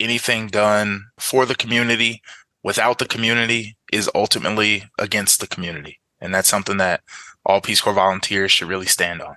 anything 0.00 0.48
done 0.48 1.06
for 1.18 1.46
the 1.46 1.54
community 1.54 2.22
without 2.62 2.98
the 2.98 3.06
community 3.06 3.76
is 3.92 4.10
ultimately 4.14 4.84
against 4.98 5.40
the 5.40 5.46
community. 5.46 6.00
And 6.20 6.34
that's 6.34 6.48
something 6.48 6.76
that 6.78 7.00
all 7.44 7.60
Peace 7.60 7.80
Corps 7.80 7.92
volunteers 7.92 8.52
should 8.52 8.68
really 8.68 8.86
stand 8.86 9.22
on. 9.22 9.36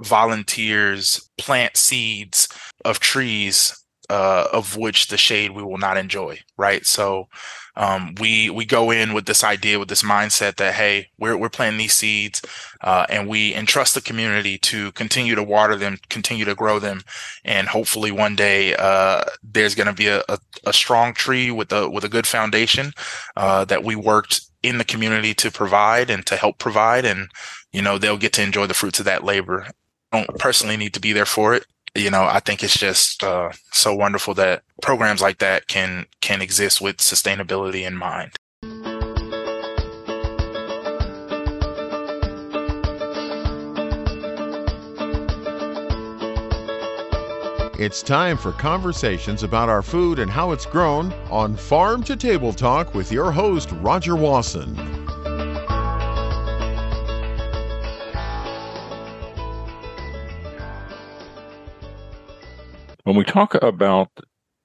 Volunteers 0.00 1.30
plant 1.38 1.76
seeds 1.76 2.48
of 2.84 3.00
trees 3.00 3.85
uh, 4.08 4.46
of 4.52 4.76
which 4.76 5.08
the 5.08 5.16
shade 5.16 5.50
we 5.52 5.62
will 5.62 5.78
not 5.78 5.96
enjoy, 5.96 6.38
right? 6.56 6.86
So 6.86 7.28
um, 7.76 8.14
we 8.18 8.48
we 8.48 8.64
go 8.64 8.90
in 8.90 9.12
with 9.12 9.26
this 9.26 9.44
idea, 9.44 9.78
with 9.78 9.88
this 9.88 10.02
mindset 10.02 10.56
that 10.56 10.74
hey, 10.74 11.08
we're 11.18 11.36
we're 11.36 11.50
planting 11.50 11.78
these 11.78 11.94
seeds, 11.94 12.40
uh, 12.80 13.06
and 13.10 13.28
we 13.28 13.54
entrust 13.54 13.94
the 13.94 14.00
community 14.00 14.58
to 14.58 14.92
continue 14.92 15.34
to 15.34 15.42
water 15.42 15.76
them, 15.76 15.98
continue 16.08 16.44
to 16.46 16.54
grow 16.54 16.78
them, 16.78 17.02
and 17.44 17.68
hopefully 17.68 18.10
one 18.10 18.34
day 18.34 18.74
uh, 18.76 19.24
there's 19.42 19.74
going 19.74 19.88
to 19.88 19.92
be 19.92 20.06
a, 20.06 20.22
a, 20.28 20.38
a, 20.64 20.72
strong 20.72 21.12
tree 21.12 21.50
with 21.50 21.70
a 21.72 21.88
with 21.90 22.04
a 22.04 22.08
good 22.08 22.26
foundation 22.26 22.92
uh, 23.36 23.64
that 23.66 23.84
we 23.84 23.94
worked 23.94 24.40
in 24.62 24.78
the 24.78 24.84
community 24.84 25.34
to 25.34 25.50
provide 25.50 26.08
and 26.08 26.24
to 26.26 26.36
help 26.36 26.58
provide, 26.58 27.04
and 27.04 27.28
you 27.72 27.82
know 27.82 27.98
they'll 27.98 28.16
get 28.16 28.32
to 28.32 28.42
enjoy 28.42 28.66
the 28.66 28.74
fruits 28.74 28.98
of 28.98 29.04
that 29.04 29.24
labor. 29.24 29.66
Don't 30.12 30.38
personally 30.38 30.78
need 30.78 30.94
to 30.94 31.00
be 31.00 31.12
there 31.12 31.26
for 31.26 31.54
it 31.54 31.66
you 31.96 32.10
know, 32.10 32.24
I 32.24 32.40
think 32.40 32.62
it's 32.62 32.78
just 32.78 33.24
uh, 33.24 33.50
so 33.72 33.94
wonderful 33.94 34.34
that 34.34 34.62
programs 34.82 35.20
like 35.20 35.38
that 35.38 35.66
can 35.66 36.06
can 36.20 36.42
exist 36.42 36.80
with 36.80 36.98
sustainability 36.98 37.86
in 37.86 37.96
mind. 37.96 38.32
It's 47.78 48.02
time 48.02 48.38
for 48.38 48.52
conversations 48.52 49.42
about 49.42 49.68
our 49.68 49.82
food 49.82 50.18
and 50.18 50.30
how 50.30 50.52
it's 50.52 50.64
grown 50.64 51.12
on 51.30 51.56
Farm 51.56 52.02
to 52.04 52.16
Table 52.16 52.54
Talk 52.54 52.94
with 52.94 53.12
your 53.12 53.30
host, 53.30 53.70
Roger 53.82 54.16
Wasson. 54.16 54.74
When 63.06 63.14
we 63.14 63.22
talk 63.22 63.54
about 63.62 64.10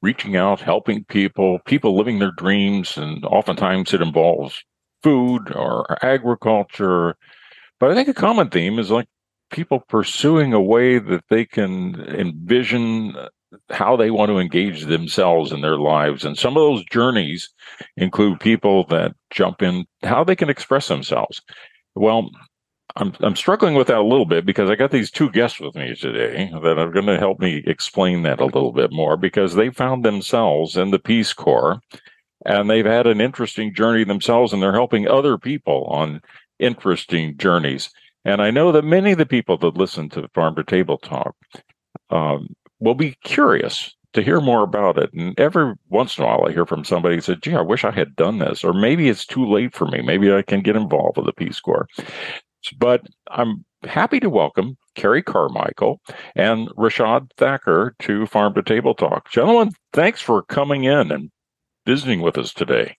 reaching 0.02 0.36
out, 0.36 0.60
helping 0.60 1.04
people, 1.04 1.60
people 1.68 1.96
living 1.96 2.18
their 2.18 2.32
dreams, 2.32 2.98
and 2.98 3.24
oftentimes 3.24 3.94
it 3.94 4.02
involves 4.02 4.64
food 5.04 5.56
or 5.56 6.04
agriculture. 6.04 7.14
But 7.80 7.92
I 7.92 7.94
think 7.94 8.08
a 8.08 8.16
common 8.16 8.50
theme 8.50 8.80
is 8.80 8.90
like 8.90 9.08
people 9.52 9.82
pursuing 9.88 10.54
a 10.54 10.62
way 10.62 10.98
that 10.98 11.24
they 11.30 11.46
can 11.46 12.02
envision 12.02 13.16
how 13.70 13.96
they 13.96 14.10
want 14.10 14.30
to 14.30 14.40
engage 14.40 14.86
themselves 14.86 15.52
in 15.52 15.62
their 15.62 15.78
lives. 15.78 16.26
And 16.26 16.36
some 16.36 16.58
of 16.58 16.62
those 16.62 16.84
journeys 16.86 17.48
include 17.96 18.40
people 18.40 18.86
that 18.86 19.14
jump 19.30 19.62
in 19.62 19.86
how 20.02 20.24
they 20.24 20.36
can 20.36 20.50
express 20.50 20.88
themselves. 20.88 21.44
Well, 21.94 22.32
I'm 22.96 23.14
I'm 23.22 23.36
struggling 23.36 23.76
with 23.76 23.88
that 23.88 24.00
a 24.00 24.04
little 24.04 24.26
bit 24.26 24.46
because 24.46 24.70
I 24.70 24.76
got 24.76 24.92
these 24.92 25.12
two 25.12 25.30
guests 25.30 25.60
with 25.60 25.76
me 25.76 25.96
today 25.96 26.52
that 26.62 26.78
are 26.78 26.92
going 26.92 27.06
to 27.06 27.18
help 27.18 27.40
me 27.40 27.64
explain 27.66 28.24
that 28.24 28.40
a 28.40 28.46
little 28.46 28.72
bit 28.72 28.92
more 28.92 29.18
because 29.18 29.56
they 29.56 29.70
found 29.70 30.04
themselves 30.04 30.76
in 30.78 30.92
the 30.92 31.00
Peace 31.00 31.34
Corps 31.34 31.82
and 32.46 32.70
they've 32.70 32.86
had 32.86 33.08
an 33.08 33.22
interesting 33.22 33.74
journey 33.74 34.04
themselves 34.04 34.52
and 34.52 34.62
they're 34.62 34.74
helping 34.74 35.08
other 35.08 35.38
people 35.38 35.86
on 35.86 36.22
interesting 36.60 37.38
journeys. 37.38 37.90
And 38.26 38.42
I 38.42 38.52
know 38.52 38.72
that 38.72 38.84
many 38.84 39.14
of 39.14 39.18
the 39.18 39.26
people 39.26 39.58
that 39.58 39.78
listen 39.78 40.10
to 40.10 40.28
Farm 40.34 40.56
to 40.56 40.64
Table 40.64 40.98
Talk 40.98 41.36
um, 42.10 42.56
will 42.80 42.96
be 42.96 43.16
curious 43.24 43.96
to 44.14 44.22
hear 44.22 44.42
more 44.42 44.64
about 44.64 44.98
it. 44.98 45.12
And 45.14 45.40
every 45.40 45.74
once 45.90 46.18
in 46.18 46.24
a 46.24 46.28
while, 46.28 46.46
I 46.46 46.52
hear 46.52 46.66
from 46.66 46.84
somebody 46.84 47.16
who 47.16 47.22
said, 47.22 47.42
gee, 47.42 47.56
I 47.56 47.62
wish 47.62 47.84
I 47.84 47.92
had 47.92 48.16
done 48.16 48.40
this, 48.40 48.64
or 48.64 48.74
maybe 48.74 49.10
it's 49.10 49.26
too 49.26 49.46
late 49.46 49.74
for 49.74 49.88
me. 49.88 50.02
Maybe 50.02 50.32
I 50.32 50.42
can 50.42 50.62
get 50.62 50.76
involved 50.76 51.18
with 51.18 51.26
the 51.26 51.34
Peace 51.34 51.60
Corps. 51.60 51.88
But 52.78 53.08
I'm 53.30 53.66
happy 53.84 54.20
to 54.20 54.30
welcome 54.30 54.78
Kerry 54.96 55.24
Carmichael 55.24 56.02
and 56.36 56.68
Rashad 56.70 57.32
Thacker 57.38 57.96
to 58.00 58.26
Farm 58.26 58.54
to 58.54 58.62
Table 58.62 58.94
Talk. 58.94 59.32
Gentlemen, 59.32 59.74
thanks 59.94 60.22
for 60.22 60.44
coming 60.44 60.84
in 60.84 61.12
and 61.12 61.32
visiting 61.86 62.22
with 62.22 62.38
us 62.38 62.54
today. 62.54 62.98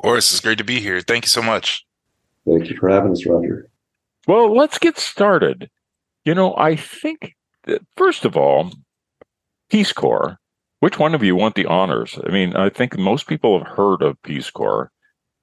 Horace, 0.00 0.30
it's 0.30 0.40
great 0.40 0.58
to 0.58 0.64
be 0.64 0.80
here. 0.80 1.00
Thank 1.00 1.24
you 1.24 1.28
so 1.28 1.42
much. 1.42 1.84
Thank 2.46 2.68
you 2.70 2.76
for 2.76 2.88
having 2.88 3.12
us, 3.12 3.24
Roger. 3.26 3.68
Well, 4.26 4.54
let's 4.54 4.78
get 4.78 4.98
started. 4.98 5.70
You 6.24 6.34
know, 6.34 6.56
I 6.56 6.76
think 6.76 7.34
that, 7.64 7.82
first 7.96 8.24
of 8.24 8.36
all, 8.36 8.72
Peace 9.70 9.92
Corps. 9.92 10.38
Which 10.80 10.98
one 10.98 11.14
of 11.14 11.22
you 11.22 11.36
want 11.36 11.54
the 11.54 11.66
honors? 11.66 12.18
I 12.26 12.32
mean, 12.32 12.56
I 12.56 12.68
think 12.68 12.98
most 12.98 13.28
people 13.28 13.56
have 13.58 13.76
heard 13.76 14.02
of 14.02 14.20
Peace 14.22 14.50
Corps. 14.50 14.90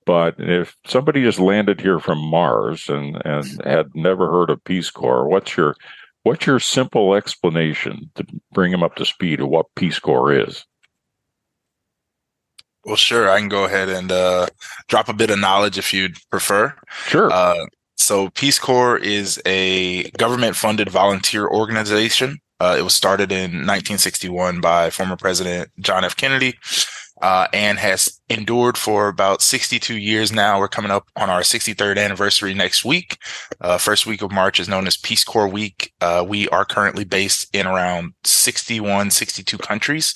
But 0.09 0.39
if 0.39 0.75
somebody 0.87 1.21
just 1.21 1.37
landed 1.37 1.79
here 1.79 1.99
from 1.99 2.17
Mars 2.17 2.89
and, 2.89 3.21
and 3.25 3.45
had 3.63 3.93
never 3.93 4.27
heard 4.27 4.49
of 4.49 4.63
Peace 4.63 4.89
Corps, 4.89 5.27
what's 5.27 5.55
your 5.55 5.75
what's 6.23 6.47
your 6.47 6.59
simple 6.59 7.13
explanation 7.13 8.09
to 8.15 8.25
bring 8.51 8.71
them 8.71 8.81
up 8.81 8.95
to 8.95 9.05
speed 9.05 9.39
of 9.39 9.49
what 9.49 9.67
Peace 9.75 9.99
Corps 9.99 10.33
is? 10.33 10.65
Well, 12.85 12.95
sure. 12.95 13.29
I 13.29 13.37
can 13.37 13.49
go 13.49 13.65
ahead 13.65 13.87
and 13.87 14.11
uh, 14.11 14.47
drop 14.87 15.09
a 15.09 15.13
bit 15.13 15.29
of 15.29 15.37
knowledge 15.37 15.77
if 15.77 15.93
you'd 15.93 16.17
prefer. 16.31 16.73
Sure. 17.05 17.31
Uh, 17.31 17.67
so, 17.95 18.31
Peace 18.31 18.57
Corps 18.57 18.97
is 18.97 19.39
a 19.45 20.09
government 20.17 20.55
funded 20.55 20.89
volunteer 20.89 21.47
organization. 21.47 22.39
Uh, 22.59 22.75
it 22.79 22.81
was 22.81 22.95
started 22.95 23.31
in 23.31 23.51
1961 23.67 24.59
by 24.59 24.89
former 24.89 25.15
President 25.15 25.69
John 25.79 26.03
F. 26.03 26.15
Kennedy 26.15 26.57
uh, 27.21 27.47
and 27.53 27.79
has 27.79 28.19
endured 28.29 28.77
for 28.77 29.07
about 29.07 29.41
62 29.41 29.97
years 29.97 30.31
now. 30.31 30.59
We're 30.59 30.67
coming 30.67 30.91
up 30.91 31.07
on 31.15 31.29
our 31.29 31.41
63rd 31.41 31.97
anniversary 31.97 32.53
next 32.53 32.85
week. 32.85 33.17
Uh, 33.59 33.77
first 33.77 34.05
week 34.05 34.21
of 34.21 34.31
March 34.31 34.59
is 34.59 34.69
known 34.69 34.87
as 34.87 34.97
Peace 34.97 35.23
Corps 35.23 35.47
Week. 35.47 35.93
Uh, 36.01 36.23
we 36.27 36.47
are 36.49 36.65
currently 36.65 37.03
based 37.03 37.53
in 37.53 37.67
around 37.67 38.13
61, 38.23 39.11
62 39.11 39.57
countries 39.57 40.13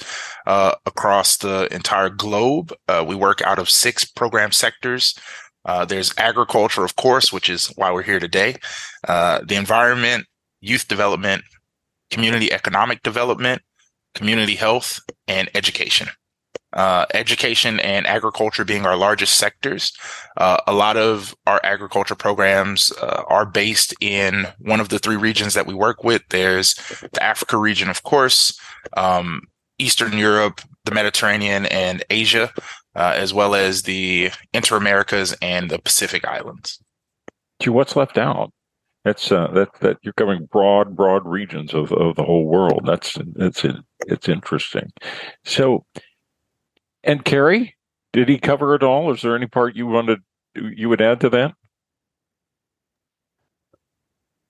uh, 0.47 0.75
across 0.85 1.37
the 1.37 1.67
entire 1.73 2.09
globe. 2.09 2.73
Uh, 2.87 3.03
we 3.05 3.15
work 3.15 3.41
out 3.41 3.59
of 3.59 3.69
six 3.69 4.05
program 4.05 4.51
sectors. 4.51 5.15
Uh, 5.65 5.85
there's 5.85 6.13
agriculture, 6.17 6.83
of 6.83 6.95
course, 6.95 7.31
which 7.31 7.49
is 7.49 7.67
why 7.75 7.91
we're 7.91 8.03
here 8.03 8.19
today. 8.19 8.55
the 9.05 9.55
environment, 9.55 10.25
youth 10.61 10.87
development, 10.87 11.43
community 12.11 12.51
economic 12.51 13.01
development, 13.01 13.61
community 14.13 14.55
health, 14.55 14.99
and 15.27 15.49
education 15.55 16.07
uh, 16.73 17.05
education 17.13 17.79
and 17.79 18.07
agriculture 18.07 18.65
being 18.65 18.85
our 18.85 18.95
largest 18.95 19.37
sectors. 19.37 19.93
Uh, 20.37 20.57
a 20.67 20.73
lot 20.73 20.97
of 20.97 21.35
our 21.45 21.59
agriculture 21.63 22.15
programs 22.15 22.91
uh, 23.01 23.23
are 23.27 23.45
based 23.45 23.93
in 24.01 24.47
one 24.59 24.79
of 24.79 24.89
the 24.89 24.99
three 24.99 25.15
regions 25.15 25.53
that 25.53 25.67
we 25.67 25.73
work 25.73 26.03
with. 26.03 26.21
There's 26.29 26.75
the 27.13 27.23
Africa 27.23 27.57
region, 27.57 27.89
of 27.89 28.03
course, 28.03 28.57
um, 28.97 29.41
Eastern 29.79 30.17
Europe, 30.17 30.61
the 30.85 30.93
Mediterranean, 30.93 31.65
and 31.67 32.03
Asia, 32.09 32.51
uh, 32.95 33.13
as 33.15 33.33
well 33.33 33.55
as 33.55 33.83
the 33.83 34.31
Inter 34.53 34.77
Americas 34.77 35.35
and 35.41 35.69
the 35.69 35.79
Pacific 35.79 36.25
Islands. 36.27 36.79
To 37.61 37.71
what's 37.71 37.95
left 37.95 38.17
out? 38.17 38.51
That's 39.05 39.31
uh, 39.31 39.47
that 39.47 39.69
that 39.81 39.97
you're 40.01 40.13
covering 40.13 40.45
broad, 40.45 40.95
broad 40.95 41.25
regions 41.25 41.73
of, 41.73 41.91
of 41.91 42.15
the 42.15 42.23
whole 42.23 42.45
world. 42.45 42.83
That's 42.85 43.17
it's 43.35 43.65
it's 44.07 44.29
interesting. 44.29 44.91
So 45.43 45.85
and 47.03 47.23
Kerry, 47.23 47.75
did 48.11 48.29
he 48.29 48.37
cover 48.37 48.75
it 48.75 48.83
all? 48.83 49.11
Is 49.11 49.21
there 49.21 49.35
any 49.35 49.47
part 49.47 49.75
you 49.75 49.87
wanted 49.87 50.19
you 50.55 50.89
would 50.89 51.01
add 51.01 51.19
to 51.21 51.29
that? 51.29 51.55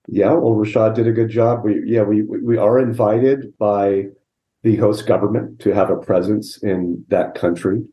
Yeah, 0.08 0.34
well, 0.34 0.56
Rashad 0.56 0.96
did 0.96 1.08
a 1.08 1.13
good 1.13 1.30
job. 1.30 1.63
We 1.63 1.81
yeah, 1.86 2.03
we 2.03 2.24
we 2.24 2.58
are 2.58 2.78
invited 2.80 3.58
by 3.58 4.08
the 4.63 4.75
host 4.78 5.08
government 5.08 5.59
to 5.59 5.74
have 5.74 5.90
a 5.90 5.98
presence 5.98 6.62
in 6.63 7.04
that 7.10 7.36
country. 7.36 7.83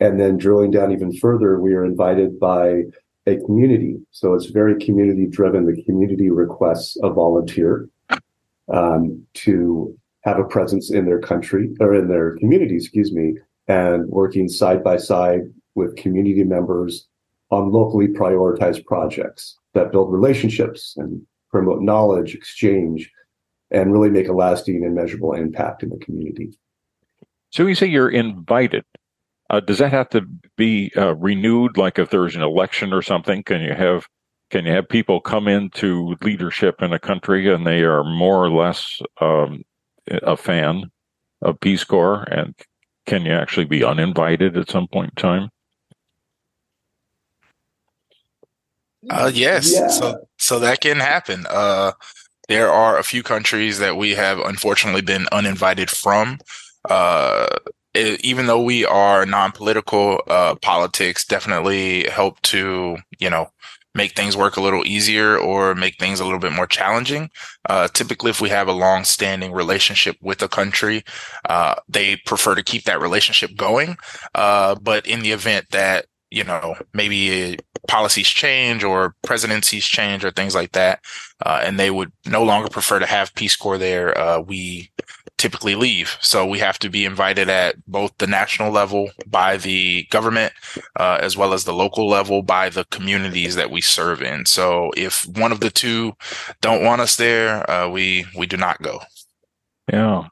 And 0.00 0.18
then 0.18 0.38
drilling 0.38 0.70
down 0.70 0.92
even 0.92 1.14
further, 1.16 1.60
we 1.60 1.74
are 1.74 1.84
invited 1.84 2.40
by 2.40 2.84
a 3.26 3.36
community. 3.44 3.96
So 4.10 4.32
it's 4.32 4.46
very 4.46 4.78
community 4.82 5.26
driven. 5.26 5.66
The 5.66 5.82
community 5.82 6.30
requests 6.30 6.96
a 7.02 7.10
volunteer 7.10 7.88
um, 8.72 9.22
to 9.34 9.94
have 10.22 10.38
a 10.38 10.44
presence 10.44 10.90
in 10.90 11.04
their 11.04 11.20
country 11.20 11.70
or 11.80 11.94
in 11.94 12.08
their 12.08 12.36
community, 12.36 12.76
excuse 12.76 13.12
me, 13.12 13.34
and 13.70 14.08
working 14.08 14.48
side 14.48 14.82
by 14.82 14.96
side 14.96 15.42
with 15.76 15.94
community 15.94 16.42
members 16.42 17.06
on 17.50 17.70
locally 17.70 18.08
prioritized 18.08 18.84
projects 18.84 19.56
that 19.74 19.92
build 19.92 20.12
relationships 20.12 20.94
and 20.96 21.22
promote 21.50 21.80
knowledge 21.80 22.34
exchange 22.34 23.08
and 23.70 23.92
really 23.92 24.10
make 24.10 24.26
a 24.26 24.32
lasting 24.32 24.84
and 24.84 24.96
measurable 24.96 25.34
impact 25.34 25.84
in 25.84 25.90
the 25.90 25.98
community. 25.98 26.50
So 27.50 27.64
you 27.64 27.76
say 27.76 27.86
you're 27.86 28.10
invited. 28.10 28.84
Uh, 29.50 29.60
does 29.60 29.78
that 29.78 29.92
have 29.92 30.08
to 30.10 30.22
be 30.56 30.90
uh, 30.96 31.14
renewed? 31.14 31.76
Like 31.76 32.00
if 32.00 32.10
there's 32.10 32.34
an 32.34 32.42
election 32.42 32.92
or 32.92 33.02
something, 33.02 33.44
can 33.44 33.60
you 33.60 33.74
have 33.74 34.08
can 34.50 34.66
you 34.66 34.72
have 34.72 34.88
people 34.88 35.20
come 35.20 35.46
into 35.46 36.16
leadership 36.22 36.82
in 36.82 36.92
a 36.92 36.98
country 36.98 37.52
and 37.52 37.64
they 37.64 37.82
are 37.82 38.02
more 38.02 38.44
or 38.44 38.50
less 38.50 39.00
um, 39.20 39.62
a 40.08 40.36
fan? 40.36 40.90
of 41.42 41.60
Peace 41.60 41.84
Corps, 41.84 42.24
and 42.24 42.54
can 43.10 43.26
you 43.26 43.32
actually 43.32 43.66
be 43.66 43.82
uninvited 43.82 44.56
at 44.56 44.70
some 44.70 44.86
point 44.86 45.10
in 45.16 45.20
time? 45.20 45.50
Uh, 49.10 49.30
yes. 49.34 49.72
Yeah. 49.72 49.88
So 49.88 50.28
so 50.38 50.60
that 50.60 50.80
can 50.80 50.98
happen. 50.98 51.44
Uh, 51.50 51.92
there 52.48 52.70
are 52.70 52.98
a 52.98 53.02
few 53.02 53.24
countries 53.24 53.80
that 53.80 53.96
we 53.96 54.14
have 54.14 54.38
unfortunately 54.38 55.02
been 55.02 55.26
uninvited 55.32 55.90
from. 55.90 56.38
Uh, 56.88 57.48
it, 57.94 58.24
even 58.24 58.46
though 58.46 58.62
we 58.62 58.84
are 58.84 59.26
non-political, 59.26 60.22
uh, 60.28 60.54
politics 60.62 61.24
definitely 61.24 62.08
help 62.08 62.40
to 62.42 62.96
you 63.18 63.28
know 63.28 63.48
make 63.94 64.14
things 64.14 64.36
work 64.36 64.56
a 64.56 64.60
little 64.60 64.86
easier 64.86 65.36
or 65.36 65.74
make 65.74 65.98
things 65.98 66.20
a 66.20 66.24
little 66.24 66.38
bit 66.38 66.52
more 66.52 66.66
challenging. 66.66 67.30
Uh, 67.68 67.88
typically, 67.88 68.30
if 68.30 68.40
we 68.40 68.48
have 68.48 68.68
a 68.68 68.72
long-standing 68.72 69.52
relationship 69.52 70.16
with 70.20 70.42
a 70.42 70.48
country, 70.48 71.02
uh, 71.48 71.74
they 71.88 72.16
prefer 72.26 72.54
to 72.54 72.62
keep 72.62 72.84
that 72.84 73.00
relationship 73.00 73.50
going. 73.56 73.96
Uh, 74.34 74.74
but 74.76 75.06
in 75.06 75.20
the 75.20 75.32
event 75.32 75.66
that 75.70 76.06
you 76.30 76.44
know 76.44 76.76
maybe 76.94 77.58
policies 77.88 78.28
change 78.28 78.84
or 78.84 79.16
presidencies 79.24 79.84
change 79.84 80.24
or 80.24 80.30
things 80.30 80.54
like 80.54 80.72
that, 80.72 81.00
uh, 81.44 81.60
and 81.62 81.78
they 81.78 81.90
would 81.90 82.12
no 82.26 82.44
longer 82.44 82.68
prefer 82.68 82.98
to 82.98 83.06
have 83.06 83.34
Peace 83.34 83.56
Corps 83.56 83.78
there, 83.78 84.16
uh, 84.16 84.40
we 84.40 84.90
typically 85.40 85.74
leave. 85.74 86.18
So 86.20 86.44
we 86.46 86.58
have 86.58 86.78
to 86.80 86.90
be 86.90 87.06
invited 87.06 87.48
at 87.48 87.74
both 87.86 88.12
the 88.18 88.26
national 88.26 88.70
level 88.70 89.10
by 89.26 89.56
the 89.56 90.06
government, 90.10 90.52
uh, 90.96 91.18
as 91.22 91.34
well 91.34 91.54
as 91.54 91.64
the 91.64 91.72
local 91.72 92.08
level 92.08 92.42
by 92.42 92.68
the 92.68 92.84
communities 92.84 93.56
that 93.56 93.70
we 93.70 93.80
serve 93.80 94.22
in. 94.22 94.44
So 94.44 94.90
if 94.98 95.26
one 95.26 95.50
of 95.50 95.60
the 95.60 95.70
two 95.70 96.12
don't 96.60 96.84
want 96.84 97.00
us 97.00 97.16
there, 97.16 97.68
uh, 97.70 97.88
we 97.88 98.26
we 98.36 98.46
do 98.46 98.58
not 98.58 98.82
go. 98.82 99.00
Yeah, 99.90 100.28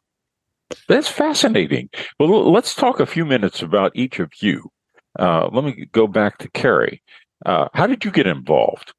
that's 0.88 1.08
fascinating. 1.08 1.88
Well, 2.20 2.52
let's 2.52 2.74
talk 2.74 3.00
a 3.00 3.06
few 3.06 3.24
minutes 3.24 3.62
about 3.62 3.92
each 3.94 4.18
of 4.18 4.30
you. 4.42 4.70
Uh, 5.18 5.48
let 5.50 5.64
me 5.64 5.88
go 5.92 6.06
back 6.06 6.36
to 6.38 6.50
Carrie. 6.50 7.02
Uh, 7.46 7.68
how 7.72 7.86
did 7.86 8.04
you 8.04 8.10
get 8.10 8.26
involved? 8.26 8.92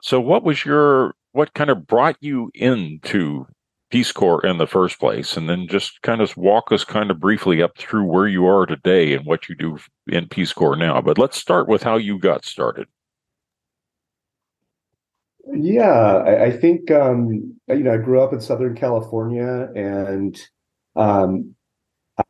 So, 0.00 0.20
what 0.20 0.44
was 0.44 0.64
your 0.64 1.16
what 1.32 1.54
kind 1.54 1.70
of 1.70 1.88
brought 1.88 2.16
you 2.20 2.52
into 2.54 3.46
Peace 3.90 4.12
Corps 4.12 4.44
in 4.46 4.58
the 4.58 4.66
first 4.66 5.00
place, 5.00 5.36
and 5.36 5.48
then 5.48 5.66
just 5.66 6.00
kind 6.02 6.20
of 6.20 6.36
walk 6.36 6.70
us 6.70 6.84
kind 6.84 7.10
of 7.10 7.18
briefly 7.18 7.60
up 7.60 7.76
through 7.76 8.04
where 8.04 8.28
you 8.28 8.46
are 8.46 8.64
today 8.64 9.14
and 9.14 9.26
what 9.26 9.48
you 9.48 9.56
do 9.56 9.78
in 10.06 10.28
Peace 10.28 10.52
Corps 10.52 10.76
now. 10.76 11.00
But 11.00 11.18
let's 11.18 11.36
start 11.36 11.68
with 11.68 11.82
how 11.82 11.96
you 11.96 12.18
got 12.18 12.44
started. 12.44 12.86
Yeah, 15.52 16.22
I, 16.24 16.44
I 16.44 16.50
think 16.56 16.90
um, 16.92 17.56
you 17.68 17.82
know 17.82 17.94
I 17.94 17.96
grew 17.96 18.20
up 18.20 18.32
in 18.32 18.40
Southern 18.40 18.76
California, 18.76 19.68
and 19.74 20.40
um, 20.94 21.56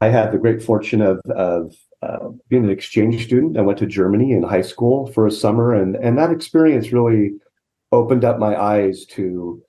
I 0.01 0.09
had 0.09 0.33
the 0.33 0.39
great 0.39 0.63
fortune 0.63 1.03
of 1.03 1.21
of 1.31 1.75
uh, 2.03 2.31
being 2.49 2.65
an 2.65 2.71
exchange 2.71 3.25
student. 3.25 3.59
I 3.59 3.63
went 3.63 3.79
to 3.81 3.87
Germany 3.87 4.33
in 4.33 4.43
high 4.43 4.63
school 4.63 5.09
for 5.09 5.27
a 5.27 5.31
summer, 5.31 5.75
and 5.75 5.97
and 5.97 6.17
that 6.17 6.31
experience 6.31 6.93
really 6.93 7.33
opened 7.93 8.25
up 8.25 8.39
my 8.39 8.59
eyes 8.59 9.05
to 9.05 9.63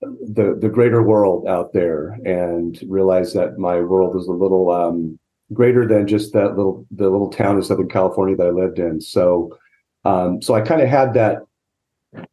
the 0.00 0.56
the 0.60 0.68
greater 0.68 1.02
world 1.02 1.46
out 1.46 1.72
there 1.72 2.16
and 2.24 2.78
realize 2.88 3.32
that 3.32 3.58
my 3.58 3.80
world 3.80 4.14
was 4.14 4.28
a 4.28 4.32
little 4.32 4.70
um, 4.70 5.18
greater 5.52 5.86
than 5.86 6.06
just 6.06 6.32
that 6.32 6.56
little 6.56 6.86
the 6.90 7.08
little 7.08 7.30
town 7.30 7.56
in 7.56 7.62
Southern 7.62 7.88
California 7.88 8.36
that 8.36 8.46
I 8.46 8.50
lived 8.50 8.78
in. 8.78 9.00
So 9.00 9.56
um, 10.04 10.40
so 10.40 10.54
I 10.54 10.60
kind 10.60 10.80
of 10.80 10.88
had 10.88 11.14
that 11.14 11.38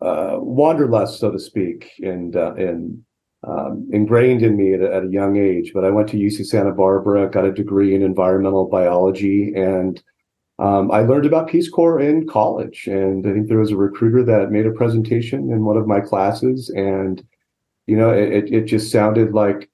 uh, 0.02 0.38
wanderlust, 0.40 1.20
so 1.20 1.32
to 1.32 1.40
speak, 1.40 1.92
and 2.00 2.36
uh, 2.36 2.54
and 2.56 3.04
um, 3.44 3.90
ingrained 3.92 4.42
in 4.42 4.56
me 4.58 4.74
at 4.74 4.82
a, 4.82 4.94
at 4.94 5.04
a, 5.04 5.10
young 5.10 5.38
age. 5.38 5.72
But 5.74 5.86
I 5.86 5.90
went 5.90 6.10
to 6.10 6.18
UC 6.18 6.46
Santa 6.46 6.72
Barbara, 6.72 7.30
got 7.30 7.46
a 7.46 7.52
degree 7.52 7.94
in 7.94 8.02
environmental 8.02 8.68
biology, 8.68 9.54
and 9.56 10.02
um, 10.58 10.90
I 10.92 11.02
learned 11.02 11.26
about 11.26 11.50
Peace 11.50 11.70
Corps 11.70 12.00
in 12.00 12.28
college. 12.28 12.88
And 12.88 13.28
I 13.28 13.34
think 13.34 13.48
there 13.48 13.60
was 13.60 13.72
a 13.72 13.78
recruiter 13.78 14.24
that 14.24 14.52
made 14.52 14.66
a 14.66 14.72
presentation 14.72 15.52
in 15.52 15.66
one 15.66 15.78
of 15.78 15.88
my 15.88 16.00
classes, 16.00 16.70
and 16.70 17.24
you 17.88 17.96
know, 17.96 18.12
it, 18.12 18.52
it 18.52 18.66
just 18.66 18.92
sounded 18.92 19.34
like 19.34 19.70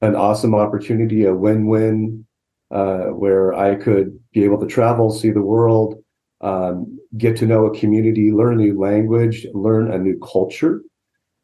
an 0.00 0.14
awesome 0.14 0.54
opportunity, 0.54 1.24
a 1.24 1.34
win-win, 1.34 2.26
uh, 2.70 3.06
where 3.06 3.54
I 3.54 3.76
could 3.76 4.18
be 4.32 4.44
able 4.44 4.60
to 4.60 4.66
travel, 4.66 5.10
see 5.10 5.30
the 5.30 5.42
world, 5.42 6.02
um, 6.40 6.98
get 7.16 7.36
to 7.38 7.46
know 7.46 7.66
a 7.66 7.78
community, 7.78 8.30
learn 8.32 8.60
a 8.60 8.62
new 8.64 8.78
language, 8.78 9.46
learn 9.54 9.90
a 9.90 9.98
new 9.98 10.18
culture, 10.18 10.82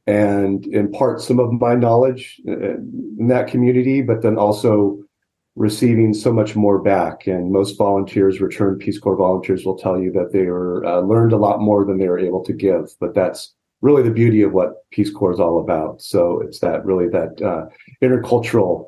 and 0.07 0.67
impart 0.67 1.21
some 1.21 1.39
of 1.39 1.53
my 1.53 1.75
knowledge 1.75 2.41
uh, 2.49 2.75
in 2.75 3.29
that 3.29 3.47
community, 3.47 4.03
but 4.03 4.23
then 4.23 4.37
also 4.37 4.99
receiving 5.55 6.13
so 6.13 6.33
much 6.33 6.57
more 6.57 6.83
back. 6.83 7.27
And 7.27 7.53
most 7.53 7.79
volunteers, 7.79 8.41
returned 8.41 8.81
Peace 8.81 8.99
Corps 8.99 9.17
volunteers, 9.17 9.65
will 9.65 9.79
tell 9.79 10.01
you 10.01 10.11
that 10.13 10.33
they 10.33 10.47
were 10.47 10.85
uh, 10.85 11.01
learned 11.01 11.33
a 11.33 11.37
lot 11.37 11.61
more 11.61 11.85
than 11.85 11.99
they 11.99 12.09
were 12.09 12.19
able 12.19 12.43
to 12.45 12.53
give. 12.53 12.91
But 13.01 13.15
that's 13.15 13.55
really 13.83 14.03
the 14.03 14.11
beauty 14.11 14.43
of 14.43 14.53
what 14.53 14.89
Peace 14.91 15.11
Corps 15.11 15.33
is 15.33 15.41
all 15.41 15.61
about. 15.61 16.01
So 16.01 16.41
it's 16.41 16.61
that 16.61 16.85
really 16.85 17.09
that 17.09 17.43
uh, 17.43 17.67
intercultural 18.03 18.87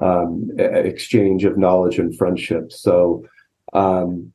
um, 0.00 0.50
exchange 0.58 1.44
of 1.44 1.58
knowledge 1.58 1.98
and 1.98 2.16
friendship. 2.16 2.70
So, 2.70 3.24
um, 3.72 4.32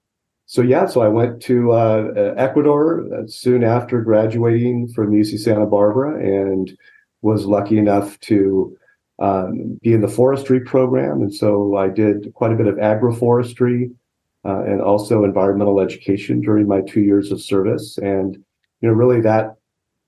so 0.48 0.62
yeah, 0.62 0.88
so 0.88 1.02
I 1.02 1.08
went 1.08 1.42
to 1.44 1.72
uh, 1.72 2.34
Ecuador 2.38 3.08
soon 3.28 3.64
after 3.64 4.02
graduating 4.02 4.90
from 4.90 5.12
UC 5.12 5.40
Santa 5.40 5.68
Barbara 5.68 6.20
and 6.20 6.76
was 7.22 7.46
lucky 7.46 7.78
enough 7.78 8.20
to 8.22 8.76
um, 9.20 9.80
be 9.84 9.94
in 9.94 10.02
the 10.02 10.08
forestry 10.08 10.62
program. 10.62 11.22
And 11.22 11.34
so 11.34 11.76
I 11.76 11.90
did 11.90 12.34
quite 12.34 12.52
a 12.52 12.56
bit 12.56 12.68
of 12.68 12.76
agroforestry 12.76 13.92
uh, 14.46 14.64
and 14.64 14.82
also 14.82 15.24
environmental 15.24 15.82
education 15.82 16.42
during 16.42 16.68
my 16.68 16.82
two 16.82 17.02
years 17.02 17.32
of 17.32 17.42
service. 17.42 17.98
And, 17.98 18.36
you 18.82 18.88
know, 18.88 18.94
really 18.94 19.22
that 19.22 19.59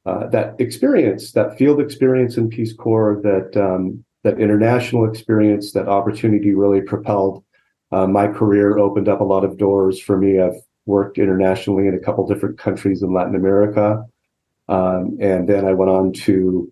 uh, 0.06 0.28
that 0.28 0.56
experience, 0.60 1.32
that 1.34 1.58
field 1.58 1.80
experience 1.80 2.38
in 2.38 2.50
Peace 2.50 2.74
Corps, 2.74 3.20
that 3.24 3.56
um, 3.56 4.04
that 4.24 4.40
international 4.40 5.10
experience, 5.10 5.74
that 5.74 5.88
opportunity 5.88 6.54
really 6.54 6.82
propelled 6.82 7.44
uh, 7.92 8.08
my 8.08 8.28
career, 8.28 8.78
opened 8.78 9.10
up 9.10 9.22
a 9.22 9.24
lot 9.26 9.44
of 9.44 9.58
doors 9.58 10.00
for 10.00 10.18
me. 10.18 10.40
I've 10.40 10.62
worked 10.86 11.18
internationally 11.18 11.88
in 11.88 11.94
a 11.94 12.00
couple 12.00 12.28
different 12.28 12.58
countries 12.58 13.04
in 13.04 13.14
Latin 13.14 13.36
America, 13.36 14.04
um, 14.70 15.18
and 15.20 15.48
then 15.48 15.66
I 15.66 15.74
went 15.74 15.92
on 15.92 16.14
to 16.14 16.72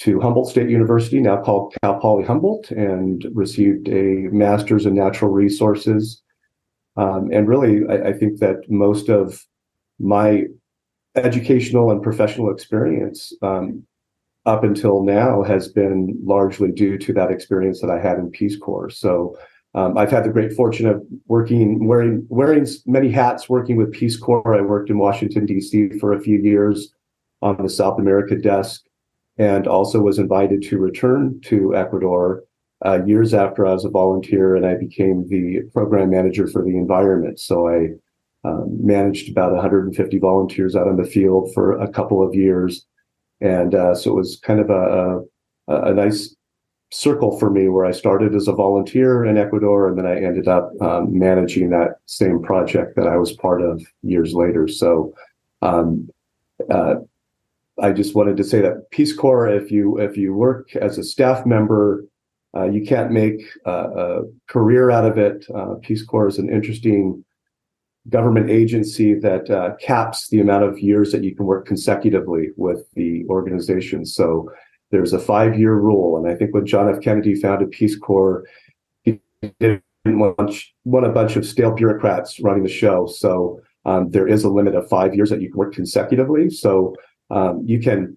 to 0.00 0.18
Humboldt 0.18 0.48
State 0.48 0.70
University, 0.70 1.20
now 1.20 1.42
called 1.42 1.74
Cal 1.82 2.00
Poly 2.00 2.24
Humboldt, 2.24 2.70
and 2.70 3.26
received 3.34 3.86
a 3.88 4.28
master's 4.32 4.86
in 4.86 4.94
natural 4.94 5.30
resources. 5.30 6.22
Um, 6.96 7.30
and 7.32 7.46
really, 7.46 7.82
I, 7.88 8.08
I 8.08 8.12
think 8.12 8.40
that 8.40 8.68
most 8.68 9.08
of 9.08 9.46
my 9.98 10.44
educational 11.16 11.90
and 11.90 12.02
professional 12.02 12.50
experience 12.50 13.32
um, 13.42 13.84
up 14.46 14.64
until 14.64 15.02
now 15.02 15.42
has 15.42 15.68
been 15.68 16.18
largely 16.22 16.70
due 16.70 16.96
to 16.98 17.12
that 17.12 17.30
experience 17.30 17.80
that 17.80 17.90
I 17.90 18.00
had 18.00 18.18
in 18.18 18.30
Peace 18.30 18.56
Corps. 18.56 18.90
So 18.90 19.36
um, 19.74 19.96
I've 19.96 20.10
had 20.10 20.24
the 20.24 20.30
great 20.30 20.52
fortune 20.52 20.86
of 20.86 21.02
working, 21.26 21.86
wearing 21.86 22.26
wearing 22.28 22.66
many 22.86 23.10
hats, 23.10 23.48
working 23.48 23.76
with 23.76 23.92
Peace 23.92 24.16
Corps. 24.16 24.54
I 24.54 24.62
worked 24.62 24.90
in 24.90 24.98
Washington 24.98 25.46
D.C. 25.46 25.90
for 26.00 26.12
a 26.12 26.20
few 26.20 26.38
years 26.38 26.92
on 27.42 27.62
the 27.62 27.68
South 27.68 27.98
America 27.98 28.36
desk, 28.36 28.82
and 29.38 29.68
also 29.68 30.00
was 30.00 30.18
invited 30.18 30.62
to 30.62 30.78
return 30.78 31.40
to 31.44 31.76
Ecuador 31.76 32.42
uh, 32.84 33.04
years 33.04 33.32
after 33.32 33.64
I 33.64 33.74
was 33.74 33.84
a 33.84 33.90
volunteer, 33.90 34.56
and 34.56 34.66
I 34.66 34.74
became 34.74 35.28
the 35.28 35.60
program 35.72 36.10
manager 36.10 36.48
for 36.48 36.64
the 36.64 36.76
environment. 36.76 37.38
So 37.38 37.68
I 37.68 37.90
um, 38.44 38.78
managed 38.84 39.30
about 39.30 39.52
150 39.52 40.18
volunteers 40.18 40.74
out 40.74 40.88
in 40.88 40.96
the 40.96 41.04
field 41.04 41.52
for 41.52 41.78
a 41.78 41.88
couple 41.88 42.26
of 42.26 42.34
years. 42.34 42.86
And 43.40 43.74
uh, 43.74 43.94
so 43.94 44.10
it 44.10 44.14
was 44.14 44.40
kind 44.42 44.60
of 44.60 44.70
a, 44.70 45.20
a, 45.68 45.90
a, 45.90 45.94
nice 45.94 46.34
circle 46.90 47.38
for 47.38 47.50
me 47.50 47.68
where 47.68 47.86
I 47.86 47.92
started 47.92 48.34
as 48.34 48.48
a 48.48 48.52
volunteer 48.52 49.24
in 49.24 49.38
Ecuador 49.38 49.88
and 49.88 49.96
then 49.96 50.06
I 50.06 50.16
ended 50.16 50.48
up 50.48 50.72
um, 50.80 51.18
managing 51.18 51.70
that 51.70 51.96
same 52.06 52.42
project 52.42 52.96
that 52.96 53.06
I 53.06 53.16
was 53.16 53.32
part 53.32 53.62
of 53.62 53.82
years 54.02 54.34
later. 54.34 54.68
So 54.68 55.14
um, 55.62 56.08
uh, 56.70 56.96
I 57.80 57.92
just 57.92 58.14
wanted 58.14 58.36
to 58.38 58.44
say 58.44 58.60
that 58.60 58.90
Peace 58.90 59.14
Corps, 59.14 59.48
if 59.48 59.70
you 59.70 59.98
if 59.98 60.16
you 60.16 60.34
work 60.34 60.74
as 60.76 60.98
a 60.98 61.04
staff 61.04 61.46
member, 61.46 62.04
uh, 62.54 62.64
you 62.64 62.84
can't 62.84 63.12
make 63.12 63.40
a 63.64 64.22
career 64.48 64.90
out 64.90 65.06
of 65.06 65.16
it. 65.16 65.46
Uh, 65.54 65.74
Peace 65.80 66.02
Corps 66.02 66.28
is 66.28 66.38
an 66.38 66.52
interesting 66.52 67.24
government 68.08 68.50
agency 68.50 69.14
that 69.14 69.50
uh, 69.50 69.74
caps 69.76 70.28
the 70.28 70.40
amount 70.40 70.64
of 70.64 70.78
years 70.78 71.12
that 71.12 71.22
you 71.22 71.34
can 71.34 71.46
work 71.46 71.66
consecutively 71.66 72.48
with 72.56 72.84
the 72.94 73.24
organization. 73.28 74.06
So 74.06 74.50
there's 74.90 75.12
a 75.12 75.18
five 75.18 75.58
year 75.58 75.74
rule. 75.74 76.16
And 76.16 76.32
I 76.32 76.34
think 76.34 76.54
when 76.54 76.66
John 76.66 76.88
F. 76.88 77.00
Kennedy 77.02 77.34
founded 77.34 77.70
Peace 77.70 77.96
Corps, 77.96 78.44
he 79.02 79.20
didn't 79.60 79.82
want, 80.04 80.54
want 80.84 81.06
a 81.06 81.10
bunch 81.10 81.36
of 81.36 81.46
stale 81.46 81.72
bureaucrats 81.72 82.40
running 82.40 82.62
the 82.62 82.68
show. 82.70 83.06
So 83.06 83.60
um, 83.84 84.10
there 84.10 84.26
is 84.26 84.44
a 84.44 84.50
limit 84.50 84.74
of 84.74 84.88
five 84.88 85.14
years 85.14 85.30
that 85.30 85.40
you 85.40 85.48
can 85.48 85.58
work 85.58 85.74
consecutively. 85.74 86.50
So 86.50 86.94
um, 87.30 87.62
you 87.64 87.80
can 87.80 88.16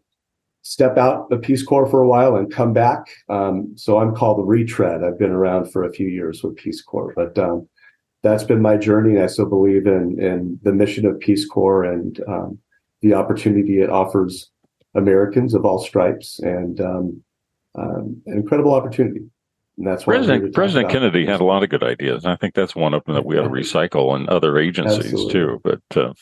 step 0.64 0.98
out 0.98 1.28
of 1.32 1.42
Peace 1.42 1.64
Corps 1.64 1.90
for 1.90 2.02
a 2.02 2.08
while 2.08 2.38
and 2.38 2.52
come 2.52 2.74
back. 2.74 3.06
Um, 3.30 3.74
so 3.76 4.00
I'm 4.00 4.16
called 4.16 4.40
the 4.40 4.44
retread. 4.44 5.04
I've 5.04 5.20
been 5.20 5.32
around 5.32 5.72
for 5.72 5.84
a 5.84 5.92
few 5.92 6.08
years 6.08 6.42
with 6.42 6.56
Peace 6.56 6.82
Corps, 6.82 7.14
but 7.16 7.38
um, 7.38 7.68
that's 8.24 8.44
been 8.44 8.62
my 8.62 8.78
journey. 8.78 9.16
And 9.16 9.24
I 9.24 9.28
still 9.28 9.50
believe 9.50 9.86
in 9.86 10.20
in 10.20 10.60
the 10.64 10.74
mission 10.74 11.06
of 11.06 11.20
Peace 11.20 11.46
Corps 11.46 11.84
and 11.84 12.20
um, 12.28 12.58
the 13.02 13.14
opportunity 13.14 13.82
it 13.82 13.90
offers 13.90 14.50
Americans 14.96 15.54
of 15.54 15.66
all 15.66 15.80
stripes 15.80 16.40
and 16.40 16.80
um, 16.82 17.24
um, 17.76 18.22
an 18.26 18.38
incredible 18.38 18.74
opportunity. 18.74 19.22
And 19.78 19.88
that's 19.88 20.04
President 20.04 20.54
President 20.54 20.92
Kennedy 20.92 21.26
had 21.26 21.42
a 21.42 21.46
lot 21.46 21.64
of 21.64 21.70
good 21.70 21.84
ideas. 21.84 22.24
And 22.24 22.32
I 22.32 22.36
think 22.36 22.54
that's 22.54 22.76
one 22.76 22.94
of 22.94 23.04
them 23.06 23.16
that 23.16 23.26
we 23.26 23.38
ought 23.38 23.44
to 23.44 23.50
recycle 23.50 24.16
in 24.16 24.30
other 24.30 24.58
agencies 24.58 25.06
Absolutely. 25.06 25.34
too. 25.34 25.62
But 25.64 25.98
uh, 25.98 26.14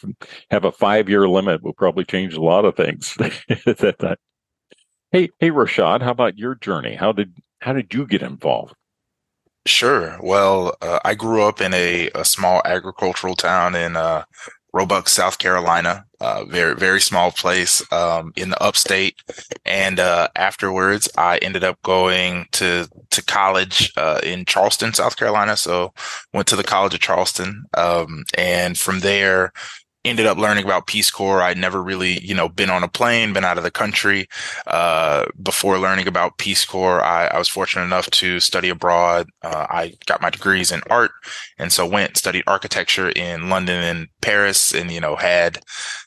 have 0.50 0.64
a 0.64 0.72
five 0.72 1.10
year 1.10 1.28
limit 1.28 1.62
will 1.62 1.74
probably 1.74 2.06
change 2.06 2.34
a 2.34 2.42
lot 2.42 2.66
of 2.66 2.76
things 2.76 3.16
at 3.20 3.34
that 3.78 4.00
time. 4.00 4.16
Hey, 5.12 5.30
hey, 5.40 5.52
Rashad, 5.52 6.02
how 6.02 6.12
about 6.12 6.38
your 6.38 6.56
journey? 6.56 6.96
How 6.96 7.12
did 7.12 7.38
how 7.60 7.74
did 7.74 7.94
you 7.94 8.08
get 8.08 8.22
involved? 8.22 8.74
Sure. 9.68 10.18
Well, 10.24 10.76
uh, 10.82 11.00
I 11.06 11.14
grew 11.14 11.44
up 11.44 11.62
in 11.62 11.74
a, 11.74 12.10
a 12.16 12.26
small 12.26 12.62
agricultural 12.66 13.36
town 13.36 13.76
in 13.76 13.96
uh, 13.96 14.24
Roebuck, 14.74 15.08
South 15.08 15.38
Carolina. 15.38 16.06
Uh, 16.20 16.46
very 16.46 16.76
very 16.76 17.02
small 17.02 17.32
place 17.32 17.84
um, 17.92 18.32
in 18.36 18.50
the 18.50 18.64
upstate, 18.64 19.16
and 19.66 20.00
uh, 20.00 20.28
afterwards 20.36 21.10
I 21.18 21.38
ended 21.40 21.64
up 21.64 21.82
going 21.84 22.46
to 22.54 22.88
to 23.12 23.24
college 23.24 23.92
uh, 23.98 24.20
in 24.24 24.46
Charleston, 24.46 24.94
South 24.94 25.18
Carolina. 25.18 25.58
So 25.58 25.94
went 26.34 26.48
to 26.48 26.56
the 26.56 26.64
College 26.64 26.94
of 26.94 27.00
Charleston, 27.00 27.66
um, 27.78 28.24
and 28.38 28.78
from 28.78 29.00
there 29.02 29.52
ended 30.04 30.26
up 30.26 30.38
learning 30.38 30.66
about 30.66 30.88
Peace 30.88 31.12
Corps. 31.12 31.42
I'd 31.42 31.58
never 31.58 31.82
really, 31.82 32.20
you 32.26 32.34
know, 32.34 32.50
been 32.50 32.70
on 32.70 32.84
a 32.84 32.88
plane, 32.88 33.34
been 33.34 33.46
out 33.46 33.58
of 33.58 33.64
the 33.64 33.72
country. 33.72 34.28
Uh, 34.66 35.26
before 35.42 35.78
learning 35.78 36.08
about 36.08 36.38
Peace 36.38 36.66
Corps, 36.66 37.04
I, 37.04 37.28
I 37.28 37.38
was 37.38 37.48
fortunate 37.48 37.84
enough 37.84 38.10
to 38.12 38.40
study 38.40 38.70
abroad. 38.70 39.28
Uh, 39.44 39.68
I 39.70 39.94
got 40.08 40.22
my 40.22 40.30
degrees 40.30 40.72
in 40.72 40.82
art, 40.90 41.12
and 41.58 41.72
so 41.72 41.86
went 41.86 42.18
studied 42.18 42.44
architecture 42.48 43.10
in 43.10 43.50
London 43.50 43.84
and 43.84 44.08
Paris, 44.22 44.74
and 44.74 44.92
you 44.92 45.00
know, 45.00 45.16
had 45.16 45.60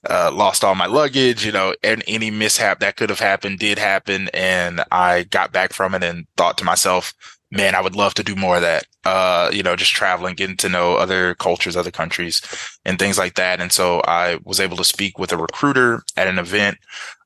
uh, 0.08 0.30
lost 0.32 0.64
all 0.64 0.74
my 0.74 0.86
luggage. 0.86 1.46
You 1.46 1.52
know, 1.52 1.74
and 1.82 2.02
any 2.08 2.30
mishap 2.30 2.80
that 2.80 2.96
could 2.96 3.10
have 3.10 3.20
happened 3.20 3.58
did 3.60 3.78
happen, 3.78 4.28
and 4.34 4.82
I 4.90 5.24
got 5.24 5.52
back 5.52 5.72
from 5.72 5.94
it 5.94 6.02
and 6.02 6.26
thought 6.36 6.58
to 6.58 6.64
myself, 6.64 7.14
man, 7.50 7.74
I 7.74 7.80
would 7.80 7.96
love 7.96 8.14
to 8.14 8.22
do 8.22 8.34
more 8.34 8.56
of 8.56 8.62
that. 8.62 8.86
Uh, 9.04 9.50
you 9.52 9.62
know, 9.62 9.76
just 9.76 9.92
traveling, 9.92 10.34
getting 10.34 10.56
to 10.56 10.68
know 10.68 10.96
other 10.96 11.34
cultures, 11.34 11.76
other 11.76 11.90
countries, 11.90 12.40
and 12.84 12.98
things 12.98 13.18
like 13.18 13.34
that. 13.34 13.60
And 13.60 13.70
so 13.70 14.00
I 14.06 14.38
was 14.44 14.60
able 14.60 14.76
to 14.78 14.84
speak 14.84 15.18
with 15.18 15.32
a 15.32 15.36
recruiter 15.36 16.02
at 16.16 16.26
an 16.26 16.38
event 16.38 16.78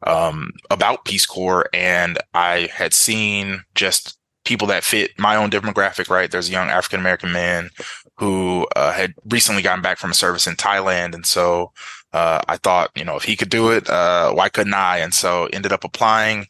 um, 0.07 0.53
about 0.71 1.05
Peace 1.05 1.27
Corps, 1.27 1.69
and 1.73 2.19
I 2.35 2.69
had 2.73 2.93
seen 2.93 3.63
just 3.75 4.19
people 4.45 4.67
that 4.69 4.85
fit 4.85 5.13
my 5.19 5.37
own 5.37 5.51
demographic. 5.51 6.11
Right, 6.11 6.31
there's 6.31 6.49
a 6.49 6.53
young 6.53 6.69
African 6.69 7.01
American 7.01 7.33
man 7.33 7.71
who 8.17 8.67
uh, 8.75 8.93
had 8.93 9.15
recently 9.27 9.63
gotten 9.63 9.83
back 9.83 9.99
from 9.99 10.11
a 10.11 10.15
service 10.15 10.47
in 10.47 10.57
Thailand, 10.57 11.15
and 11.15 11.25
so 11.25 11.73
uh, 12.13 12.41
I 12.49 12.57
thought, 12.57 12.91
you 12.97 13.05
know, 13.05 13.17
if 13.17 13.23
he 13.23 13.37
could 13.37 13.51
do 13.51 13.71
it, 13.71 13.89
uh, 13.89 14.33
why 14.33 14.49
couldn't 14.49 14.75
I? 14.75 14.99
And 14.99 15.15
so 15.15 15.49
ended 15.53 15.73
up 15.73 15.85
applying 15.85 16.47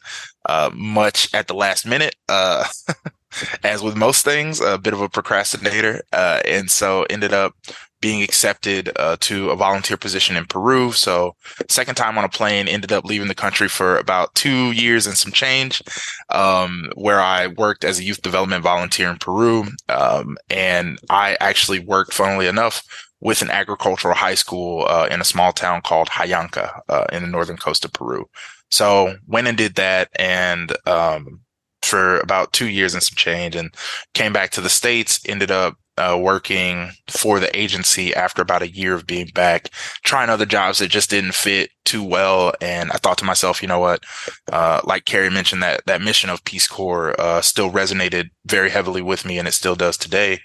uh, 0.47 0.71
much 0.73 1.31
at 1.33 1.47
the 1.47 1.53
last 1.53 1.85
minute. 1.85 2.15
As 3.63 3.81
with 3.81 3.95
most 3.95 4.25
things, 4.25 4.59
a 4.59 4.77
bit 4.77 4.93
of 4.93 5.01
a 5.01 5.09
procrastinator. 5.09 6.01
Uh, 6.11 6.41
and 6.45 6.69
so 6.69 7.05
ended 7.09 7.33
up 7.33 7.53
being 8.01 8.23
accepted 8.23 8.91
uh, 8.95 9.17
to 9.19 9.49
a 9.49 9.55
volunteer 9.55 9.97
position 9.97 10.37
in 10.37 10.45
Peru. 10.45 10.91
So 10.91 11.35
second 11.67 11.95
time 11.95 12.17
on 12.17 12.23
a 12.23 12.29
plane, 12.29 12.67
ended 12.67 12.91
up 12.91 13.03
leaving 13.03 13.27
the 13.27 13.35
country 13.35 13.67
for 13.67 13.97
about 13.97 14.33
two 14.35 14.71
years 14.71 15.05
and 15.05 15.17
some 15.17 15.31
change, 15.31 15.81
um, 16.29 16.91
where 16.95 17.19
I 17.19 17.47
worked 17.47 17.83
as 17.83 17.99
a 17.99 18.03
youth 18.03 18.21
development 18.21 18.63
volunteer 18.63 19.09
in 19.09 19.17
Peru. 19.17 19.65
Um, 19.89 20.37
and 20.49 20.97
I 21.09 21.37
actually 21.41 21.79
worked, 21.79 22.13
funnily 22.13 22.47
enough, 22.47 22.83
with 23.19 23.41
an 23.41 23.49
agricultural 23.49 24.15
high 24.15 24.35
school 24.35 24.85
uh, 24.87 25.07
in 25.11 25.19
a 25.19 25.25
small 25.25 25.51
town 25.51 25.81
called 25.81 26.07
Jayanca 26.07 26.81
uh, 26.87 27.05
in 27.11 27.21
the 27.21 27.29
northern 27.29 27.57
coast 27.57 27.83
of 27.83 27.91
Peru. 27.91 28.29
So 28.71 29.15
went 29.27 29.47
and 29.47 29.57
did 29.57 29.75
that 29.75 30.09
and 30.15 30.71
um, 30.87 31.41
for 31.81 32.19
about 32.19 32.53
two 32.53 32.67
years 32.67 32.93
and 32.93 33.03
some 33.03 33.15
change 33.15 33.55
and 33.55 33.73
came 34.13 34.33
back 34.33 34.51
to 34.51 34.61
the 34.61 34.69
States, 34.69 35.21
ended 35.25 35.51
up 35.51 35.75
uh, 35.99 36.17
working 36.17 36.91
for 37.09 37.41
the 37.41 37.57
agency 37.57 38.15
after 38.15 38.41
about 38.41 38.61
a 38.61 38.71
year 38.71 38.93
of 38.93 39.05
being 39.05 39.27
back, 39.35 39.69
trying 40.03 40.29
other 40.29 40.45
jobs 40.45 40.79
that 40.79 40.87
just 40.87 41.09
didn't 41.09 41.33
fit 41.33 41.71
too 41.83 42.01
well. 42.01 42.53
And 42.61 42.89
I 42.91 42.95
thought 42.95 43.17
to 43.17 43.25
myself, 43.25 43.61
you 43.61 43.67
know 43.67 43.79
what? 43.79 44.03
Uh, 44.49 44.79
like 44.85 45.03
Carrie 45.03 45.29
mentioned, 45.29 45.61
that 45.61 45.85
that 45.87 46.01
mission 46.01 46.29
of 46.29 46.45
Peace 46.45 46.67
Corps 46.67 47.19
uh, 47.19 47.41
still 47.41 47.69
resonated 47.69 48.29
very 48.45 48.69
heavily 48.69 49.01
with 49.01 49.25
me, 49.25 49.37
and 49.37 49.47
it 49.47 49.53
still 49.53 49.75
does 49.75 49.97
today. 49.97 50.39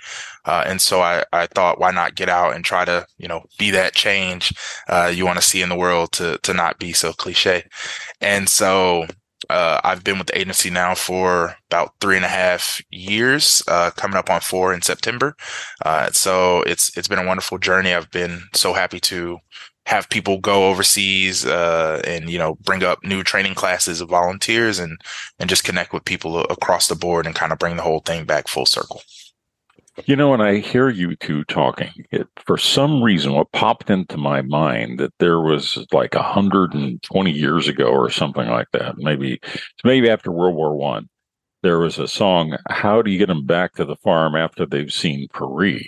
Uh, 0.44 0.64
and 0.66 0.80
so 0.80 1.00
I, 1.00 1.24
I 1.32 1.46
thought, 1.46 1.78
why 1.78 1.92
not 1.92 2.16
get 2.16 2.28
out 2.28 2.54
and 2.54 2.64
try 2.64 2.84
to, 2.84 3.06
you 3.16 3.28
know, 3.28 3.44
be 3.56 3.70
that 3.70 3.94
change 3.94 4.52
uh, 4.88 5.12
you 5.14 5.24
want 5.24 5.38
to 5.38 5.44
see 5.44 5.62
in 5.62 5.68
the 5.68 5.76
world 5.76 6.10
to 6.12 6.38
to 6.38 6.52
not 6.52 6.80
be 6.80 6.92
so 6.92 7.12
cliche. 7.12 7.64
And 8.20 8.48
so 8.48 9.06
uh, 9.50 9.80
I've 9.84 10.04
been 10.04 10.18
with 10.18 10.28
the 10.28 10.38
agency 10.38 10.70
now 10.70 10.94
for 10.94 11.56
about 11.70 11.94
three 12.00 12.16
and 12.16 12.24
a 12.24 12.28
half 12.28 12.80
years, 12.90 13.62
uh, 13.68 13.90
coming 13.92 14.16
up 14.16 14.30
on 14.30 14.40
four 14.40 14.72
in 14.74 14.82
September. 14.82 15.36
Uh, 15.84 16.10
so 16.12 16.62
it's 16.62 16.96
it's 16.96 17.08
been 17.08 17.18
a 17.18 17.26
wonderful 17.26 17.58
journey. 17.58 17.94
I've 17.94 18.10
been 18.10 18.42
so 18.54 18.72
happy 18.72 19.00
to 19.00 19.38
have 19.86 20.08
people 20.08 20.38
go 20.38 20.70
overseas 20.70 21.44
uh, 21.44 22.00
and 22.06 22.30
you 22.30 22.38
know 22.38 22.54
bring 22.64 22.82
up 22.82 23.04
new 23.04 23.22
training 23.22 23.54
classes 23.54 24.00
of 24.00 24.08
volunteers 24.08 24.78
and 24.78 24.98
and 25.38 25.50
just 25.50 25.64
connect 25.64 25.92
with 25.92 26.04
people 26.04 26.40
across 26.44 26.88
the 26.88 26.94
board 26.94 27.26
and 27.26 27.34
kind 27.34 27.52
of 27.52 27.58
bring 27.58 27.76
the 27.76 27.82
whole 27.82 28.00
thing 28.00 28.24
back 28.24 28.48
full 28.48 28.66
circle. 28.66 29.02
You 30.06 30.16
know, 30.16 30.30
when 30.30 30.40
I 30.40 30.58
hear 30.58 30.88
you 30.88 31.14
two 31.16 31.44
talking, 31.44 31.92
it, 32.10 32.26
for 32.44 32.58
some 32.58 33.00
reason, 33.00 33.32
what 33.32 33.52
popped 33.52 33.90
into 33.90 34.16
my 34.16 34.42
mind 34.42 34.98
that 34.98 35.12
there 35.20 35.40
was 35.40 35.86
like 35.92 36.14
120 36.14 37.30
years 37.30 37.68
ago 37.68 37.86
or 37.86 38.10
something 38.10 38.48
like 38.48 38.66
that, 38.72 38.98
maybe 38.98 39.40
maybe 39.84 40.10
after 40.10 40.32
World 40.32 40.56
War 40.56 40.76
One, 40.76 41.08
there 41.62 41.78
was 41.78 41.98
a 41.98 42.08
song. 42.08 42.56
How 42.68 43.02
do 43.02 43.10
you 43.12 43.18
get 43.18 43.28
them 43.28 43.46
back 43.46 43.74
to 43.74 43.84
the 43.84 43.96
farm 43.96 44.34
after 44.34 44.66
they've 44.66 44.92
seen 44.92 45.28
Paris? 45.32 45.84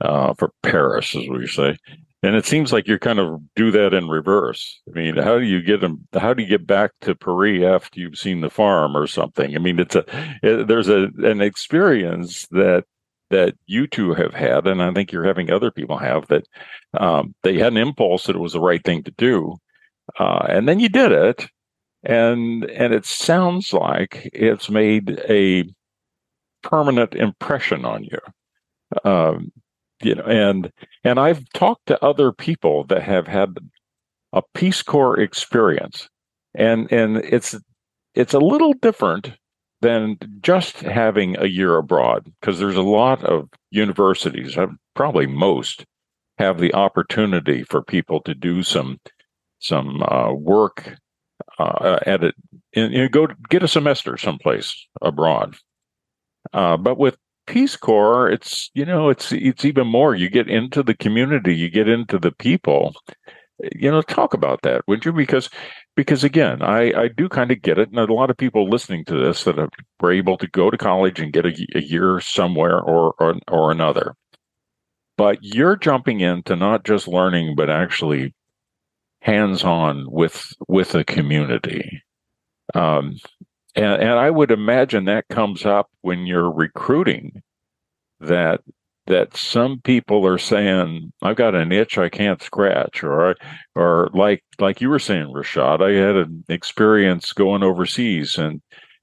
Uh, 0.00 0.34
for 0.34 0.52
Paris, 0.62 1.16
as 1.16 1.26
we 1.28 1.46
say. 1.46 1.76
And 2.22 2.36
it 2.36 2.44
seems 2.44 2.72
like 2.72 2.86
you're 2.86 2.98
kind 2.98 3.18
of 3.18 3.40
do 3.54 3.70
that 3.70 3.94
in 3.94 4.08
reverse. 4.08 4.80
I 4.88 4.98
mean, 4.98 5.16
how 5.16 5.38
do 5.38 5.44
you 5.44 5.62
get 5.62 5.80
them? 5.80 6.06
How 6.12 6.32
do 6.32 6.42
you 6.42 6.48
get 6.48 6.66
back 6.66 6.92
to 7.02 7.14
Paris 7.14 7.64
after 7.64 8.00
you've 8.00 8.18
seen 8.18 8.40
the 8.40 8.50
farm 8.50 8.96
or 8.96 9.06
something? 9.06 9.54
I 9.54 9.58
mean, 9.58 9.78
it's 9.78 9.96
a 9.96 10.04
it, 10.42 10.68
there's 10.68 10.88
a 10.88 11.08
an 11.18 11.40
experience 11.40 12.46
that 12.50 12.84
that 13.30 13.54
you 13.66 13.86
two 13.86 14.14
have 14.14 14.34
had, 14.34 14.66
and 14.66 14.82
I 14.82 14.92
think 14.92 15.12
you're 15.12 15.24
having 15.24 15.50
other 15.50 15.70
people 15.70 15.98
have 15.98 16.26
that 16.28 16.44
um, 16.98 17.34
they 17.42 17.58
had 17.58 17.72
an 17.72 17.78
impulse 17.78 18.24
that 18.24 18.36
it 18.36 18.40
was 18.40 18.52
the 18.52 18.60
right 18.60 18.82
thing 18.84 19.02
to 19.04 19.10
do, 19.12 19.56
uh, 20.18 20.46
and 20.48 20.68
then 20.68 20.80
you 20.80 20.88
did 20.88 21.12
it, 21.12 21.46
and 22.04 22.64
and 22.70 22.94
it 22.94 23.04
sounds 23.04 23.72
like 23.72 24.30
it's 24.32 24.70
made 24.70 25.20
a 25.28 25.64
permanent 26.62 27.14
impression 27.14 27.84
on 27.84 28.04
you. 28.04 28.18
Um, 29.04 29.52
you 30.02 30.14
know, 30.14 30.24
and 30.24 30.70
and 31.04 31.18
I've 31.18 31.44
talked 31.54 31.86
to 31.86 32.04
other 32.04 32.32
people 32.32 32.84
that 32.84 33.02
have 33.02 33.26
had 33.26 33.56
a 34.32 34.42
Peace 34.54 34.82
Corps 34.82 35.18
experience, 35.18 36.08
and 36.54 36.90
and 36.92 37.18
it's 37.18 37.56
it's 38.14 38.34
a 38.34 38.38
little 38.38 38.72
different 38.74 39.32
than 39.80 40.18
just 40.40 40.80
having 40.80 41.36
a 41.38 41.46
year 41.46 41.76
abroad 41.76 42.32
because 42.40 42.58
there's 42.58 42.76
a 42.76 42.82
lot 42.82 43.22
of 43.24 43.48
universities 43.70 44.56
uh, 44.56 44.66
probably 44.94 45.26
most 45.26 45.84
have 46.38 46.58
the 46.58 46.74
opportunity 46.74 47.62
for 47.62 47.82
people 47.82 48.20
to 48.20 48.34
do 48.34 48.62
some 48.62 48.98
some 49.58 50.02
uh, 50.02 50.32
work 50.32 50.96
uh, 51.58 51.98
at 52.06 52.22
it 52.22 52.34
and, 52.74 52.94
and, 52.94 53.10
go 53.10 53.26
get 53.48 53.62
a 53.62 53.68
semester 53.68 54.16
someplace 54.18 54.86
abroad. 55.00 55.56
Uh, 56.52 56.76
but 56.76 56.98
with 56.98 57.16
peace 57.46 57.76
corps 57.76 58.28
it's 58.28 58.70
you 58.74 58.84
know 58.84 59.08
it's 59.08 59.32
it's 59.32 59.64
even 59.64 59.86
more. 59.86 60.14
You 60.14 60.28
get 60.30 60.48
into 60.48 60.82
the 60.82 60.94
community 60.94 61.54
you 61.54 61.70
get 61.70 61.88
into 61.88 62.18
the 62.18 62.32
people. 62.32 62.94
You 63.74 63.90
know 63.90 64.02
talk 64.02 64.34
about 64.34 64.62
that 64.62 64.82
would 64.86 65.04
you? 65.04 65.12
Because 65.12 65.50
because 65.96 66.22
again 66.24 66.62
i 66.62 66.92
i 67.00 67.08
do 67.08 67.28
kind 67.28 67.50
of 67.50 67.62
get 67.62 67.78
it. 67.78 67.88
And 67.88 67.98
a 67.98 68.12
lot 68.14 68.30
of 68.30 68.36
people 68.36 68.68
listening 68.68 69.04
to 69.06 69.14
this 69.18 69.44
that 69.44 69.58
are, 69.58 69.70
were 70.00 70.12
able 70.12 70.36
to 70.38 70.46
go 70.48 70.70
to 70.70 70.78
college 70.78 71.20
and 71.20 71.32
get 71.32 71.46
a, 71.46 71.66
a 71.74 71.80
year 71.80 72.20
somewhere 72.20 72.80
or, 72.80 73.14
or 73.18 73.36
or 73.48 73.70
another. 73.72 74.14
But 75.16 75.38
you're 75.42 75.76
jumping 75.76 76.20
into 76.20 76.56
not 76.56 76.84
just 76.84 77.08
learning 77.08 77.56
but 77.56 77.70
actually 77.70 78.34
hands 79.22 79.64
on 79.64 80.06
with 80.10 80.52
with 80.68 80.94
a 80.94 81.04
community. 81.04 82.02
Um 82.74 83.16
and, 83.74 84.02
and 84.02 84.18
i 84.18 84.30
would 84.30 84.50
imagine 84.50 85.04
that 85.04 85.28
comes 85.28 85.64
up 85.66 85.90
when 86.02 86.26
you're 86.26 86.50
recruiting 86.50 87.42
that 88.20 88.60
that 89.06 89.36
some 89.36 89.80
people 89.82 90.26
are 90.26 90.38
saying 90.38 91.12
I've 91.22 91.36
got 91.36 91.54
an 91.54 91.72
itch 91.72 91.98
I 91.98 92.08
can't 92.08 92.42
scratch, 92.42 93.02
or 93.04 93.36
or 93.74 94.10
like 94.14 94.42
like 94.58 94.80
you 94.80 94.88
were 94.88 94.98
saying, 94.98 95.26
Rashad, 95.26 95.82
I 95.82 95.92
had 95.92 96.16
an 96.16 96.44
experience 96.48 97.32
going 97.32 97.62
overseas 97.62 98.38
and 98.38 98.60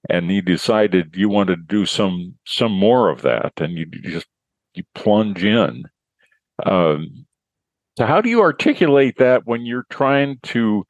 and 0.09 0.29
you 0.31 0.41
decided 0.41 1.15
you 1.15 1.29
wanted 1.29 1.55
to 1.55 1.75
do 1.75 1.85
some 1.85 2.35
some 2.45 2.71
more 2.71 3.09
of 3.09 3.21
that, 3.21 3.53
and 3.57 3.77
you, 3.77 3.85
just 3.85 4.27
you 4.75 4.83
plunge 4.95 5.43
in. 5.43 5.83
Um, 6.65 7.25
so 7.97 8.05
how 8.05 8.21
do 8.21 8.29
you 8.29 8.41
articulate 8.41 9.17
that 9.17 9.45
when 9.45 9.65
you're 9.65 9.85
trying 9.89 10.39
to 10.43 10.85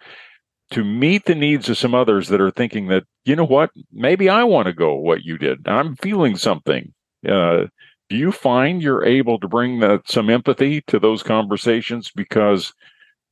to 0.72 0.84
meet 0.84 1.26
the 1.26 1.36
needs 1.36 1.70
of 1.70 1.78
some 1.78 1.94
others 1.94 2.30
that 2.30 2.42
are 2.42 2.52
thinking 2.52 2.88
that 2.88 3.04
you 3.26 3.36
know 3.36 3.46
what 3.46 3.70
maybe 3.92 4.30
I 4.30 4.44
want 4.44 4.66
to 4.68 4.74
go 4.74 4.96
what 4.96 5.24
you 5.24 5.38
did. 5.38 5.68
I'm 5.68 5.96
feeling 5.98 6.36
something. 6.36 6.94
Uh, 7.28 7.66
do 8.14 8.20
you 8.20 8.32
find 8.32 8.80
you're 8.80 9.04
able 9.04 9.40
to 9.40 9.48
bring 9.48 9.80
that 9.80 10.08
some 10.08 10.30
empathy 10.30 10.82
to 10.82 11.00
those 11.00 11.24
conversations 11.24 12.12
because 12.16 12.72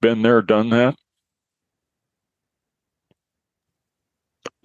been 0.01 0.23
there, 0.23 0.41
done 0.41 0.69
that? 0.69 0.95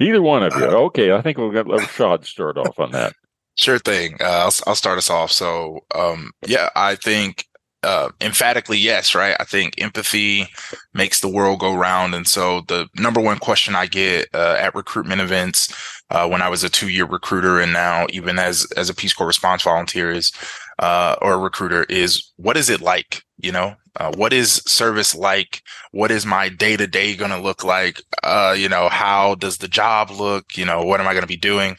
Either 0.00 0.23
one 0.23 0.42
of 0.42 0.54
you. 0.54 0.64
Okay, 0.64 1.12
I 1.12 1.20
think 1.20 1.37
we'll 1.37 1.50
get 1.50 1.66
let 1.66 1.80
Rashad 1.80 2.25
start 2.25 2.56
off 2.56 2.80
on 2.80 2.92
that. 2.92 3.12
Sure 3.58 3.78
thing. 3.78 4.16
Uh, 4.20 4.25
I'll 4.25 4.52
I'll 4.66 4.75
start 4.75 4.99
us 4.99 5.08
off. 5.08 5.32
So, 5.32 5.80
um, 5.94 6.30
yeah, 6.46 6.68
I 6.76 6.94
think 6.94 7.46
uh, 7.87 8.11
emphatically 8.21 8.78
yes, 8.78 9.14
right? 9.14 9.37
I 9.38 9.45
think 9.45 9.75
empathy 9.78 10.49
makes 10.93 11.21
the 11.21 11.28
world 11.28 11.61
go 11.61 11.75
round, 11.75 12.14
and 12.14 12.26
so 12.26 12.62
the 12.66 12.88
number 12.97 13.21
one 13.21 13.38
question 13.38 13.76
I 13.76 13.87
get 13.87 14.28
uh, 14.35 14.57
at 14.59 14.75
recruitment 14.75 15.21
events 15.21 15.73
uh, 16.11 16.28
when 16.28 16.43
I 16.43 16.49
was 16.49 16.64
a 16.64 16.69
two 16.69 16.88
year 16.88 17.07
recruiter, 17.07 17.61
and 17.61 17.73
now 17.73 18.07
even 18.11 18.38
as 18.38 18.66
as 18.76 18.90
a 18.90 18.95
Peace 18.95 19.14
Corps 19.14 19.26
response 19.26 19.62
volunteer 19.62 20.11
is 20.11 20.33
uh, 20.81 21.14
or 21.23 21.35
a 21.35 21.38
recruiter 21.38 21.85
is 21.85 22.33
what 22.37 22.57
is 22.57 22.69
it 22.69 22.81
like? 22.81 23.23
You 23.38 23.52
know, 23.52 23.76
uh, 23.97 24.12
what 24.16 24.33
is 24.33 24.62
service 24.66 25.14
like? 25.14 25.62
What 25.93 26.11
is 26.11 26.26
my 26.26 26.49
day 26.49 26.76
to 26.76 26.87
day 26.87 27.14
going 27.14 27.31
to 27.31 27.40
look 27.40 27.64
like? 27.64 28.02
Uh, 28.23 28.55
you 28.57 28.69
know, 28.69 28.88
how 28.88 29.37
does 29.37 29.59
the 29.59 29.69
job 29.69 30.11
look? 30.11 30.57
You 30.57 30.64
know, 30.64 30.83
what 30.83 31.00
am 31.00 31.07
I 31.07 31.12
going 31.12 31.23
to 31.23 31.28
be 31.28 31.37
doing? 31.37 31.76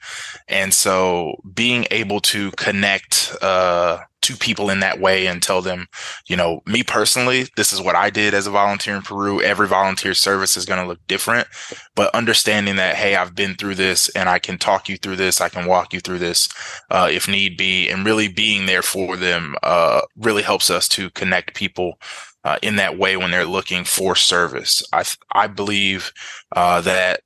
And 0.47 0.73
so 0.73 1.35
being 1.53 1.85
able 1.91 2.19
to 2.21 2.51
connect, 2.51 3.35
uh, 3.41 3.99
to 4.27 4.35
people 4.35 4.69
in 4.69 4.81
that 4.81 4.99
way 4.99 5.25
and 5.25 5.41
tell 5.41 5.61
them, 5.61 5.87
you 6.27 6.35
know, 6.35 6.61
me 6.65 6.83
personally, 6.83 7.47
this 7.55 7.71
is 7.71 7.79
what 7.79 7.95
I 7.95 8.09
did 8.09 8.33
as 8.33 8.45
a 8.45 8.51
volunteer 8.51 8.97
in 8.97 9.01
Peru. 9.01 9.41
Every 9.41 9.67
volunteer 9.67 10.13
service 10.13 10.57
is 10.57 10.65
going 10.65 10.81
to 10.81 10.87
look 10.87 10.99
different, 11.07 11.47
but 11.95 12.13
understanding 12.13 12.75
that, 12.75 12.95
hey, 12.95 13.15
I've 13.15 13.35
been 13.35 13.55
through 13.55 13.75
this 13.75 14.09
and 14.09 14.27
I 14.27 14.37
can 14.39 14.57
talk 14.57 14.89
you 14.89 14.97
through 14.97 15.15
this, 15.15 15.39
I 15.39 15.47
can 15.47 15.65
walk 15.65 15.93
you 15.93 16.01
through 16.01 16.19
this 16.19 16.49
uh, 16.91 17.07
if 17.09 17.29
need 17.29 17.55
be, 17.55 17.87
and 17.87 18.05
really 18.05 18.27
being 18.27 18.65
there 18.65 18.81
for 18.81 19.15
them 19.15 19.55
uh, 19.63 20.01
really 20.17 20.43
helps 20.43 20.69
us 20.69 20.89
to 20.89 21.09
connect 21.11 21.55
people. 21.55 21.93
Uh, 22.43 22.57
in 22.61 22.77
that 22.77 22.97
way, 22.97 23.17
when 23.17 23.29
they're 23.31 23.45
looking 23.45 23.83
for 23.83 24.15
service, 24.15 24.81
I 24.93 25.03
I 25.33 25.47
believe 25.47 26.13
uh, 26.55 26.79
that 26.81 27.19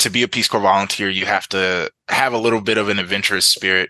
to 0.00 0.10
be 0.10 0.22
a 0.22 0.28
Peace 0.28 0.48
Corps 0.48 0.60
volunteer, 0.60 1.08
you 1.08 1.24
have 1.24 1.48
to 1.48 1.90
have 2.08 2.34
a 2.34 2.38
little 2.38 2.60
bit 2.60 2.76
of 2.76 2.90
an 2.90 2.98
adventurous 2.98 3.46
spirit 3.46 3.88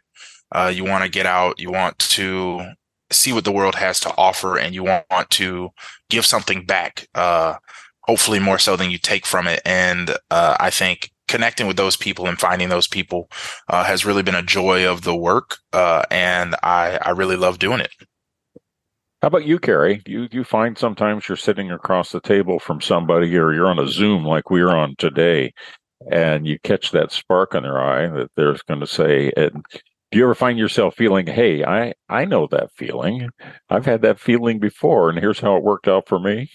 uh, 0.52 0.72
you 0.74 0.84
want 0.84 1.04
to 1.04 1.10
get 1.10 1.26
out. 1.26 1.58
You 1.58 1.70
want 1.70 1.98
to 1.98 2.72
see 3.10 3.32
what 3.32 3.44
the 3.44 3.52
world 3.52 3.74
has 3.74 4.00
to 4.00 4.14
offer, 4.16 4.58
and 4.58 4.74
you 4.74 4.84
want 4.84 5.30
to 5.30 5.70
give 6.10 6.26
something 6.26 6.64
back. 6.64 7.08
Uh, 7.14 7.54
hopefully, 8.02 8.38
more 8.38 8.58
so 8.58 8.76
than 8.76 8.90
you 8.90 8.98
take 8.98 9.26
from 9.26 9.46
it. 9.46 9.60
And 9.64 10.10
uh, 10.30 10.56
I 10.58 10.70
think 10.70 11.10
connecting 11.28 11.66
with 11.66 11.76
those 11.76 11.96
people 11.96 12.26
and 12.26 12.38
finding 12.38 12.68
those 12.68 12.86
people 12.86 13.28
uh, 13.68 13.84
has 13.84 14.04
really 14.04 14.22
been 14.22 14.34
a 14.34 14.42
joy 14.42 14.88
of 14.90 15.02
the 15.02 15.16
work, 15.16 15.58
uh, 15.72 16.02
and 16.10 16.54
I 16.62 16.98
I 17.02 17.10
really 17.10 17.36
love 17.36 17.58
doing 17.58 17.80
it. 17.80 17.90
How 19.22 19.28
about 19.28 19.46
you, 19.46 19.58
Carrie? 19.58 20.02
You 20.06 20.28
you 20.30 20.44
find 20.44 20.78
sometimes 20.78 21.28
you're 21.28 21.36
sitting 21.36 21.70
across 21.70 22.12
the 22.12 22.20
table 22.20 22.58
from 22.58 22.80
somebody, 22.80 23.36
or 23.36 23.52
you're 23.52 23.68
on 23.68 23.78
a 23.78 23.88
Zoom 23.88 24.24
like 24.24 24.50
we're 24.50 24.68
on 24.68 24.94
today, 24.98 25.52
and 26.10 26.46
you 26.46 26.58
catch 26.62 26.92
that 26.92 27.12
spark 27.12 27.54
in 27.54 27.62
their 27.62 27.80
eye 27.80 28.06
that 28.08 28.30
they're 28.36 28.56
going 28.68 28.80
to 28.80 28.86
say, 28.86 29.32
and 29.36 29.64
do 30.16 30.20
you 30.20 30.24
ever 30.24 30.34
find 30.34 30.58
yourself 30.58 30.96
feeling, 30.96 31.26
hey, 31.26 31.62
I, 31.62 31.92
I 32.08 32.24
know 32.24 32.46
that 32.50 32.72
feeling. 32.74 33.28
I've 33.68 33.84
had 33.84 34.00
that 34.00 34.18
feeling 34.18 34.58
before, 34.58 35.10
and 35.10 35.18
here's 35.18 35.40
how 35.40 35.58
it 35.58 35.62
worked 35.62 35.88
out 35.88 36.08
for 36.08 36.18
me? 36.18 36.48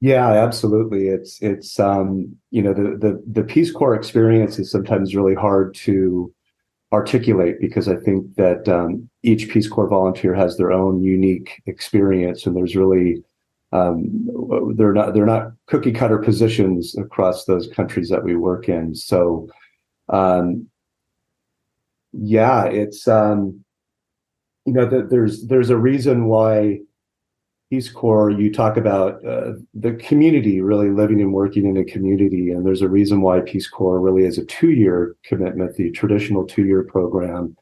Yeah, 0.00 0.30
absolutely. 0.30 1.08
It's 1.08 1.42
it's 1.42 1.78
um, 1.78 2.34
you 2.50 2.62
know 2.62 2.72
the 2.72 2.96
the 2.96 3.22
the 3.30 3.44
Peace 3.44 3.70
Corps 3.70 3.94
experience 3.94 4.58
is 4.58 4.70
sometimes 4.70 5.14
really 5.14 5.34
hard 5.34 5.74
to 5.74 6.32
articulate 6.90 7.60
because 7.60 7.86
I 7.86 7.96
think 7.96 8.34
that 8.36 8.66
um, 8.66 9.10
each 9.22 9.50
Peace 9.50 9.68
Corps 9.68 9.90
volunteer 9.90 10.34
has 10.34 10.56
their 10.56 10.72
own 10.72 11.02
unique 11.02 11.60
experience, 11.66 12.46
and 12.46 12.56
there's 12.56 12.76
really 12.76 13.22
um, 13.72 14.08
they're 14.74 14.94
not 14.94 15.12
they're 15.12 15.26
not 15.26 15.52
cookie 15.66 15.92
cutter 15.92 16.16
positions 16.16 16.96
across 16.96 17.44
those 17.44 17.68
countries 17.68 18.08
that 18.08 18.24
we 18.24 18.36
work 18.36 18.70
in. 18.70 18.94
So 18.94 19.50
um, 20.12 20.68
yeah, 22.12 22.64
it's 22.66 23.08
um, 23.08 23.64
you 24.66 24.74
know 24.74 24.86
the, 24.86 25.06
there's 25.10 25.46
there's 25.46 25.70
a 25.70 25.76
reason 25.76 26.26
why 26.26 26.80
Peace 27.70 27.90
Corps 27.90 28.30
you 28.30 28.52
talk 28.52 28.76
about 28.76 29.24
uh, 29.26 29.52
the 29.74 29.94
community 29.94 30.60
really 30.60 30.90
living 30.90 31.20
and 31.20 31.32
working 31.32 31.64
in 31.64 31.78
a 31.78 31.84
community, 31.84 32.50
and 32.50 32.64
there's 32.64 32.82
a 32.82 32.88
reason 32.88 33.22
why 33.22 33.40
Peace 33.40 33.66
Corps 33.66 33.98
really 33.98 34.24
is 34.24 34.38
a 34.38 34.44
two-year 34.44 35.16
commitment. 35.24 35.76
The 35.76 35.90
traditional 35.90 36.46
two-year 36.46 36.84
program 36.84 37.56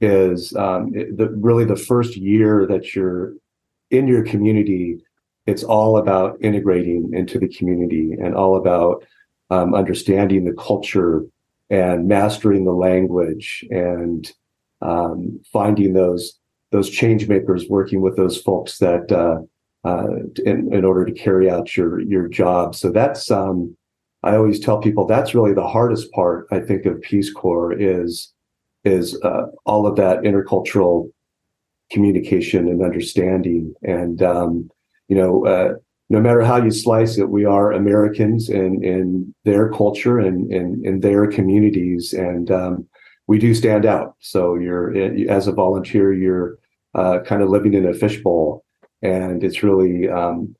is 0.00 0.54
um, 0.54 0.92
the, 0.92 1.34
really 1.40 1.64
the 1.64 1.76
first 1.76 2.16
year 2.16 2.66
that 2.66 2.94
you're 2.94 3.32
in 3.90 4.06
your 4.06 4.22
community. 4.22 4.98
It's 5.46 5.64
all 5.64 5.96
about 5.96 6.36
integrating 6.42 7.10
into 7.14 7.38
the 7.38 7.48
community 7.48 8.12
and 8.12 8.34
all 8.34 8.56
about 8.56 9.02
um, 9.48 9.74
understanding 9.74 10.44
the 10.44 10.52
culture 10.52 11.24
and 11.70 12.08
mastering 12.08 12.64
the 12.64 12.72
language 12.72 13.64
and 13.70 14.32
um, 14.80 15.40
finding 15.52 15.92
those 15.92 16.38
those 16.70 16.90
change 16.90 17.28
makers 17.28 17.66
working 17.68 18.02
with 18.02 18.16
those 18.16 18.40
folks 18.40 18.78
that 18.78 19.10
uh, 19.10 19.38
uh, 19.88 20.16
in, 20.44 20.72
in 20.72 20.84
order 20.84 21.04
to 21.04 21.12
carry 21.12 21.50
out 21.50 21.76
your 21.76 22.00
your 22.00 22.28
job. 22.28 22.74
So 22.74 22.90
that's 22.90 23.30
um, 23.30 23.76
I 24.22 24.36
always 24.36 24.60
tell 24.60 24.78
people 24.78 25.06
that's 25.06 25.34
really 25.34 25.54
the 25.54 25.66
hardest 25.66 26.10
part. 26.12 26.46
I 26.50 26.60
think 26.60 26.86
of 26.86 27.00
Peace 27.02 27.32
Corps 27.32 27.72
is 27.72 28.32
is 28.84 29.20
uh, 29.22 29.46
all 29.64 29.86
of 29.86 29.96
that 29.96 30.20
intercultural 30.20 31.10
communication 31.90 32.68
and 32.68 32.82
understanding. 32.82 33.74
And 33.82 34.22
um, 34.22 34.70
you 35.08 35.16
know, 35.16 35.46
uh, 35.46 35.74
no 36.10 36.20
matter 36.20 36.40
how 36.40 36.62
you 36.62 36.70
slice 36.70 37.18
it, 37.18 37.28
we 37.28 37.44
are 37.44 37.72
Americans 37.72 38.48
in 38.48 38.82
in 38.82 39.34
their 39.44 39.70
culture 39.70 40.18
and 40.18 40.50
in 40.52 40.80
in 40.84 41.00
their 41.00 41.26
communities, 41.26 42.12
and 42.12 42.50
um, 42.50 42.86
we 43.26 43.38
do 43.38 43.54
stand 43.54 43.84
out. 43.84 44.16
So 44.20 44.54
you're 44.54 44.96
as 45.30 45.46
a 45.46 45.52
volunteer, 45.52 46.12
you're 46.12 46.58
uh, 46.94 47.20
kind 47.26 47.42
of 47.42 47.50
living 47.50 47.74
in 47.74 47.86
a 47.86 47.92
fishbowl, 47.92 48.64
and 49.02 49.44
it's 49.44 49.62
really 49.62 50.08
um, 50.08 50.54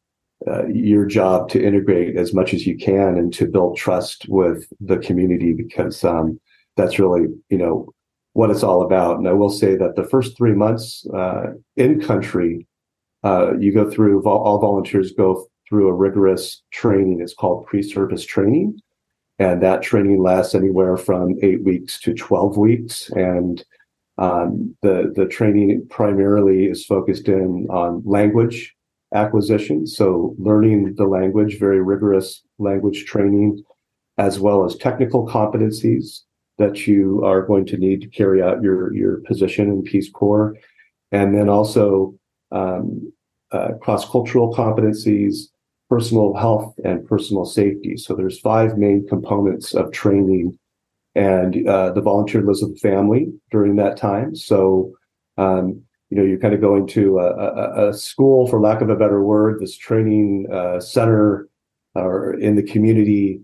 uh, 0.46 0.66
your 0.66 1.06
job 1.06 1.48
to 1.50 1.64
integrate 1.64 2.16
as 2.16 2.34
much 2.34 2.52
as 2.52 2.66
you 2.66 2.76
can 2.76 3.16
and 3.16 3.32
to 3.32 3.46
build 3.46 3.76
trust 3.76 4.26
with 4.28 4.70
the 4.80 4.98
community 4.98 5.54
because 5.54 6.04
um, 6.04 6.38
that's 6.76 6.98
really 6.98 7.26
you 7.48 7.58
know 7.58 7.88
what 8.34 8.50
it's 8.50 8.62
all 8.62 8.82
about. 8.82 9.16
And 9.16 9.26
I 9.26 9.32
will 9.32 9.50
say 9.50 9.76
that 9.76 9.96
the 9.96 10.04
first 10.04 10.36
three 10.36 10.52
months 10.52 11.06
uh, 11.14 11.54
in 11.76 12.00
country 12.00 12.66
uh, 13.24 13.56
you 13.58 13.72
go 13.72 13.90
through 13.90 14.22
all 14.22 14.58
volunteers 14.60 15.12
go 15.12 15.46
through 15.68 15.88
a 15.88 15.92
rigorous 15.92 16.62
training. 16.70 17.20
It's 17.20 17.34
called 17.34 17.66
pre-service 17.66 18.24
training, 18.24 18.80
and 19.38 19.62
that 19.62 19.82
training 19.82 20.22
lasts 20.22 20.54
anywhere 20.54 20.96
from 20.96 21.36
eight 21.42 21.64
weeks 21.64 22.00
to 22.00 22.14
twelve 22.14 22.56
weeks. 22.56 23.10
And 23.10 23.64
um, 24.18 24.76
the 24.82 25.12
the 25.14 25.26
training 25.26 25.86
primarily 25.90 26.66
is 26.66 26.84
focused 26.84 27.28
in 27.28 27.66
on 27.70 28.02
language 28.04 28.74
acquisition, 29.14 29.86
so 29.86 30.34
learning 30.38 30.94
the 30.96 31.06
language, 31.06 31.58
very 31.58 31.82
rigorous 31.82 32.42
language 32.58 33.06
training, 33.06 33.62
as 34.18 34.38
well 34.38 34.64
as 34.66 34.76
technical 34.76 35.26
competencies 35.26 36.20
that 36.58 36.86
you 36.86 37.24
are 37.24 37.40
going 37.40 37.64
to 37.64 37.78
need 37.78 38.02
to 38.02 38.08
carry 38.08 38.42
out 38.42 38.62
your 38.62 38.92
your 38.94 39.18
position 39.18 39.68
in 39.68 39.82
Peace 39.82 40.10
Corps, 40.10 40.56
and 41.12 41.34
then 41.34 41.48
also 41.48 42.14
um, 42.52 43.12
uh, 43.52 43.72
cross-cultural 43.80 44.54
competencies, 44.54 45.48
personal 45.88 46.34
health, 46.34 46.74
and 46.84 47.06
personal 47.06 47.44
safety. 47.44 47.96
So 47.96 48.14
there's 48.14 48.40
five 48.40 48.76
main 48.76 49.06
components 49.08 49.74
of 49.74 49.92
training, 49.92 50.58
and 51.14 51.66
uh, 51.66 51.92
the 51.92 52.00
volunteer 52.00 52.42
lives 52.42 52.62
with 52.62 52.74
the 52.74 52.80
family 52.80 53.32
during 53.50 53.76
that 53.76 53.96
time. 53.96 54.34
So 54.34 54.92
um, 55.36 55.82
you 56.10 56.16
know 56.16 56.24
you're 56.24 56.38
kind 56.38 56.54
of 56.54 56.60
going 56.60 56.86
to 56.88 57.18
a, 57.18 57.30
a, 57.30 57.88
a, 57.88 57.94
school, 57.94 58.46
for 58.48 58.60
lack 58.60 58.80
of 58.80 58.90
a 58.90 58.96
better 58.96 59.22
word, 59.22 59.60
this 59.60 59.76
training 59.76 60.46
uh, 60.52 60.80
center 60.80 61.48
or 61.94 62.34
in 62.34 62.54
the 62.54 62.62
community, 62.62 63.40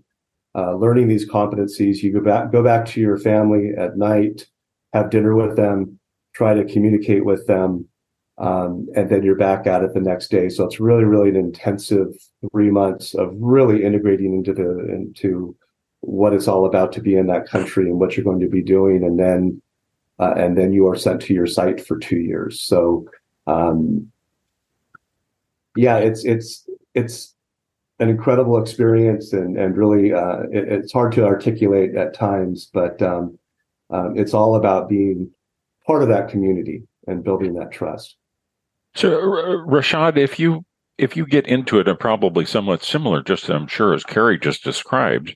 uh, 0.55 0.75
learning 0.75 1.07
these 1.07 1.27
competencies. 1.27 2.03
You 2.03 2.13
go 2.13 2.21
back 2.21 2.51
go 2.51 2.63
back 2.63 2.85
to 2.87 3.01
your 3.01 3.17
family 3.17 3.71
at 3.77 3.97
night 3.97 4.47
have 4.95 5.09
dinner 5.09 5.35
with 5.35 5.57
them, 5.57 5.99
try 6.33 6.53
to 6.53 6.63
communicate 6.63 7.25
with 7.25 7.45
them, 7.47 7.85
um, 8.37 8.87
and 8.95 9.09
then 9.09 9.23
you're 9.23 9.35
back 9.35 9.65
at 9.65 9.83
it 9.83 9.93
the 9.93 10.01
next 10.01 10.29
day. 10.29 10.49
So 10.49 10.65
it's 10.65 10.79
really, 10.79 11.05
really 11.05 11.29
an 11.29 11.35
intensive 11.35 12.15
three 12.51 12.69
months 12.69 13.13
of 13.13 13.33
really 13.37 13.83
integrating 13.83 14.33
into 14.33 14.53
the 14.53 14.71
into 14.91 15.55
what 16.01 16.33
it's 16.33 16.47
all 16.47 16.65
about 16.65 16.91
to 16.93 17.01
be 17.01 17.15
in 17.15 17.27
that 17.27 17.47
country 17.47 17.85
and 17.85 17.99
what 17.99 18.15
you're 18.15 18.25
going 18.25 18.41
to 18.41 18.49
be 18.49 18.61
doing, 18.61 19.03
and 19.03 19.19
then 19.19 19.61
uh, 20.19 20.33
and 20.37 20.57
then 20.57 20.73
you 20.73 20.87
are 20.87 20.95
sent 20.95 21.21
to 21.21 21.33
your 21.33 21.47
site 21.47 21.85
for 21.85 21.97
two 21.97 22.19
years. 22.19 22.59
So 22.59 23.07
um, 23.47 24.11
yeah, 25.75 25.97
it's 25.97 26.25
it's 26.25 26.67
it's 26.93 27.33
an 27.99 28.09
incredible 28.09 28.61
experience 28.61 29.31
and 29.31 29.57
and 29.57 29.77
really 29.77 30.13
uh, 30.13 30.41
it, 30.51 30.67
it's 30.71 30.91
hard 30.93 31.13
to 31.13 31.25
articulate 31.25 31.95
at 31.95 32.13
times, 32.13 32.69
but 32.73 33.01
um, 33.01 33.39
um, 33.89 34.17
it's 34.17 34.33
all 34.33 34.55
about 34.55 34.89
being 34.89 35.31
part 35.87 36.01
of 36.01 36.09
that 36.09 36.27
community 36.27 36.83
and 37.07 37.23
building 37.23 37.53
that 37.53 37.71
trust. 37.71 38.17
So, 38.95 39.09
Rashad, 39.67 40.17
if 40.17 40.39
you 40.39 40.63
if 40.97 41.17
you 41.17 41.25
get 41.25 41.47
into 41.47 41.79
it, 41.79 41.87
and 41.87 41.99
probably 41.99 42.45
somewhat 42.45 42.83
similar, 42.83 43.21
just 43.21 43.49
I'm 43.49 43.67
sure 43.67 43.93
as 43.93 44.03
Carrie 44.03 44.39
just 44.39 44.63
described, 44.63 45.35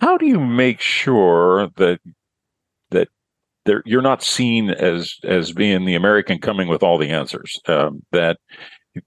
how 0.00 0.16
do 0.16 0.26
you 0.26 0.38
make 0.38 0.80
sure 0.80 1.68
that 1.76 2.00
that 2.90 3.08
there, 3.64 3.82
you're 3.84 4.02
not 4.02 4.22
seen 4.22 4.70
as 4.70 5.16
as 5.24 5.52
being 5.52 5.84
the 5.84 5.96
American 5.96 6.38
coming 6.38 6.68
with 6.68 6.82
all 6.82 6.98
the 6.98 7.10
answers? 7.10 7.58
Um, 7.66 8.02
that 8.12 8.38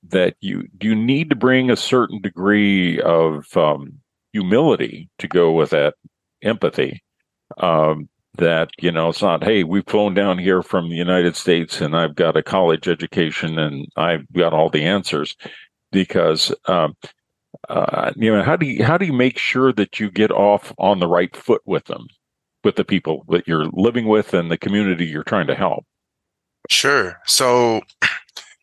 that 0.10 0.36
you 0.42 0.68
you 0.82 0.94
need 0.94 1.30
to 1.30 1.36
bring 1.36 1.72
a 1.72 1.78
certain 1.78 2.22
degree 2.22 3.00
of 3.02 3.46
um, 3.56 4.00
humility 4.34 5.10
to 5.20 5.28
go 5.30 5.54
with 5.54 5.70
that 5.70 5.96
empathy. 6.44 7.02
Um, 7.58 8.10
that 8.38 8.70
you 8.80 8.92
know 8.92 9.10
it's 9.10 9.22
not 9.22 9.44
hey 9.44 9.64
we've 9.64 9.88
flown 9.88 10.14
down 10.14 10.38
here 10.38 10.64
from 10.64 10.90
the 10.90 10.96
united 10.96 11.36
states 11.36 11.82
and 11.82 11.96
i've 11.98 12.16
got 12.16 12.38
a 12.38 12.44
college 12.44 12.88
education 12.88 13.60
and 13.60 13.88
i've 13.98 14.26
got 14.34 14.54
all 14.54 14.70
the 14.70 14.86
answers. 14.86 15.36
Because 15.92 16.54
um, 16.68 16.96
uh, 17.70 18.12
you 18.16 18.34
know 18.34 18.44
how 18.44 18.56
do 18.56 18.66
you 18.66 18.84
how 18.84 18.98
do 18.98 19.06
you 19.06 19.14
make 19.14 19.38
sure 19.38 19.74
that 19.74 20.00
you 20.00 20.10
get 20.10 20.32
off 20.32 20.74
on 20.78 21.00
the 21.00 21.08
right 21.08 21.36
foot 21.36 21.62
with 21.66 21.86
them 21.86 22.08
with 22.64 22.76
the 22.76 22.86
people 22.86 23.26
that 23.30 23.48
you're 23.48 23.66
living 23.74 24.08
with 24.08 24.34
and 24.34 24.50
the 24.50 24.58
community 24.58 25.06
you're 25.06 25.24
trying 25.24 25.48
to 25.48 25.56
help? 25.56 25.86
Sure. 26.70 27.20
So 27.26 27.82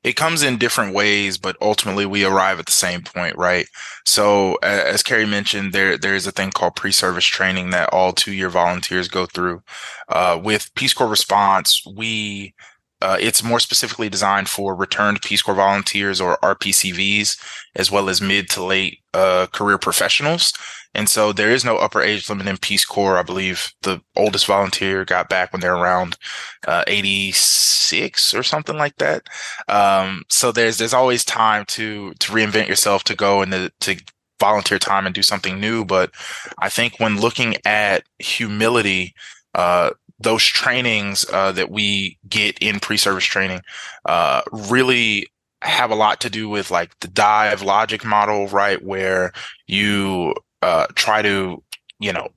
it 0.04 0.14
comes 0.14 0.42
in 0.42 0.58
different 0.58 0.94
ways, 0.94 1.38
but 1.38 1.56
ultimately 1.60 2.06
we 2.06 2.24
arrive 2.24 2.58
at 2.58 2.66
the 2.66 2.72
same 2.72 3.02
point, 3.02 3.36
right? 3.36 3.66
So 4.04 4.54
as 4.62 5.02
Carrie 5.02 5.26
mentioned, 5.26 5.72
there 5.72 5.98
there 5.98 6.14
is 6.14 6.26
a 6.26 6.32
thing 6.32 6.50
called 6.50 6.76
pre-service 6.76 7.26
training 7.26 7.70
that 7.70 7.90
all 7.92 8.12
two-year 8.12 8.48
volunteers 8.48 9.08
go 9.08 9.26
through. 9.26 9.62
Uh, 10.08 10.40
with 10.42 10.72
Peace 10.74 10.94
Corps 10.94 11.08
response, 11.08 11.82
we 11.86 12.54
uh, 13.00 13.16
it's 13.20 13.44
more 13.44 13.60
specifically 13.60 14.08
designed 14.08 14.48
for 14.48 14.74
returned 14.74 15.22
Peace 15.22 15.42
Corps 15.42 15.54
volunteers 15.54 16.20
or 16.20 16.36
RPCVs, 16.38 17.40
as 17.76 17.90
well 17.92 18.08
as 18.08 18.20
mid 18.20 18.50
to 18.50 18.64
late 18.64 18.98
uh, 19.14 19.46
career 19.52 19.78
professionals. 19.78 20.52
And 20.94 21.08
so 21.08 21.32
there 21.32 21.50
is 21.50 21.64
no 21.64 21.76
upper 21.76 22.00
age 22.00 22.28
limit 22.28 22.46
in 22.46 22.56
Peace 22.56 22.84
Corps. 22.84 23.18
I 23.18 23.22
believe 23.22 23.72
the 23.82 24.00
oldest 24.16 24.46
volunteer 24.46 25.04
got 25.04 25.28
back 25.28 25.52
when 25.52 25.60
they're 25.60 25.76
around 25.76 26.16
uh, 26.66 26.84
86 26.86 28.34
or 28.34 28.42
something 28.42 28.76
like 28.76 28.96
that. 28.96 29.28
Um, 29.68 30.24
so 30.28 30.50
there's 30.50 30.78
there's 30.78 30.94
always 30.94 31.24
time 31.24 31.64
to 31.66 32.12
to 32.14 32.32
reinvent 32.32 32.68
yourself, 32.68 33.04
to 33.04 33.14
go 33.14 33.42
and 33.42 33.52
to, 33.52 33.70
to 33.80 34.02
volunteer 34.40 34.78
time 34.78 35.06
and 35.06 35.14
do 35.14 35.22
something 35.22 35.60
new. 35.60 35.84
But 35.84 36.10
I 36.58 36.68
think 36.68 36.98
when 36.98 37.20
looking 37.20 37.56
at 37.64 38.04
humility, 38.18 39.14
uh, 39.54 39.90
those 40.20 40.44
trainings 40.44 41.24
uh, 41.32 41.52
that 41.52 41.70
we 41.70 42.18
get 42.28 42.58
in 42.58 42.80
pre-service 42.80 43.24
training 43.24 43.60
uh, 44.04 44.42
really 44.52 45.28
have 45.62 45.90
a 45.90 45.94
lot 45.96 46.20
to 46.20 46.30
do 46.30 46.48
with 46.48 46.70
like 46.70 46.98
the 47.00 47.08
dive 47.08 47.62
logic 47.62 48.04
model, 48.04 48.46
right? 48.48 48.82
Where 48.84 49.32
you 49.66 50.34
uh, 50.62 50.86
try 50.94 51.22
to, 51.22 51.62
you 52.00 52.12
know, 52.12 52.28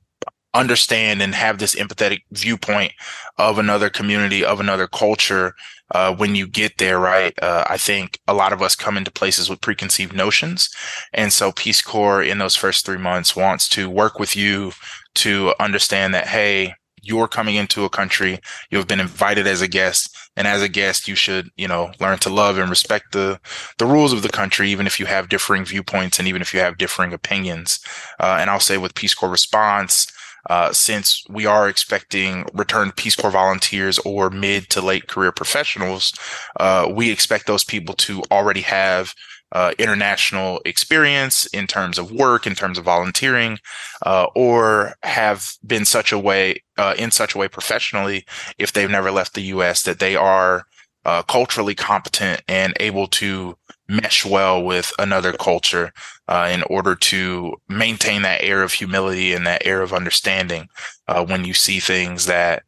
understand 0.53 1.21
and 1.21 1.34
have 1.34 1.60
this 1.60 1.75
empathetic 1.75 2.19
viewpoint 2.31 2.91
of 3.38 3.57
another 3.57 3.89
community, 3.89 4.43
of 4.43 4.60
another 4.60 4.88
culture. 4.88 5.53
Uh, 5.93 6.15
when 6.15 6.36
you 6.36 6.47
get 6.47 6.77
there, 6.77 6.99
right? 6.99 7.34
Uh, 7.41 7.65
I 7.69 7.75
think 7.75 8.17
a 8.25 8.34
lot 8.34 8.53
of 8.53 8.62
us 8.62 8.77
come 8.77 8.95
into 8.95 9.12
places 9.12 9.49
with 9.49 9.60
preconceived 9.60 10.15
notions. 10.15 10.69
And 11.12 11.34
so 11.34 11.51
Peace 11.51 11.81
Corps 11.81 12.23
in 12.23 12.38
those 12.38 12.55
first 12.55 12.86
three 12.86 12.97
months 12.97 13.36
wants 13.36 13.67
to 13.69 13.89
work 13.89 14.17
with 14.17 14.34
you 14.34 14.71
to 15.15 15.53
understand 15.60 16.13
that, 16.13 16.27
hey, 16.27 16.75
you're 17.01 17.27
coming 17.27 17.55
into 17.55 17.84
a 17.84 17.89
country, 17.89 18.39
you 18.69 18.77
have 18.77 18.88
been 18.88 19.01
invited 19.01 19.47
as 19.47 19.62
a 19.62 19.67
guest, 19.67 20.15
and 20.36 20.48
as 20.48 20.62
a 20.62 20.70
guest, 20.70 21.08
you 21.08 21.15
should, 21.15 21.50
you 21.58 21.67
know, 21.67 21.91
learn 22.00 22.17
to 22.20 22.30
love 22.30 22.58
and 22.58 22.70
respect 22.70 23.12
the 23.12 23.39
the 23.78 23.86
rules 23.86 24.13
of 24.13 24.22
the 24.22 24.30
country, 24.30 24.70
even 24.70 24.88
if 24.88 25.00
you 25.00 25.06
have 25.06 25.30
differing 25.30 25.65
viewpoints 25.65 26.20
and 26.20 26.28
even 26.28 26.41
if 26.41 26.54
you 26.54 26.60
have 26.60 26.78
differing 26.78 27.13
opinions. 27.13 27.80
Uh, 28.20 28.38
and 28.39 28.50
I'll 28.50 28.60
say 28.60 28.78
with 28.78 28.96
Peace 28.96 29.13
Corps 29.13 29.30
response, 29.30 30.08
uh, 30.50 30.72
since 30.72 31.24
we 31.30 31.46
are 31.46 31.67
expecting 31.67 32.46
returned 32.54 32.96
Peace 32.96 33.15
Corps 33.15 33.32
volunteers 33.32 34.00
or 34.00 34.30
mid 34.30 34.70
to 34.70 34.82
late 34.82 35.08
career 35.08 35.32
professionals, 35.32 36.13
uh, 36.60 36.89
we 36.91 37.12
expect 37.12 37.46
those 37.46 37.63
people 37.63 37.94
to 37.96 38.24
already 38.32 38.62
have 38.62 39.13
uh, 39.51 39.73
international 39.77 40.61
experience 40.65 41.45
in 41.47 41.67
terms 41.67 41.97
of 41.97 42.11
work, 42.11 42.47
in 42.47 42.55
terms 42.55 42.77
of 42.77 42.85
volunteering, 42.85 43.59
uh, 44.05 44.27
or 44.35 44.95
have 45.03 45.53
been 45.65 45.85
such 45.85 46.11
a 46.11 46.19
way 46.19 46.61
uh, 46.77 46.95
in 46.97 47.11
such 47.11 47.35
a 47.35 47.37
way 47.37 47.47
professionally 47.47 48.25
if 48.57 48.71
they've 48.71 48.89
never 48.89 49.11
left 49.11 49.33
the 49.33 49.41
U.S. 49.43 49.83
that 49.83 49.99
they 49.99 50.15
are 50.15 50.65
uh, 51.03 51.23
culturally 51.23 51.75
competent 51.75 52.41
and 52.47 52.73
able 52.79 53.07
to 53.07 53.57
mesh 53.89 54.25
well 54.25 54.63
with 54.63 54.93
another 54.99 55.33
culture 55.33 55.91
uh, 56.27 56.49
in 56.51 56.63
order 56.63 56.95
to 56.95 57.53
maintain 57.67 58.21
that 58.21 58.41
air 58.41 58.63
of 58.63 58.71
humility 58.71 59.33
and 59.33 59.45
that 59.45 59.65
air 59.65 59.81
of 59.81 59.93
understanding 59.93 60.69
uh, 61.07 61.25
when 61.25 61.43
you 61.43 61.53
see 61.53 61.79
things 61.79 62.25
that 62.25 62.63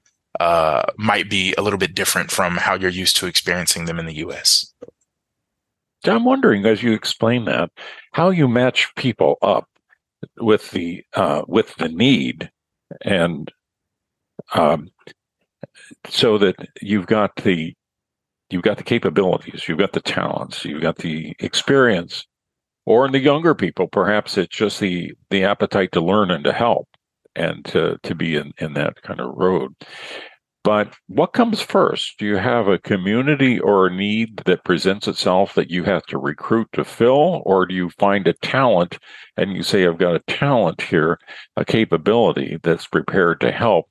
might 0.97 1.29
be 1.29 1.53
a 1.57 1.61
little 1.61 1.79
bit 1.79 1.95
different 1.95 2.29
from 2.29 2.57
how 2.57 2.73
you're 2.73 2.89
used 2.89 3.15
to 3.15 3.27
experiencing 3.27 3.85
them 3.85 3.99
in 3.99 4.05
the 4.05 4.15
U.S. 4.15 4.73
I'm 6.07 6.25
wondering, 6.25 6.65
as 6.65 6.83
you 6.83 6.93
explain 6.93 7.45
that, 7.45 7.71
how 8.13 8.29
you 8.29 8.47
match 8.47 8.93
people 8.95 9.37
up 9.41 9.67
with 10.37 10.71
the 10.71 11.03
uh, 11.13 11.43
with 11.47 11.75
the 11.75 11.89
need, 11.89 12.49
and 13.01 13.51
um, 14.53 14.89
so 16.07 16.37
that 16.37 16.55
you've 16.81 17.07
got 17.07 17.35
the 17.37 17.73
you've 18.49 18.63
got 18.63 18.77
the 18.77 18.83
capabilities, 18.83 19.67
you've 19.67 19.79
got 19.79 19.93
the 19.93 20.01
talents, 20.01 20.63
you've 20.65 20.81
got 20.81 20.97
the 20.97 21.35
experience, 21.39 22.25
or 22.85 23.05
in 23.05 23.11
the 23.11 23.19
younger 23.19 23.55
people, 23.55 23.87
perhaps 23.87 24.37
it's 24.37 24.55
just 24.55 24.79
the 24.79 25.13
the 25.29 25.43
appetite 25.43 25.91
to 25.93 26.01
learn 26.01 26.31
and 26.31 26.43
to 26.43 26.53
help 26.53 26.87
and 27.35 27.65
to 27.65 27.97
to 28.03 28.15
be 28.15 28.35
in 28.35 28.51
in 28.59 28.73
that 28.73 29.01
kind 29.01 29.19
of 29.19 29.33
road. 29.35 29.73
But 30.63 30.95
what 31.07 31.33
comes 31.33 31.59
first? 31.59 32.17
Do 32.17 32.25
you 32.25 32.37
have 32.37 32.69
a 32.69 32.79
community 32.79 33.59
or 33.59 33.87
a 33.87 33.93
need 33.93 34.37
that 34.45 34.63
presents 34.63 35.09
itself 35.09 35.55
that 35.55 35.69
you 35.69 35.83
have 35.83 36.05
to 36.05 36.17
recruit 36.17 36.69
to 36.71 36.85
fill? 36.85 37.43
Or 37.45 37.65
do 37.65 37.75
you 37.75 37.89
find 37.89 38.25
a 38.27 38.33
talent 38.33 38.97
and 39.35 39.57
you 39.57 39.63
say, 39.63 39.85
I've 39.85 39.97
got 39.97 40.15
a 40.15 40.23
talent 40.33 40.81
here, 40.81 41.19
a 41.57 41.65
capability 41.65 42.59
that's 42.63 42.87
prepared 42.87 43.41
to 43.41 43.51
help? 43.51 43.87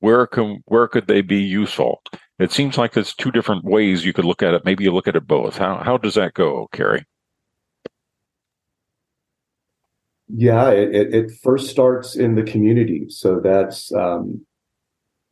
Where 0.00 0.26
can 0.26 0.62
where 0.64 0.88
could 0.88 1.06
they 1.06 1.20
be 1.20 1.40
useful? 1.40 2.02
It 2.40 2.50
seems 2.50 2.76
like 2.76 2.94
there's 2.94 3.14
two 3.14 3.30
different 3.30 3.64
ways 3.64 4.04
you 4.04 4.12
could 4.14 4.24
look 4.24 4.42
at 4.42 4.54
it. 4.54 4.64
Maybe 4.64 4.82
you 4.82 4.92
look 4.92 5.06
at 5.06 5.16
it 5.16 5.26
both. 5.26 5.58
How 5.58 5.76
how 5.76 5.98
does 5.98 6.14
that 6.14 6.34
go, 6.34 6.68
Carrie? 6.72 7.04
Yeah, 10.28 10.70
it, 10.70 11.14
it 11.14 11.30
first 11.42 11.70
starts 11.70 12.16
in 12.16 12.34
the 12.36 12.42
community. 12.42 13.06
So 13.08 13.40
that's 13.40 13.92
um, 13.92 14.46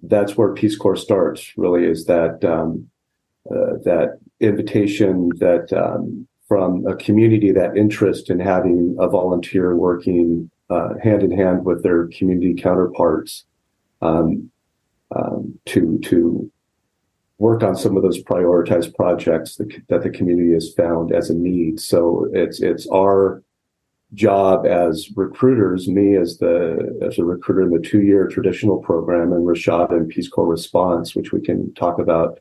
that's 0.02 0.36
where 0.36 0.54
Peace 0.54 0.76
Corps 0.76 0.96
starts. 0.96 1.52
Really, 1.56 1.84
is 1.84 2.06
that 2.06 2.44
um, 2.44 2.88
uh, 3.50 3.78
that 3.84 4.18
invitation 4.40 5.30
that 5.38 5.72
um, 5.72 6.26
from 6.46 6.86
a 6.86 6.96
community 6.96 7.52
that 7.52 7.76
interest 7.76 8.30
in 8.30 8.38
having 8.40 8.96
a 8.98 9.08
volunteer 9.08 9.76
working 9.76 10.50
uh, 10.70 10.90
hand 11.02 11.22
in 11.22 11.30
hand 11.30 11.64
with 11.64 11.82
their 11.82 12.08
community 12.08 12.54
counterparts 12.54 13.44
um, 14.02 14.50
um 15.16 15.58
to 15.64 15.98
to 16.04 16.50
work 17.38 17.62
on 17.62 17.74
some 17.74 17.96
of 17.96 18.02
those 18.02 18.22
prioritized 18.22 18.94
projects 18.94 19.56
that, 19.56 19.68
that 19.88 20.02
the 20.02 20.10
community 20.10 20.52
has 20.52 20.72
found 20.74 21.12
as 21.12 21.30
a 21.30 21.34
need. 21.34 21.80
So 21.80 22.28
it's 22.32 22.60
it's 22.60 22.86
our 22.88 23.42
job 24.14 24.66
as 24.66 25.10
recruiters, 25.16 25.88
me 25.88 26.16
as 26.16 26.38
the 26.38 26.98
as 27.06 27.18
a 27.18 27.24
recruiter 27.24 27.62
in 27.62 27.70
the 27.70 27.88
two-year 27.88 28.26
traditional 28.28 28.78
program 28.78 29.32
and 29.32 29.46
Rashad 29.46 29.92
in 29.92 30.06
Peace 30.06 30.28
Corps 30.28 30.46
Response, 30.46 31.14
which 31.14 31.32
we 31.32 31.40
can 31.40 31.72
talk 31.74 31.98
about 31.98 32.40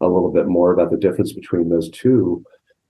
a 0.00 0.06
little 0.06 0.32
bit 0.32 0.46
more 0.46 0.72
about 0.72 0.90
the 0.90 0.96
difference 0.96 1.32
between 1.32 1.68
those 1.68 1.90
two. 1.90 2.44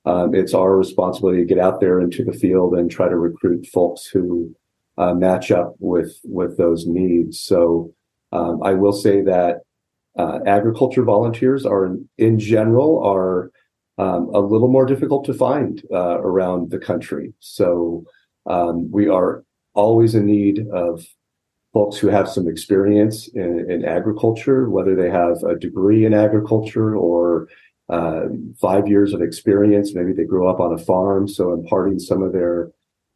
Um, 0.05 0.35
it's 0.35 0.55
our 0.55 0.77
responsibility 0.77 1.39
to 1.41 1.55
get 1.55 1.59
out 1.59 1.81
there 1.81 2.01
into 2.01 2.25
the 2.25 2.33
field 2.33 2.75
and 2.75 2.91
try 2.91 3.09
to 3.09 3.17
recruit 3.17 3.67
folks 3.67 4.07
who 4.07 4.55
uh, 4.97 5.15
match 5.15 5.51
up 5.51 5.75
with 5.79 6.21
with 6.25 6.57
those 6.57 6.87
needs. 6.87 7.41
So 7.41 7.93
Um, 8.31 8.61
I 8.63 8.75
will 8.75 8.93
say 8.93 9.23
that 9.23 9.63
uh, 10.19 10.41
agriculture 10.45 11.03
volunteers 11.03 11.65
are, 11.65 11.97
in 12.19 12.39
general, 12.39 13.03
are 13.03 13.51
um, 13.97 14.29
a 14.35 14.41
little 14.53 14.69
more 14.69 14.85
difficult 14.85 15.25
to 15.27 15.33
find 15.33 15.83
uh, 15.91 16.19
around 16.21 16.71
the 16.71 16.79
country. 16.79 17.33
So 17.41 18.05
um, 18.49 18.91
we 18.91 19.09
are 19.09 19.45
always 19.75 20.15
in 20.15 20.27
need 20.27 20.67
of 20.73 21.05
folks 21.73 21.99
who 21.99 22.09
have 22.09 22.29
some 22.29 22.49
experience 22.49 23.29
in, 23.29 23.71
in 23.71 23.85
agriculture, 23.85 24.69
whether 24.71 24.97
they 24.97 25.11
have 25.11 25.43
a 25.45 25.57
degree 25.57 26.05
in 26.05 26.15
agriculture 26.15 26.97
or 26.97 27.49
uh, 27.89 28.23
five 28.61 28.89
years 28.89 29.13
of 29.13 29.23
experience. 29.23 29.95
Maybe 29.95 30.13
they 30.13 30.25
grew 30.25 30.49
up 30.49 30.61
on 30.61 30.73
a 30.73 30.79
farm, 30.79 31.29
so 31.29 31.53
imparting 31.53 31.99
some 31.99 32.23
of 32.23 32.33
their 32.33 32.71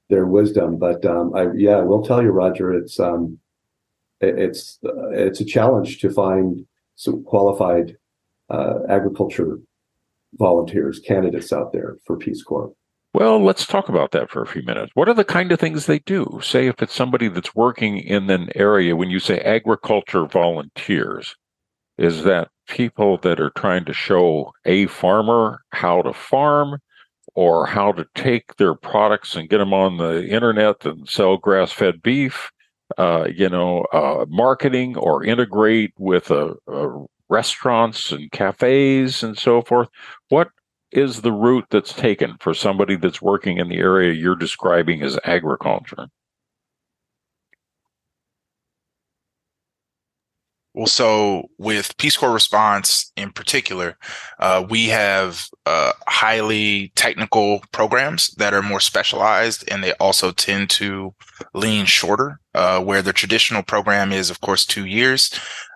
their 0.09 0.27
wisdom. 0.27 0.79
But 0.79 1.05
um, 1.05 1.35
I, 1.35 1.49
yeah, 1.57 1.81
we'll 1.81 2.05
tell 2.05 2.23
you, 2.23 2.31
Roger, 2.31 2.73
it's 2.73 3.01
um, 3.01 3.39
it, 4.21 4.39
it's 4.39 4.79
uh, 4.85 5.11
it's 5.11 5.41
a 5.41 5.45
challenge 5.45 6.01
to 6.01 6.11
find 6.11 6.67
some 6.97 7.25
qualified 7.25 7.97
uh, 8.51 8.81
agriculture 8.89 9.59
volunteers, 10.35 11.01
candidates 11.01 11.53
out 11.53 11.73
there 11.73 11.97
for 12.07 12.17
Peace 12.17 12.43
Corps. 12.43 12.73
Well, 13.15 13.45
let's 13.45 13.67
talk 13.67 13.91
about 13.91 14.13
that 14.13 14.31
for 14.31 14.43
a 14.43 14.47
few 14.47 14.63
minutes. 14.63 14.91
What 14.95 15.09
are 15.09 15.15
the 15.15 15.25
kind 15.25 15.53
of 15.53 15.61
things 15.61 15.85
they 15.85 15.99
do? 15.99 16.41
Say 16.43 16.67
if 16.67 16.81
it's 16.83 16.95
somebody 16.95 17.29
that's 17.29 17.55
working 17.55 17.99
in 17.99 18.31
an 18.31 18.49
area, 18.55 18.97
when 18.97 19.11
you 19.11 19.19
say 19.19 19.39
agriculture 19.41 20.25
volunteers, 20.27 21.37
is 21.99 22.25
that 22.25 22.49
people 22.69 23.19
that 23.19 23.39
are 23.39 23.51
trying 23.51 23.85
to 23.85 23.93
show 23.93 24.53
a 24.65 24.87
farmer 24.87 25.61
how 25.73 26.01
to 26.03 26.15
farm 26.15 26.81
or 27.35 27.67
how 27.67 27.93
to 27.93 28.07
take 28.15 28.57
their 28.57 28.75
products 28.75 29.37
and 29.37 29.51
get 29.51 29.59
them 29.59 29.75
on 29.75 29.99
the 29.99 30.27
internet 30.27 30.87
and 30.87 31.07
sell 31.09 31.37
grass 31.37 31.71
fed 31.71 32.03
beef? 32.03 32.51
Uh, 32.97 33.27
you 33.35 33.49
know, 33.49 33.83
uh, 33.93 34.25
marketing 34.29 34.97
or 34.97 35.25
integrate 35.25 35.93
with 35.99 36.31
uh, 36.31 36.55
restaurants 37.29 38.13
and 38.13 38.31
cafes 38.33 39.23
and 39.23 39.39
so 39.39 39.63
forth. 39.63 39.89
What 40.29 40.49
is 40.93 41.23
the 41.23 41.33
route 41.33 41.67
that's 41.71 41.93
taken 41.93 42.37
for 42.41 42.55
somebody 42.55 42.97
that's 42.97 43.23
working 43.23 43.59
in 43.59 43.69
the 43.69 43.79
area 43.79 44.13
you're 44.13 44.37
describing 44.37 45.03
as 45.03 45.19
agriculture? 45.25 46.09
Well, 50.75 50.87
so 50.87 51.49
with 51.59 51.95
Peace 51.99 52.17
Corps 52.17 52.33
response 52.33 53.13
in 53.15 53.31
particular, 53.31 53.99
uh, 54.39 54.65
we 54.71 54.87
have 54.87 55.47
uh, 55.67 55.93
highly 56.09 56.93
technical 56.95 57.63
programs 57.73 58.29
that 58.39 58.55
are 58.55 58.63
more 58.63 58.81
specialized, 58.81 59.71
and 59.71 59.85
they 59.85 59.93
also 59.95 60.33
tend 60.33 60.71
to 60.71 61.15
lean 61.53 61.85
shorter. 61.85 62.39
Uh, 62.55 62.79
where 62.83 63.01
the 63.01 63.15
traditional 63.15 63.63
program 63.63 64.13
is, 64.13 64.29
of 64.29 64.43
course, 64.43 64.67
two 64.67 64.85
years. 64.85 65.31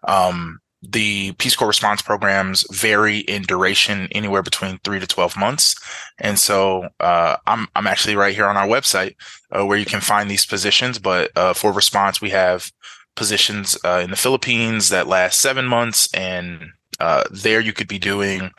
Um, 0.06 0.58
the 0.92 1.32
Peace 1.38 1.56
Corps 1.56 1.68
response 1.68 2.02
programs 2.02 2.66
vary 2.72 3.18
in 3.18 3.42
duration, 3.42 4.08
anywhere 4.12 4.42
between 4.42 4.78
three 4.78 5.00
to 5.00 5.06
twelve 5.06 5.36
months. 5.36 5.74
And 6.18 6.38
so, 6.38 6.88
uh, 7.00 7.36
I'm 7.46 7.68
I'm 7.74 7.86
actually 7.86 8.16
right 8.16 8.34
here 8.34 8.46
on 8.46 8.56
our 8.56 8.68
website 8.68 9.14
uh, 9.50 9.64
where 9.66 9.78
you 9.78 9.86
can 9.86 10.00
find 10.00 10.30
these 10.30 10.46
positions. 10.46 10.98
But 10.98 11.30
uh, 11.36 11.54
for 11.54 11.72
response, 11.72 12.20
we 12.20 12.30
have 12.30 12.70
positions 13.14 13.78
uh, 13.84 14.00
in 14.04 14.10
the 14.10 14.16
Philippines 14.16 14.90
that 14.90 15.06
last 15.06 15.40
seven 15.40 15.66
months, 15.66 16.12
and 16.14 16.70
uh, 17.00 17.24
there 17.30 17.60
you 17.60 17.72
could 17.72 17.88
be 17.88 17.98
doing 17.98 18.50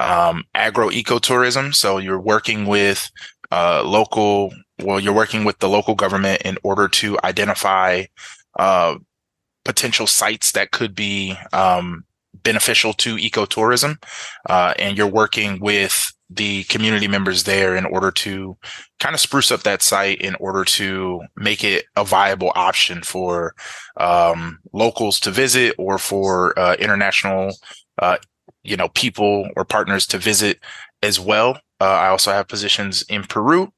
um, 0.00 0.44
agro 0.54 0.90
ecotourism. 0.90 1.74
So 1.74 1.98
you're 1.98 2.20
working 2.20 2.66
with 2.66 3.10
uh, 3.50 3.82
local, 3.84 4.52
well, 4.82 5.00
you're 5.00 5.12
working 5.12 5.44
with 5.44 5.58
the 5.58 5.68
local 5.68 5.94
government 5.94 6.42
in 6.42 6.56
order 6.62 6.88
to 6.88 7.18
identify 7.24 8.04
uh, 8.58 8.96
potential 9.68 10.06
sites 10.06 10.52
that 10.52 10.70
could 10.70 10.94
be 10.94 11.36
um, 11.52 12.02
beneficial 12.42 12.94
to 12.94 13.16
ecotourism, 13.16 14.02
uh, 14.48 14.72
and 14.78 14.96
you're 14.96 15.06
working 15.06 15.60
with 15.60 16.10
the 16.30 16.64
community 16.64 17.06
members 17.06 17.44
there 17.44 17.76
in 17.76 17.84
order 17.84 18.10
to 18.10 18.56
kind 18.98 19.14
of 19.14 19.20
spruce 19.20 19.50
up 19.50 19.64
that 19.64 19.82
site 19.82 20.22
in 20.22 20.34
order 20.36 20.64
to 20.64 21.20
make 21.36 21.62
it 21.62 21.84
a 21.96 22.04
viable 22.04 22.50
option 22.54 23.02
for 23.02 23.54
um, 23.98 24.58
locals 24.72 25.20
to 25.20 25.30
visit 25.30 25.74
or 25.76 25.98
for 25.98 26.58
uh, 26.58 26.74
international 26.76 27.54
uh, 27.98 28.16
you 28.62 28.76
know 28.76 28.88
people 28.88 29.50
or 29.54 29.66
partners 29.66 30.06
to 30.06 30.16
visit 30.16 30.58
as 31.02 31.20
well. 31.20 31.60
Uh, 31.80 31.84
i 31.84 32.08
also 32.08 32.32
have 32.32 32.48
positions 32.48 33.02
in 33.08 33.22
peru 33.22 33.70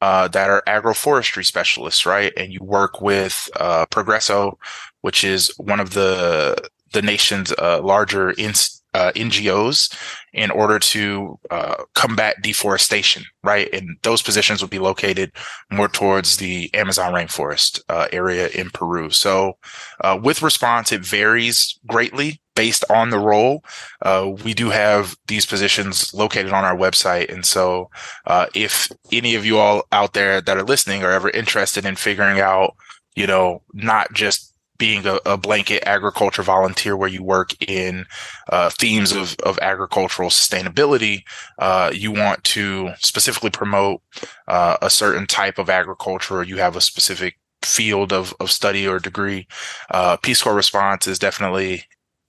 uh, 0.00 0.28
that 0.28 0.50
are 0.50 0.62
agroforestry 0.66 1.44
specialists 1.44 2.04
right? 2.04 2.32
And 2.36 2.52
you 2.52 2.60
work 2.62 3.00
with 3.00 3.48
uh, 3.56 3.86
progreso 3.86 4.58
which 5.06 5.22
is 5.22 5.54
one 5.58 5.78
of 5.78 5.90
the 5.90 6.56
the 6.92 7.00
nation's 7.00 7.52
uh, 7.52 7.80
larger 7.80 8.30
inst- 8.32 8.82
uh, 8.92 9.12
NGOs 9.12 9.96
in 10.32 10.50
order 10.50 10.80
to 10.80 11.38
uh, 11.48 11.76
combat 11.94 12.34
deforestation, 12.42 13.22
right? 13.44 13.68
And 13.72 13.96
those 14.02 14.20
positions 14.20 14.62
would 14.62 14.70
be 14.70 14.80
located 14.80 15.30
more 15.70 15.86
towards 15.86 16.38
the 16.38 16.74
Amazon 16.74 17.12
rainforest 17.12 17.80
uh, 17.88 18.08
area 18.10 18.48
in 18.48 18.70
Peru. 18.70 19.10
So, 19.10 19.58
uh, 20.00 20.18
with 20.20 20.42
response, 20.42 20.90
it 20.90 21.04
varies 21.04 21.78
greatly 21.86 22.40
based 22.56 22.84
on 22.90 23.10
the 23.10 23.20
role. 23.20 23.62
Uh, 24.02 24.32
we 24.44 24.54
do 24.54 24.70
have 24.70 25.14
these 25.28 25.46
positions 25.46 26.12
located 26.14 26.52
on 26.52 26.64
our 26.64 26.76
website. 26.76 27.32
And 27.32 27.46
so, 27.46 27.90
uh, 28.26 28.46
if 28.54 28.90
any 29.12 29.36
of 29.36 29.46
you 29.46 29.58
all 29.58 29.84
out 29.92 30.14
there 30.14 30.40
that 30.40 30.56
are 30.56 30.64
listening 30.64 31.04
are 31.04 31.12
ever 31.12 31.30
interested 31.30 31.84
in 31.84 31.94
figuring 31.94 32.40
out, 32.40 32.74
you 33.14 33.28
know, 33.28 33.62
not 33.72 34.12
just 34.12 34.55
being 34.78 35.06
a, 35.06 35.18
a, 35.26 35.36
blanket 35.36 35.82
agriculture 35.86 36.42
volunteer 36.42 36.96
where 36.96 37.08
you 37.08 37.22
work 37.22 37.50
in 37.68 38.06
uh, 38.50 38.70
themes 38.70 39.12
of, 39.12 39.36
of 39.44 39.58
agricultural 39.60 40.30
sustainability, 40.30 41.22
uh, 41.58 41.90
you 41.94 42.10
want 42.12 42.42
to 42.44 42.90
specifically 42.98 43.50
promote 43.50 44.00
uh, 44.48 44.76
a 44.82 44.90
certain 44.90 45.26
type 45.26 45.58
of 45.58 45.70
agriculture 45.70 46.36
or 46.36 46.42
you 46.42 46.56
have 46.56 46.76
a 46.76 46.80
specific 46.80 47.38
field 47.62 48.12
of, 48.12 48.34
of 48.40 48.50
study 48.50 48.86
or 48.86 48.98
degree, 48.98 49.46
uh, 49.90 50.16
Peace 50.16 50.42
Corps 50.42 50.54
response 50.54 51.06
is 51.06 51.18
definitely 51.18 51.84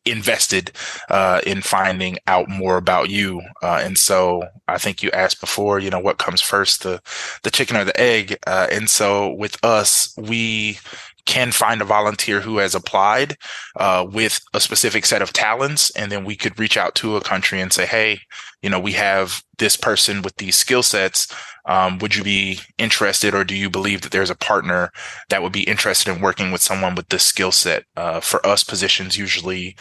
invested 0.08 0.72
uh, 1.10 1.42
in 1.46 1.62
finding 1.62 2.18
out 2.28 2.50
more 2.50 2.78
about 2.78 3.10
you. 3.10 3.42
Uh, 3.62 3.82
and 3.84 3.98
so 3.98 4.44
I 4.68 4.78
think 4.78 5.04
you 5.04 5.12
asked 5.12 5.42
before, 5.42 5.80
you 5.80 5.90
know, 5.90 6.00
what 6.00 6.18
comes 6.18 6.42
first, 6.42 6.84
the 6.84 7.02
the 7.44 7.52
chicken 7.52 7.76
or 7.76 7.84
the 7.84 8.00
egg? 8.00 8.38
Uh, 8.48 8.68
and 8.72 8.90
so 8.90 9.34
with 9.34 9.64
us, 9.64 10.14
we 10.18 10.80
can 11.28 11.52
find 11.52 11.82
a 11.82 11.86
volunteer 11.86 12.42
who 12.42 12.58
has 12.58 12.74
applied 12.74 13.38
uh, 13.76 14.08
with 14.10 14.40
a 14.54 14.60
specific 14.60 15.06
set 15.06 15.22
of 15.22 15.34
talents, 15.34 15.92
and 15.92 16.12
then 16.12 16.26
we 16.26 16.36
could 16.36 16.58
reach 16.58 16.78
out 16.78 16.96
to 16.96 17.18
a 17.18 17.22
country 17.22 17.62
and 17.62 17.72
say, 17.72 17.86
"Hey, 17.86 18.22
you 18.63 18.70
know, 18.70 18.80
we 18.80 18.94
have 18.94 19.44
this 19.60 19.76
person 19.76 20.24
with 20.24 20.36
these 20.38 20.56
skill 20.56 20.82
sets. 20.82 21.28
Um, 21.66 22.00
would 22.00 22.16
you 22.16 22.24
be 22.24 22.62
interested, 22.78 23.36
or 23.36 23.44
do 23.44 23.54
you 23.54 23.70
believe 23.70 24.02
that 24.02 24.12
there's 24.12 24.30
a 24.30 24.36
partner 24.36 24.90
that 25.30 25.44
would 25.44 25.52
be 25.52 25.63
interested 25.63 26.10
in 26.16 26.22
working 26.22 26.52
with 26.52 26.62
someone 26.62 26.96
with 26.96 27.10
this 27.10 27.24
skill 27.24 27.52
set?" 27.52 27.84
Uh, 27.96 28.20
for 28.22 28.44
us, 28.46 28.63
positions 28.63 29.18
usually 29.18 29.76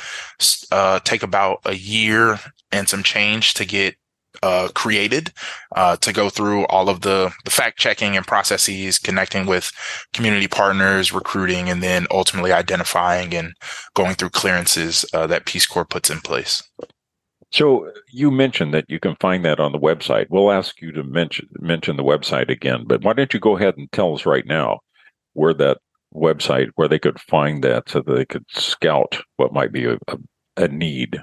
uh, 0.73 0.99
take 1.01 1.23
about 1.23 1.61
a 1.65 1.75
year 1.75 2.41
and 2.73 2.89
some 2.89 3.03
change 3.03 3.55
to 3.55 3.65
get 3.65 3.97
uh, 4.43 4.69
created 4.75 5.33
uh, 5.75 5.97
to 5.97 6.13
go 6.13 6.29
through 6.29 6.67
all 6.67 6.89
of 6.89 7.01
the, 7.03 7.33
the 7.45 7.51
fact 7.51 7.79
checking 7.79 8.17
and 8.17 8.27
processes, 8.27 8.99
connecting 8.99 9.47
with 9.47 9.73
community 10.13 10.49
partners, 10.49 11.13
recruiting, 11.13 11.69
and 11.69 11.83
then 11.83 12.07
ultimately 12.11 12.53
identifying 12.53 13.35
and 13.35 13.55
going 13.95 14.15
through 14.15 14.31
clearances 14.31 15.05
uh, 15.13 15.27
that 15.27 15.47
Peace 15.47 15.67
Corps 15.67 15.85
puts 15.85 16.11
in 16.11 16.21
place. 16.21 16.63
So 17.53 17.91
you 18.13 18.31
mentioned 18.31 18.75
that 18.75 18.87
you 18.89 18.99
can 18.99 19.17
find 19.21 19.45
that 19.45 19.61
on 19.61 19.73
the 19.73 19.79
website. 19.79 20.27
We'll 20.31 20.51
ask 20.51 20.81
you 20.83 20.93
to 20.93 21.03
mention 21.03 21.49
mention 21.61 21.97
the 21.97 22.03
website 22.05 22.51
again, 22.51 22.85
but 22.87 23.03
why 23.03 23.13
don't 23.13 23.33
you 23.33 23.41
go 23.41 23.57
ahead 23.57 23.77
and 23.77 23.91
tell 23.93 24.15
us 24.15 24.27
right 24.27 24.45
now 24.47 24.81
where 25.33 25.55
that 25.55 25.79
website 26.15 26.69
where 26.75 26.89
they 26.89 26.99
could 26.99 27.21
find 27.21 27.63
that 27.63 27.89
so 27.89 28.01
that 28.01 28.15
they 28.15 28.25
could 28.25 28.45
scout 28.51 29.23
what 29.37 29.53
might 29.53 29.73
be 29.73 29.85
a, 29.85 29.95
a, 30.09 30.19
a 30.57 30.69
need 30.69 31.19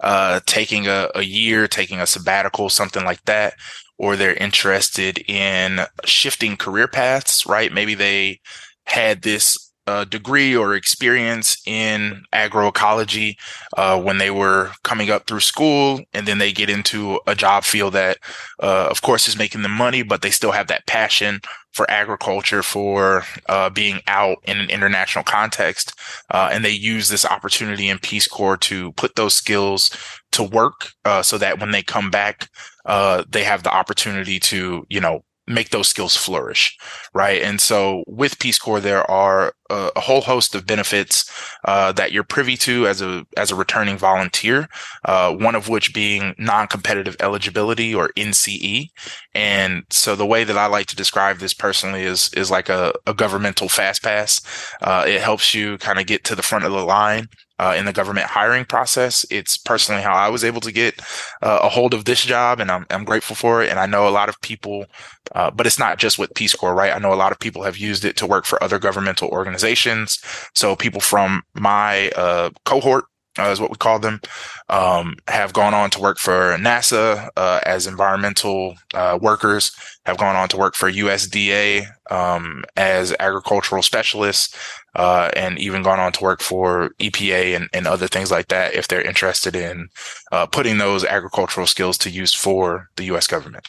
uh, 0.00 0.40
taking 0.46 0.86
a, 0.86 1.08
a 1.14 1.22
year, 1.22 1.66
taking 1.66 2.00
a 2.00 2.06
sabbatical, 2.06 2.68
something 2.68 3.04
like 3.04 3.24
that. 3.24 3.54
Or 3.98 4.16
they're 4.16 4.34
interested 4.34 5.18
in 5.28 5.80
shifting 6.04 6.56
career 6.56 6.88
paths, 6.88 7.46
right? 7.46 7.72
Maybe 7.72 7.94
they 7.94 8.40
had 8.86 9.22
this 9.22 9.72
a 9.86 10.06
degree 10.06 10.56
or 10.56 10.74
experience 10.74 11.60
in 11.66 12.24
agroecology 12.32 13.36
uh, 13.76 14.00
when 14.00 14.16
they 14.16 14.30
were 14.30 14.70
coming 14.82 15.10
up 15.10 15.26
through 15.26 15.40
school, 15.40 16.00
and 16.14 16.26
then 16.26 16.38
they 16.38 16.52
get 16.52 16.70
into 16.70 17.20
a 17.26 17.34
job 17.34 17.64
field 17.64 17.92
that, 17.92 18.16
uh, 18.62 18.88
of 18.90 19.02
course, 19.02 19.28
is 19.28 19.36
making 19.36 19.60
them 19.60 19.72
money, 19.72 20.02
but 20.02 20.22
they 20.22 20.30
still 20.30 20.52
have 20.52 20.68
that 20.68 20.86
passion 20.86 21.40
for 21.72 21.90
agriculture, 21.90 22.62
for 22.62 23.24
uh, 23.48 23.68
being 23.68 24.00
out 24.06 24.38
in 24.44 24.58
an 24.58 24.70
international 24.70 25.24
context, 25.24 25.92
uh, 26.30 26.48
and 26.50 26.64
they 26.64 26.70
use 26.70 27.08
this 27.08 27.26
opportunity 27.26 27.88
in 27.88 27.98
Peace 27.98 28.26
Corps 28.26 28.56
to 28.56 28.92
put 28.92 29.16
those 29.16 29.34
skills 29.34 29.90
to 30.32 30.42
work, 30.42 30.92
uh, 31.04 31.22
so 31.22 31.36
that 31.36 31.60
when 31.60 31.72
they 31.72 31.82
come 31.82 32.10
back, 32.10 32.48
uh, 32.86 33.22
they 33.28 33.44
have 33.44 33.64
the 33.64 33.74
opportunity 33.74 34.40
to, 34.40 34.86
you 34.88 35.00
know, 35.00 35.24
make 35.46 35.70
those 35.70 35.88
skills 35.88 36.16
flourish, 36.16 36.76
right? 37.12 37.42
And 37.42 37.60
so 37.60 38.02
with 38.06 38.38
Peace 38.38 38.58
Corps, 38.58 38.80
there 38.80 39.08
are 39.10 39.54
a, 39.70 39.90
a 39.96 40.00
whole 40.00 40.22
host 40.22 40.54
of 40.54 40.66
benefits 40.66 41.30
uh, 41.64 41.92
that 41.92 42.12
you're 42.12 42.24
privy 42.24 42.56
to 42.58 42.86
as 42.86 43.02
a 43.02 43.26
as 43.36 43.50
a 43.50 43.56
returning 43.56 43.98
volunteer. 43.98 44.68
Uh, 45.04 45.34
one 45.34 45.54
of 45.54 45.68
which 45.68 45.94
being 45.94 46.34
non-competitive 46.38 47.16
eligibility 47.20 47.94
or 47.94 48.10
NCE. 48.16 48.88
And 49.34 49.84
so 49.90 50.16
the 50.16 50.26
way 50.26 50.44
that 50.44 50.58
I 50.58 50.66
like 50.66 50.86
to 50.86 50.96
describe 50.96 51.38
this 51.38 51.54
personally 51.54 52.02
is 52.02 52.32
is 52.34 52.50
like 52.50 52.68
a, 52.68 52.94
a 53.06 53.14
governmental 53.14 53.68
fast 53.68 54.02
pass. 54.02 54.40
Uh, 54.82 55.04
it 55.06 55.20
helps 55.20 55.54
you 55.54 55.78
kind 55.78 55.98
of 55.98 56.06
get 56.06 56.24
to 56.24 56.34
the 56.34 56.42
front 56.42 56.64
of 56.64 56.72
the 56.72 56.84
line 56.84 57.28
uh, 57.58 57.74
in 57.76 57.84
the 57.84 57.92
government 57.92 58.26
hiring 58.26 58.64
process. 58.64 59.24
It's 59.30 59.56
personally 59.56 60.02
how 60.02 60.14
I 60.14 60.28
was 60.28 60.44
able 60.44 60.60
to 60.62 60.72
get 60.72 61.00
uh, 61.42 61.60
a 61.62 61.68
hold 61.68 61.94
of 61.94 62.04
this 62.04 62.22
job, 62.24 62.60
and 62.60 62.70
I'm, 62.70 62.86
I'm 62.90 63.04
grateful 63.04 63.36
for 63.36 63.62
it. 63.62 63.70
And 63.70 63.78
I 63.78 63.86
know 63.86 64.08
a 64.08 64.10
lot 64.10 64.28
of 64.28 64.40
people, 64.40 64.86
uh, 65.34 65.50
but 65.50 65.66
it's 65.66 65.78
not 65.78 65.98
just 65.98 66.18
with 66.18 66.34
Peace 66.34 66.54
Corps, 66.54 66.74
right? 66.74 66.94
I 66.94 66.98
know 66.98 67.12
a 67.12 67.16
lot 67.16 67.32
of 67.32 67.38
people 67.38 67.62
have 67.62 67.76
used 67.76 68.04
it 68.04 68.16
to 68.16 68.26
work 68.26 68.44
for 68.44 68.62
other 68.62 68.78
governmental 68.78 69.28
organizations. 69.28 70.18
So 70.54 70.74
people 70.76 71.00
from 71.00 71.42
my 71.54 72.10
uh, 72.10 72.50
cohort 72.64 73.04
uh, 73.38 73.50
is 73.50 73.60
what 73.60 73.70
we 73.70 73.76
call 73.76 73.98
them, 73.98 74.20
um, 74.68 75.16
have 75.28 75.52
gone 75.52 75.74
on 75.74 75.90
to 75.90 76.00
work 76.00 76.18
for 76.18 76.56
NASA 76.58 77.28
uh, 77.36 77.60
as 77.64 77.86
environmental 77.86 78.76
uh, 78.94 79.18
workers, 79.20 79.72
have 80.06 80.18
gone 80.18 80.36
on 80.36 80.48
to 80.48 80.56
work 80.56 80.74
for 80.74 80.90
USDA 80.90 81.86
um, 82.10 82.64
as 82.76 83.14
agricultural 83.18 83.82
specialists, 83.82 84.56
uh, 84.94 85.30
and 85.34 85.58
even 85.58 85.82
gone 85.82 85.98
on 85.98 86.12
to 86.12 86.22
work 86.22 86.40
for 86.40 86.90
EPA 87.00 87.56
and, 87.56 87.68
and 87.72 87.86
other 87.86 88.06
things 88.06 88.30
like 88.30 88.48
that 88.48 88.74
if 88.74 88.86
they're 88.86 89.02
interested 89.02 89.56
in 89.56 89.88
uh, 90.30 90.46
putting 90.46 90.78
those 90.78 91.04
agricultural 91.04 91.66
skills 91.66 91.98
to 91.98 92.10
use 92.10 92.34
for 92.34 92.88
the 92.96 93.04
U.S. 93.04 93.26
government. 93.26 93.68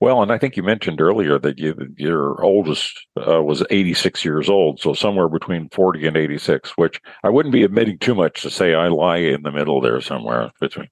Well, 0.00 0.22
and 0.22 0.30
I 0.30 0.38
think 0.38 0.56
you 0.56 0.62
mentioned 0.62 1.00
earlier 1.00 1.38
that 1.40 1.58
you, 1.58 1.74
your 1.96 2.40
oldest 2.42 2.96
uh, 3.16 3.42
was 3.42 3.64
86 3.68 4.24
years 4.24 4.48
old, 4.48 4.80
so 4.80 4.94
somewhere 4.94 5.28
between 5.28 5.68
40 5.70 6.06
and 6.06 6.16
86, 6.16 6.70
which 6.76 7.00
I 7.24 7.30
wouldn't 7.30 7.52
be 7.52 7.64
admitting 7.64 7.98
too 7.98 8.14
much 8.14 8.42
to 8.42 8.50
say 8.50 8.74
I 8.74 8.88
lie 8.88 9.16
in 9.16 9.42
the 9.42 9.50
middle 9.50 9.80
there 9.80 10.00
somewhere 10.00 10.50
between 10.60 10.88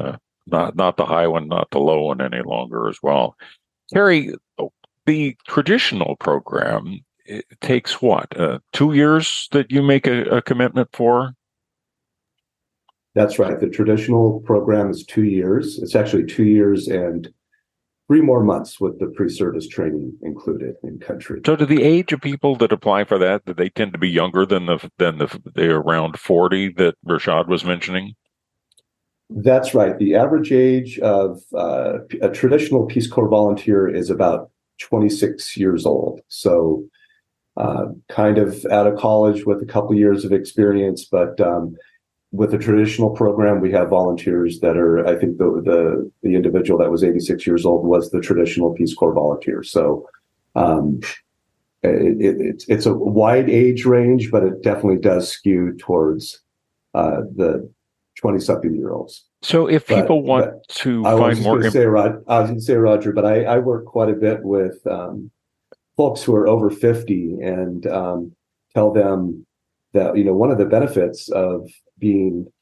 uh, 0.00 0.16
not 0.46 0.76
not 0.76 0.96
the 0.96 1.04
high 1.04 1.26
one, 1.26 1.48
not 1.48 1.70
the 1.70 1.78
low 1.78 2.04
one 2.04 2.22
any 2.22 2.42
longer 2.42 2.88
as 2.88 2.98
well. 3.02 3.36
Terry, 3.92 4.34
the 5.04 5.36
traditional 5.46 6.16
program 6.16 7.00
takes 7.60 8.00
what 8.00 8.38
uh, 8.38 8.58
two 8.72 8.94
years 8.94 9.48
that 9.52 9.70
you 9.70 9.82
make 9.82 10.06
a, 10.06 10.22
a 10.24 10.42
commitment 10.42 10.88
for. 10.92 11.34
That's 13.14 13.38
right. 13.38 13.60
The 13.60 13.68
traditional 13.68 14.40
program 14.40 14.90
is 14.90 15.04
two 15.04 15.24
years. 15.24 15.78
It's 15.82 15.94
actually 15.94 16.24
two 16.24 16.44
years 16.44 16.88
and 16.88 17.28
three 18.12 18.20
more 18.20 18.44
months 18.44 18.78
with 18.78 18.98
the 18.98 19.06
pre-service 19.06 19.66
training 19.66 20.12
included 20.20 20.74
in 20.82 20.98
country. 20.98 21.40
So, 21.46 21.56
to 21.56 21.64
the 21.64 21.82
age 21.82 22.12
of 22.12 22.20
people 22.20 22.56
that 22.56 22.70
apply 22.70 23.04
for 23.04 23.16
that, 23.16 23.46
that 23.46 23.56
they 23.56 23.70
tend 23.70 23.94
to 23.94 23.98
be 23.98 24.10
younger 24.10 24.44
than 24.44 24.66
the 24.66 24.90
than 24.98 25.16
the 25.16 25.40
they're 25.54 25.78
around 25.78 26.18
forty 26.18 26.70
that 26.74 26.94
Rashad 27.06 27.48
was 27.48 27.64
mentioning. 27.64 28.14
That's 29.30 29.72
right. 29.72 29.96
The 29.96 30.14
average 30.14 30.52
age 30.52 30.98
of 30.98 31.40
uh, 31.56 32.00
a 32.20 32.28
traditional 32.28 32.84
Peace 32.84 33.08
Corps 33.08 33.30
volunteer 33.30 33.88
is 33.88 34.10
about 34.10 34.50
26 34.82 35.56
years 35.56 35.86
old. 35.86 36.20
So, 36.28 36.84
uh, 37.56 37.86
kind 38.10 38.36
of 38.36 38.66
out 38.66 38.86
of 38.86 38.98
college 38.98 39.46
with 39.46 39.62
a 39.62 39.66
couple 39.66 39.94
years 39.94 40.26
of 40.26 40.32
experience, 40.32 41.06
but 41.06 41.40
um, 41.40 41.76
with 42.32 42.50
the 42.50 42.58
traditional 42.58 43.10
program, 43.10 43.60
we 43.60 43.70
have 43.72 43.90
volunteers 43.90 44.60
that 44.60 44.76
are, 44.78 45.06
I 45.06 45.14
think 45.16 45.36
the, 45.36 45.62
the, 45.64 46.10
the 46.22 46.34
individual 46.34 46.78
that 46.80 46.90
was 46.90 47.04
86 47.04 47.46
years 47.46 47.66
old 47.66 47.86
was 47.86 48.10
the 48.10 48.20
traditional 48.20 48.72
Peace 48.72 48.94
Corps 48.94 49.12
volunteer. 49.12 49.62
So, 49.62 50.08
um, 50.54 51.00
it, 51.82 52.20
it, 52.20 52.36
it's, 52.40 52.64
it's 52.68 52.86
a 52.86 52.94
wide 52.94 53.50
age 53.50 53.84
range, 53.84 54.30
but 54.30 54.44
it 54.44 54.62
definitely 54.62 54.98
does 54.98 55.28
skew 55.28 55.76
towards, 55.78 56.40
uh, 56.94 57.20
the 57.36 57.70
20 58.18 58.40
something 58.40 58.74
year 58.74 58.92
olds. 58.92 59.24
So 59.42 59.66
if 59.66 59.86
people 59.86 60.22
but, 60.22 60.26
want 60.26 60.44
but 60.46 60.68
to 60.76 61.04
I 61.04 61.18
find 61.18 61.42
more, 61.42 61.62
imp- 61.62 61.72
say, 61.72 61.84
Rod, 61.84 62.24
I 62.28 62.40
was 62.40 62.48
going 62.48 62.60
to 62.60 62.64
say, 62.64 62.74
Roger, 62.74 63.12
but 63.12 63.26
I, 63.26 63.44
I 63.44 63.58
work 63.58 63.84
quite 63.84 64.08
a 64.08 64.14
bit 64.14 64.42
with, 64.42 64.78
um, 64.86 65.30
folks 65.98 66.22
who 66.22 66.34
are 66.34 66.48
over 66.48 66.70
50 66.70 67.40
and, 67.42 67.86
um, 67.88 68.32
tell 68.74 68.90
them 68.90 69.46
that, 69.92 70.16
you 70.16 70.24
know, 70.24 70.32
one 70.32 70.50
of 70.50 70.56
the 70.56 70.64
benefits 70.64 71.28
of 71.30 71.68
being 72.02 72.52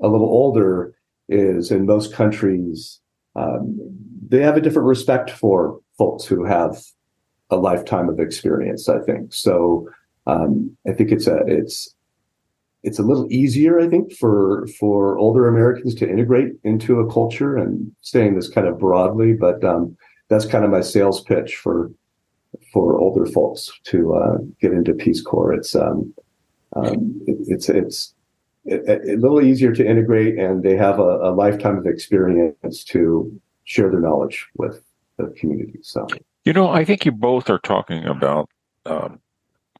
a 0.00 0.08
little 0.08 0.28
older 0.28 0.94
is 1.28 1.70
in 1.70 1.86
most 1.86 2.12
countries 2.12 3.00
um, 3.36 3.78
they 4.28 4.42
have 4.42 4.56
a 4.56 4.60
different 4.60 4.88
respect 4.88 5.30
for 5.30 5.78
folks 5.96 6.24
who 6.24 6.44
have 6.44 6.82
a 7.50 7.56
lifetime 7.56 8.08
of 8.08 8.18
experience 8.18 8.88
i 8.88 8.98
think. 9.00 9.32
So 9.32 9.88
um, 10.26 10.76
i 10.88 10.92
think 10.92 11.12
it's 11.12 11.26
a 11.26 11.38
it's 11.46 11.94
it's 12.82 12.98
a 12.98 13.08
little 13.10 13.30
easier 13.30 13.78
i 13.78 13.88
think 13.88 14.12
for 14.14 14.66
for 14.78 15.18
older 15.18 15.46
americans 15.46 15.94
to 15.96 16.08
integrate 16.08 16.52
into 16.64 16.98
a 17.00 17.12
culture 17.12 17.56
and 17.58 17.92
saying 18.00 18.34
this 18.34 18.48
kind 18.48 18.66
of 18.66 18.78
broadly 18.78 19.34
but 19.34 19.62
um, 19.62 19.96
that's 20.30 20.46
kind 20.46 20.64
of 20.64 20.70
my 20.70 20.80
sales 20.80 21.20
pitch 21.20 21.56
for 21.56 21.90
for 22.72 22.98
older 22.98 23.26
folks 23.26 23.70
to 23.84 24.14
uh, 24.14 24.38
get 24.60 24.72
into 24.72 24.94
peace 24.94 25.20
corps. 25.20 25.52
It's 25.52 25.74
um, 25.74 26.14
um, 26.76 27.20
it, 27.26 27.36
it's 27.48 27.68
it's 27.68 28.14
a, 28.68 29.12
a 29.12 29.16
little 29.16 29.40
easier 29.40 29.72
to 29.72 29.86
integrate 29.86 30.38
and 30.38 30.62
they 30.62 30.76
have 30.76 30.98
a, 30.98 31.18
a, 31.22 31.30
lifetime 31.30 31.78
of 31.78 31.86
experience 31.86 32.84
to 32.84 33.40
share 33.64 33.90
their 33.90 34.00
knowledge 34.00 34.48
with 34.56 34.82
the 35.16 35.28
community 35.38 35.78
so. 35.82 36.06
You 36.44 36.52
know 36.52 36.68
i 36.68 36.84
think 36.84 37.04
you 37.04 37.12
both 37.12 37.48
are 37.50 37.58
talking 37.58 38.04
about 38.04 38.48
um, 38.86 39.20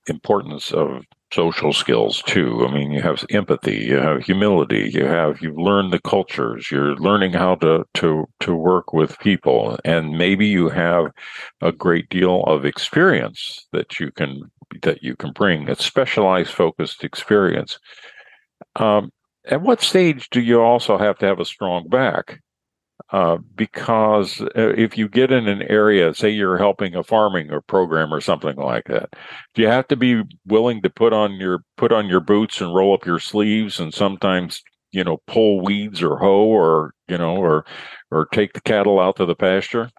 importance 0.09 0.73
of 0.73 1.05
social 1.33 1.73
skills 1.73 2.23
too. 2.27 2.67
I 2.67 2.73
mean 2.75 2.91
you 2.91 3.01
have 3.03 3.25
empathy 3.31 3.77
you 3.77 3.97
have 3.97 4.25
humility 4.25 4.91
you 4.93 5.05
have 5.05 5.41
you've 5.41 5.59
learned 5.59 5.93
the 5.93 6.01
cultures 6.01 6.71
you're 6.71 6.97
learning 6.97 7.33
how 7.33 7.55
to 7.57 7.85
to 7.95 8.27
to 8.41 8.55
work 8.55 8.93
with 8.93 9.19
people 9.21 9.79
and 9.85 10.19
maybe 10.19 10.47
you 10.47 10.69
have 10.71 11.13
a 11.61 11.71
great 11.71 12.09
deal 12.09 12.43
of 12.45 12.65
experience 12.65 13.67
that 13.73 14.01
you 14.01 14.11
can 14.11 14.51
that 14.83 15.03
you 15.03 15.15
can 15.15 15.31
bring 15.33 15.69
a 15.69 15.77
specialized 15.77 16.51
focused 16.51 17.05
experience 17.05 17.79
um, 18.77 19.13
at 19.45 19.63
what 19.63 19.81
stage 19.81 20.29
do 20.31 20.41
you 20.41 20.61
also 20.61 20.99
have 20.99 21.19
to 21.19 21.27
have 21.27 21.41
a 21.41 21.45
strong 21.45 21.89
back? 21.89 22.41
Uh, 23.13 23.39
because 23.57 24.41
uh, 24.41 24.75
if 24.77 24.97
you 24.97 25.09
get 25.09 25.33
in 25.33 25.49
an 25.49 25.63
area, 25.63 26.15
say 26.15 26.31
you're 26.31 26.59
helping 26.59 26.95
a 26.95 27.03
farming 27.03 27.51
or 27.51 27.61
program 27.61 28.15
or 28.15 28.21
something 28.21 28.57
like 28.57 28.85
that, 28.85 29.09
do 29.55 29.63
you 29.63 29.69
have 29.69 29.89
to 29.89 29.97
be 29.97 30.23
willing 30.47 30.81
to 30.83 30.91
put 30.91 31.13
on 31.13 31.33
your 31.35 31.65
put 31.77 31.91
on 31.93 32.07
your 32.07 32.21
boots 32.21 32.61
and 32.61 32.75
roll 32.75 32.95
up 32.95 33.07
your 33.07 33.19
sleeves 33.19 33.81
and 33.81 33.93
sometimes 33.93 34.63
you 34.93 35.03
know 35.03 35.19
pull 35.27 35.61
weeds 35.61 36.03
or 36.03 36.19
hoe 36.19 36.47
or 36.47 36.93
you 37.09 37.19
know 37.19 37.37
or 37.37 37.65
or 38.13 38.27
take 38.27 38.53
the 38.53 38.61
cattle 38.61 39.01
out 39.01 39.17
to 39.17 39.27
the 39.27 39.35
pasture? 39.35 39.91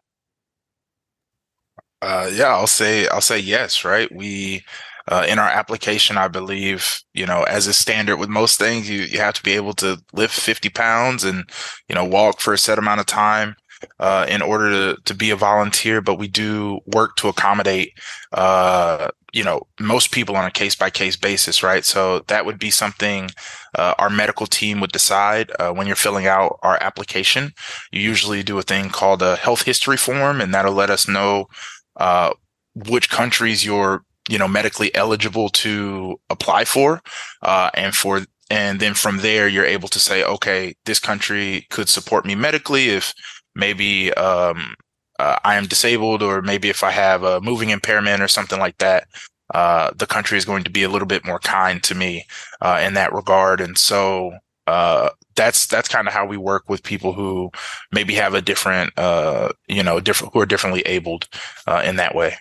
Uh, 2.02 2.30
yeah, 2.34 2.48
I'll 2.48 2.68
say 2.68 3.08
I'll 3.10 3.20
say 3.22 3.40
yes. 3.40 3.84
Right, 3.84 4.14
we 4.14 4.64
uh, 5.08 5.26
in 5.28 5.40
our 5.40 5.50
application, 5.50 6.18
I 6.18 6.28
believe, 6.28 7.02
you 7.14 7.26
know, 7.26 7.44
as 7.44 7.68
a 7.68 7.74
standard 7.74 8.18
with 8.18 8.30
most 8.30 8.60
things, 8.60 8.90
you, 8.90 9.02
you 9.02 9.20
have 9.20 9.34
to 9.36 9.44
be 9.44 9.54
able 9.54 9.74
to 9.76 10.02
lift 10.14 10.40
50 10.40 10.70
pounds 10.70 11.24
and, 11.24 11.50
you 11.90 11.96
know, 11.96 12.06
walk 12.06 12.40
for 12.40 12.54
a 12.54 12.58
set 12.58 12.78
amount 12.78 13.00
of 13.00 13.06
time 13.06 13.56
uh, 14.00 14.26
in 14.30 14.42
order 14.42 14.70
to, 14.70 15.02
to 15.04 15.14
be 15.14 15.32
a 15.32 15.36
volunteer. 15.36 16.02
But 16.02 16.16
we 16.16 16.28
do 16.28 16.80
work 16.86 17.16
to 17.18 17.28
accommodate 17.28 17.94
uh, 18.32 19.10
you 19.32 19.44
know, 19.44 19.66
most 19.80 20.12
people 20.12 20.36
on 20.36 20.46
a 20.46 20.52
case 20.52 20.76
by 20.76 20.90
case 20.90 21.16
basis, 21.16 21.64
right? 21.64 21.86
So 21.86 22.20
that 22.28 22.46
would 22.46 22.60
be 22.60 22.70
something 22.70 23.30
uh, 23.76 23.94
our 23.98 24.10
medical 24.10 24.46
team 24.46 24.82
would 24.82 24.92
decide 24.92 25.52
uh, 25.60 25.72
when 25.72 25.88
you're 25.88 25.96
filling 25.96 26.28
out 26.28 26.60
our 26.62 26.78
application. 26.82 27.54
You 27.92 28.02
usually 28.02 28.44
do 28.44 28.58
a 28.58 28.64
thing 28.64 28.90
called 28.90 29.22
a 29.22 29.38
health 29.38 29.64
history 29.64 29.98
form, 29.98 30.42
and 30.42 30.54
that'll 30.54 30.74
let 30.74 30.90
us 30.90 31.08
know 31.08 31.48
uh, 31.96 32.34
which 32.76 33.10
countries 33.10 33.64
you're, 33.64 34.04
you 34.32 34.38
know, 34.40 34.48
medically 34.48 34.94
eligible 34.96 35.50
to 35.50 36.20
apply 36.30 36.66
for, 36.66 37.02
uh, 37.42 37.70
and 37.74 37.96
for 37.96 38.22
and 38.50 38.80
then 38.80 38.94
from 38.94 39.18
there 39.18 39.48
you're 39.48 39.66
able 39.66 39.90
to 39.90 40.00
say, 40.00 40.24
okay, 40.24 40.76
this 40.86 41.00
country 41.00 41.68
could 41.70 41.90
support 41.90 42.26
me 42.26 42.36
medically 42.36 42.90
if 42.90 43.14
maybe 43.56 44.14
um, 44.14 44.76
uh, 45.20 45.38
I 45.44 45.56
am 45.56 45.68
disabled, 45.68 46.24
or 46.24 46.42
maybe 46.42 46.70
if 46.70 46.84
I 46.84 46.92
have 46.92 47.24
a 47.24 47.42
moving 47.42 47.70
impairment 47.70 48.22
or 48.22 48.28
something 48.28 48.60
like 48.60 48.78
that, 48.80 49.08
uh, 49.54 49.92
the 49.96 50.08
country 50.08 50.38
is 50.38 50.46
going 50.46 50.64
to 50.64 50.72
be 50.72 50.84
a 50.84 50.90
little 50.90 51.08
bit 51.08 51.26
more 51.26 51.40
kind 51.40 51.84
to 51.84 51.96
me 51.96 52.26
uh, 52.62 52.82
in 52.84 52.94
that 52.96 53.14
regard. 53.14 53.62
And 53.62 53.78
so 53.78 54.32
uh, 54.68 55.10
that's 55.36 55.68
that's 55.68 55.90
kind 55.90 56.08
of 56.08 56.14
how 56.14 56.26
we 56.26 56.38
work 56.38 56.70
with 56.70 56.84
people 56.84 57.14
who 57.14 57.52
maybe 57.92 58.16
have 58.16 58.34
a 58.34 58.42
different, 58.42 58.98
uh, 58.98 59.50
you 59.68 59.84
know, 59.84 60.00
different 60.00 60.34
who 60.34 60.42
are 60.42 60.46
differently 60.46 60.82
abled 60.86 61.28
uh, 61.68 61.84
in 61.86 61.98
that 61.98 62.16
way. 62.16 62.36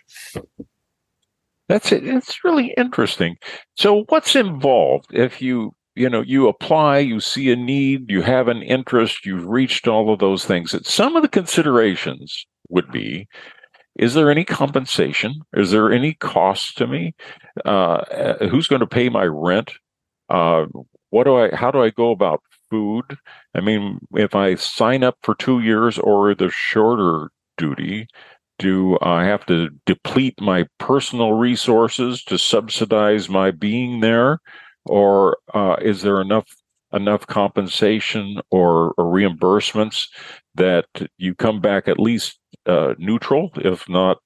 That's 1.70 1.92
it. 1.92 2.04
It's 2.04 2.42
really 2.42 2.74
interesting. 2.76 3.36
So, 3.76 4.04
what's 4.08 4.34
involved 4.34 5.06
if 5.12 5.40
you 5.40 5.72
you 5.94 6.10
know 6.10 6.20
you 6.20 6.48
apply 6.48 6.98
you 6.98 7.20
see 7.20 7.50
a 7.52 7.56
need 7.56 8.10
you 8.10 8.22
have 8.22 8.48
an 8.48 8.62
interest 8.62 9.24
you've 9.24 9.46
reached 9.46 9.86
all 9.86 10.12
of 10.12 10.18
those 10.18 10.44
things 10.44 10.72
that 10.72 10.86
some 10.86 11.14
of 11.16 11.22
the 11.22 11.28
considerations 11.28 12.46
would 12.68 12.90
be 12.90 13.26
is 13.96 14.14
there 14.14 14.30
any 14.30 14.44
compensation 14.44 15.34
is 15.52 15.72
there 15.72 15.92
any 15.92 16.14
cost 16.14 16.78
to 16.78 16.86
me 16.86 17.12
uh, 17.66 17.68
uh 17.68 18.48
who's 18.48 18.68
going 18.68 18.80
to 18.80 18.86
pay 18.86 19.08
my 19.08 19.24
rent 19.24 19.72
uh, 20.28 20.64
what 21.10 21.24
do 21.24 21.36
i 21.36 21.54
how 21.54 21.72
do 21.72 21.82
i 21.82 21.90
go 21.90 22.12
about 22.12 22.40
food 22.70 23.16
i 23.56 23.60
mean 23.60 23.98
if 24.14 24.34
i 24.36 24.54
sign 24.54 25.02
up 25.02 25.16
for 25.22 25.34
two 25.34 25.58
years 25.58 25.98
or 25.98 26.34
the 26.36 26.50
shorter 26.50 27.30
duty 27.56 28.06
do 28.60 28.96
i 29.02 29.24
have 29.24 29.44
to 29.44 29.68
deplete 29.86 30.40
my 30.40 30.64
personal 30.78 31.32
resources 31.32 32.22
to 32.22 32.38
subsidize 32.38 33.28
my 33.28 33.50
being 33.50 34.00
there 34.00 34.38
or 34.86 35.36
uh, 35.52 35.76
is 35.82 36.02
there 36.02 36.20
enough 36.20 36.46
enough 36.92 37.26
compensation 37.26 38.40
or, 38.50 38.92
or, 38.98 39.04
reimbursements 39.04 40.08
that 40.54 40.86
you 41.18 41.34
come 41.34 41.60
back 41.60 41.86
at 41.88 42.00
least 42.00 42.38
uh, 42.66 42.94
neutral, 42.98 43.50
if 43.56 43.88
not 43.88 44.18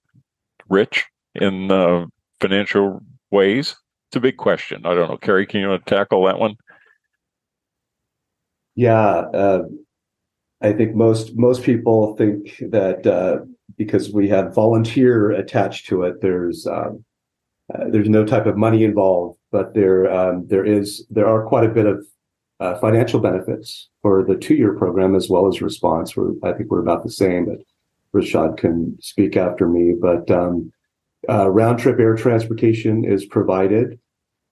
rich, 0.69 1.05
in 1.35 1.71
uh, 1.71 2.07
financial 2.41 3.01
ways? 3.31 3.77
It's 4.09 4.17
a 4.17 4.21
big 4.21 4.37
question. 4.37 4.87
I 4.87 4.95
don't 4.95 5.11
know, 5.11 5.17
Carrie. 5.17 5.47
Can 5.47 5.61
you 5.61 5.79
tackle 5.87 6.25
that 6.25 6.39
one? 6.39 6.57
Yeah, 8.77 8.99
uh, 8.99 9.63
I 10.61 10.73
think 10.73 10.95
most 10.95 11.37
most 11.37 11.63
people 11.63 12.17
think 12.17 12.57
that 12.71 13.07
uh, 13.07 13.45
because 13.77 14.13
we 14.13 14.29
have 14.29 14.55
volunteer 14.55 15.31
attached 15.31 15.87
to 15.87 16.03
it, 16.03 16.21
there's 16.21 16.67
um, 16.67 17.05
uh, 17.75 17.85
there's 17.91 18.09
no 18.09 18.25
type 18.25 18.47
of 18.47 18.57
money 18.57 18.85
involved 18.85 19.39
but 19.55 19.73
there 19.73 20.13
um, 20.13 20.45
there 20.49 20.67
is 20.67 21.07
there 21.11 21.29
are 21.29 21.47
quite 21.47 21.65
a 21.65 21.73
bit 21.73 21.87
of 21.87 22.05
uh, 22.59 22.77
financial 22.81 23.21
benefits 23.21 23.89
for 24.03 24.25
the 24.25 24.35
two 24.35 24.57
year 24.57 24.75
program 24.75 25.15
as 25.15 25.31
well 25.31 25.47
as 25.47 25.63
response. 25.63 26.17
Where 26.17 26.33
I 26.43 26.53
think 26.53 26.73
we're 26.73 26.81
about 26.83 27.05
the 27.05 27.11
same, 27.13 27.47
but 27.47 27.59
Rashad 28.13 28.59
can 28.59 28.99
speak 29.01 29.37
after 29.37 29.69
me. 29.69 29.95
But 29.99 30.29
um, 30.29 30.73
uh, 31.29 31.49
round 31.49 31.79
trip 31.79 32.01
air 32.01 32.17
transportation 32.17 33.05
is 33.05 33.25
provided. 33.27 34.01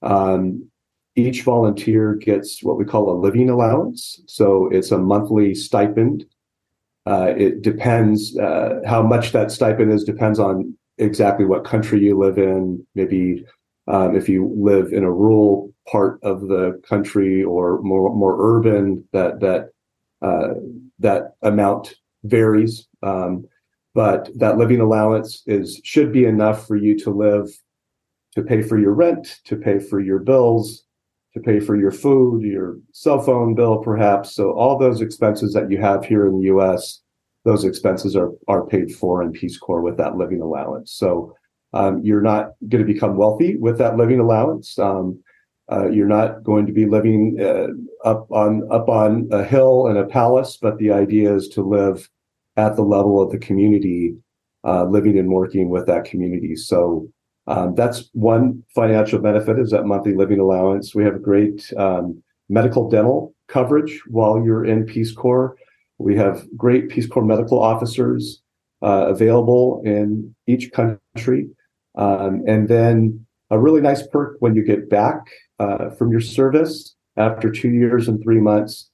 Um, 0.01 0.69
each 1.17 1.43
volunteer 1.43 2.15
gets 2.15 2.63
what 2.63 2.77
we 2.77 2.85
call 2.85 3.09
a 3.09 3.19
living 3.19 3.49
allowance. 3.49 4.21
So 4.25 4.69
it's 4.71 4.91
a 4.91 4.97
monthly 4.97 5.53
stipend. 5.53 6.25
Uh, 7.05 7.33
it 7.35 7.61
depends 7.61 8.37
uh, 8.37 8.79
how 8.85 9.01
much 9.01 9.31
that 9.33 9.51
stipend 9.51 9.91
is 9.91 10.03
depends 10.03 10.39
on 10.39 10.73
exactly 10.97 11.45
what 11.45 11.65
country 11.65 11.99
you 11.99 12.17
live 12.17 12.37
in, 12.37 12.85
maybe 12.95 13.43
um, 13.87 14.15
if 14.15 14.29
you 14.29 14.53
live 14.55 14.93
in 14.93 15.03
a 15.03 15.11
rural 15.11 15.73
part 15.91 16.19
of 16.23 16.47
the 16.47 16.81
country 16.87 17.43
or 17.43 17.81
more 17.81 18.15
more 18.15 18.37
urban, 18.39 19.03
that 19.11 19.39
that 19.41 19.69
uh, 20.21 20.53
that 20.99 21.35
amount 21.41 21.95
varies. 22.23 22.87
Um, 23.01 23.45
but 23.93 24.29
that 24.35 24.57
living 24.57 24.79
allowance 24.79 25.43
is 25.45 25.79
should 25.83 26.11
be 26.11 26.25
enough 26.25 26.65
for 26.65 26.75
you 26.75 26.97
to 26.99 27.11
live, 27.11 27.49
to 28.33 28.41
pay 28.41 28.61
for 28.61 28.79
your 28.79 28.93
rent, 28.93 29.39
to 29.45 29.57
pay 29.57 29.79
for 29.79 29.99
your 29.99 30.19
bills, 30.19 30.82
to 31.33 31.39
pay 31.39 31.59
for 31.59 31.75
your 31.75 31.91
food, 31.91 32.43
your 32.43 32.77
cell 32.91 33.19
phone 33.19 33.55
bill, 33.55 33.77
perhaps. 33.77 34.35
So 34.35 34.51
all 34.53 34.77
those 34.77 35.01
expenses 35.01 35.53
that 35.53 35.71
you 35.71 35.79
have 35.81 36.05
here 36.05 36.27
in 36.27 36.39
the 36.39 36.45
U.S., 36.45 37.01
those 37.45 37.65
expenses 37.65 38.15
are 38.15 38.31
are 38.47 38.65
paid 38.65 38.95
for 38.95 39.21
in 39.21 39.31
Peace 39.31 39.57
Corps 39.57 39.81
with 39.81 39.97
that 39.97 40.15
living 40.15 40.41
allowance. 40.41 40.93
So 40.93 41.35
um, 41.73 42.01
you're 42.03 42.21
not 42.21 42.51
going 42.69 42.85
to 42.85 42.93
become 42.93 43.17
wealthy 43.17 43.57
with 43.57 43.77
that 43.79 43.97
living 43.97 44.19
allowance. 44.19 44.77
Um, 44.77 45.21
uh, 45.71 45.89
you're 45.89 46.07
not 46.07 46.43
going 46.43 46.65
to 46.67 46.73
be 46.73 46.85
living 46.85 47.37
uh, 47.41 47.67
up 48.07 48.31
on 48.31 48.67
up 48.71 48.89
on 48.89 49.27
a 49.31 49.43
hill 49.43 49.87
in 49.87 49.97
a 49.97 50.05
palace, 50.05 50.57
but 50.61 50.77
the 50.77 50.91
idea 50.91 51.33
is 51.33 51.47
to 51.49 51.61
live 51.61 52.09
at 52.57 52.75
the 52.75 52.83
level 52.83 53.21
of 53.21 53.31
the 53.31 53.39
community, 53.39 54.15
uh, 54.63 54.85
living 54.85 55.17
and 55.17 55.29
working 55.29 55.69
with 55.69 55.87
that 55.87 56.05
community. 56.05 56.55
So 56.55 57.09
um, 57.47 57.75
that's 57.75 58.09
one 58.13 58.63
financial 58.73 59.19
benefit 59.19 59.59
is 59.59 59.71
that 59.71 59.85
monthly 59.85 60.13
living 60.13 60.39
allowance. 60.39 60.95
We 60.95 61.03
have 61.03 61.21
great 61.21 61.73
um, 61.77 62.23
medical 62.49 62.89
dental 62.89 63.33
coverage 63.47 64.01
while 64.07 64.43
you're 64.43 64.65
in 64.65 64.85
Peace 64.85 65.11
Corps. 65.11 65.55
We 65.97 66.15
have 66.15 66.45
great 66.55 66.89
Peace 66.89 67.07
Corps 67.07 67.25
medical 67.25 67.61
officers 67.61 68.41
uh, 68.81 69.07
available 69.07 69.81
in 69.85 70.33
each 70.47 70.71
country. 70.71 71.49
Um, 71.95 72.43
and 72.47 72.67
then 72.67 73.25
a 73.49 73.59
really 73.59 73.81
nice 73.81 74.05
perk 74.07 74.37
when 74.39 74.55
you 74.55 74.63
get 74.63 74.89
back 74.89 75.19
uh, 75.59 75.89
from 75.91 76.11
your 76.11 76.21
service 76.21 76.95
after 77.17 77.51
two 77.51 77.69
years 77.69 78.07
and 78.07 78.21
three 78.23 78.39
months, 78.39 78.89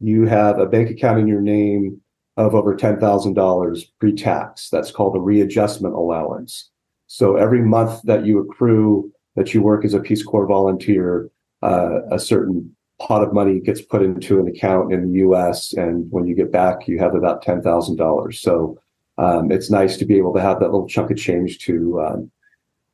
you 0.00 0.26
have 0.26 0.58
a 0.58 0.66
bank 0.66 0.90
account 0.90 1.18
in 1.18 1.26
your 1.26 1.40
name 1.40 2.00
of 2.36 2.54
over 2.54 2.76
$10,000 2.76 3.82
pre 4.00 4.12
tax. 4.12 4.68
That's 4.68 4.90
called 4.90 5.16
a 5.16 5.20
readjustment 5.20 5.94
allowance. 5.94 6.70
So 7.14 7.36
every 7.36 7.62
month 7.62 8.02
that 8.02 8.26
you 8.26 8.40
accrue 8.40 9.08
that 9.36 9.54
you 9.54 9.62
work 9.62 9.84
as 9.84 9.94
a 9.94 10.00
Peace 10.00 10.24
Corps 10.24 10.48
volunteer, 10.48 11.30
uh, 11.62 12.00
a 12.10 12.18
certain 12.18 12.74
pot 13.00 13.22
of 13.22 13.32
money 13.32 13.60
gets 13.60 13.80
put 13.80 14.02
into 14.02 14.40
an 14.40 14.48
account 14.48 14.92
in 14.92 15.12
the 15.12 15.18
US. 15.20 15.72
And 15.74 16.10
when 16.10 16.26
you 16.26 16.34
get 16.34 16.50
back, 16.50 16.88
you 16.88 16.98
have 16.98 17.14
about 17.14 17.44
$10,000. 17.44 18.34
So 18.34 18.80
um, 19.16 19.52
it's 19.52 19.70
nice 19.70 19.96
to 19.98 20.04
be 20.04 20.18
able 20.18 20.34
to 20.34 20.40
have 20.40 20.58
that 20.58 20.72
little 20.72 20.88
chunk 20.88 21.12
of 21.12 21.16
change 21.16 21.58
to 21.60 22.00
um, 22.00 22.30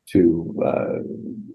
to 0.08 0.62
uh, 0.66 0.98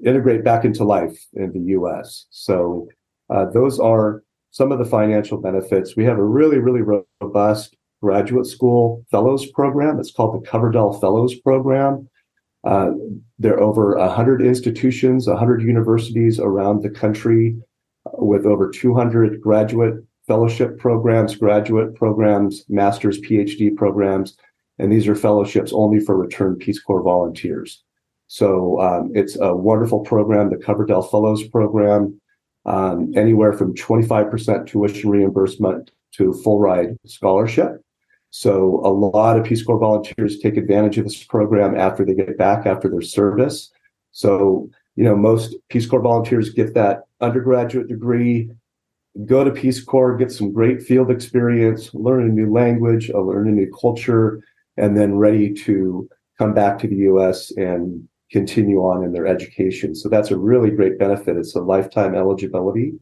integrate 0.03 0.43
back 0.43 0.65
into 0.65 0.83
life 0.83 1.23
in 1.33 1.51
the 1.51 1.71
U.S. 1.77 2.25
So 2.31 2.89
uh, 3.29 3.45
those 3.45 3.79
are 3.79 4.23
some 4.49 4.71
of 4.71 4.79
the 4.79 4.85
financial 4.85 5.37
benefits. 5.37 5.95
We 5.95 6.05
have 6.05 6.17
a 6.17 6.23
really, 6.23 6.57
really 6.57 6.81
robust 7.21 7.75
graduate 8.01 8.47
school 8.47 9.05
fellows 9.11 9.45
program. 9.51 9.99
It's 9.99 10.11
called 10.11 10.41
the 10.41 10.49
Coverdell 10.49 10.99
Fellows 10.99 11.35
Program. 11.35 12.09
Uh, 12.65 12.91
there 13.37 13.53
are 13.53 13.61
over 13.61 13.95
100 13.95 14.41
institutions, 14.41 15.27
100 15.27 15.61
universities 15.61 16.39
around 16.39 16.81
the 16.81 16.89
country 16.89 17.55
with 18.13 18.45
over 18.45 18.69
200 18.69 19.39
graduate 19.41 20.03
fellowship 20.27 20.77
programs, 20.79 21.35
graduate 21.35 21.95
programs, 21.95 22.65
master's, 22.67 23.19
PhD 23.21 23.75
programs. 23.75 24.37
And 24.79 24.91
these 24.91 25.07
are 25.07 25.15
fellowships 25.15 25.71
only 25.73 25.99
for 25.99 26.17
returned 26.17 26.59
Peace 26.59 26.79
Corps 26.79 27.03
volunteers. 27.03 27.83
So 28.27 28.81
um, 28.81 29.11
it's 29.13 29.37
a 29.39 29.55
wonderful 29.55 29.99
program, 29.99 30.49
the 30.49 30.57
Coverdell 30.57 31.09
Fellows 31.09 31.47
Program, 31.47 32.19
um, 32.65 33.13
anywhere 33.15 33.53
from 33.53 33.75
25% 33.75 34.65
tuition 34.65 35.09
reimbursement 35.09 35.91
to 36.13 36.33
full 36.33 36.59
ride 36.59 36.97
scholarship. 37.05 37.84
So 38.37 38.81
a 38.83 38.91
lot 38.91 39.39
of 39.39 39.45
Peace 39.45 39.63
Corps 39.63 39.79
volunteers 39.79 40.39
take 40.39 40.57
advantage 40.57 40.97
of 40.97 41.05
this 41.05 41.23
program 41.23 41.73
after 41.73 42.03
they 42.03 42.13
get 42.13 42.37
back 42.37 42.65
after 42.65 42.89
their 42.89 43.01
service. 43.01 43.71
So, 44.11 44.69
you 44.97 45.05
know, 45.05 45.15
most 45.15 45.55
Peace 45.69 45.85
Corps 45.85 46.01
volunteers 46.01 46.49
get 46.49 46.73
that 46.73 47.03
undergraduate 47.21 47.87
degree, 47.87 48.51
go 49.25 49.45
to 49.45 49.51
Peace 49.51 49.81
Corps, 49.81 50.17
get 50.17 50.33
some 50.33 50.51
great 50.51 50.81
field 50.81 51.11
experience, 51.11 51.93
learn 51.93 52.29
a 52.29 52.33
new 52.33 52.51
language, 52.51 53.09
uh, 53.09 53.21
learn 53.21 53.47
a 53.47 53.53
new 53.53 53.71
culture, 53.71 54.43
and 54.75 54.97
then 54.97 55.15
ready 55.15 55.53
to 55.53 56.05
come 56.37 56.53
back 56.53 56.77
to 56.79 56.89
the 56.89 57.07
US 57.13 57.51
and 57.51 58.05
continue 58.31 58.79
on 58.79 59.05
in 59.05 59.13
their 59.13 59.27
education. 59.27 59.95
So 59.95 60.09
that's 60.09 60.31
a 60.31 60.37
really 60.37 60.71
great 60.71 60.99
benefit. 60.99 61.37
It's 61.37 61.55
a 61.55 61.61
lifetime 61.61 62.15
eligibility. 62.15 62.95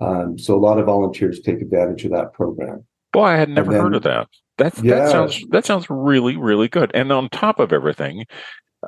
Um, 0.00 0.38
so 0.38 0.56
a 0.56 0.64
lot 0.64 0.78
of 0.78 0.86
volunteers 0.86 1.40
take 1.40 1.60
advantage 1.60 2.06
of 2.06 2.12
that 2.12 2.32
program. 2.32 2.86
Boy, 3.12 3.24
I 3.24 3.36
had 3.36 3.48
never 3.48 3.72
then, 3.72 3.80
heard 3.80 3.94
of 3.94 4.02
that. 4.04 4.28
That's 4.58 4.82
yeah. 4.82 4.96
that 4.96 5.10
sounds 5.10 5.44
that 5.50 5.64
sounds 5.64 5.88
really 5.88 6.36
really 6.36 6.68
good. 6.68 6.90
And 6.94 7.10
on 7.12 7.28
top 7.30 7.58
of 7.58 7.72
everything, 7.72 8.24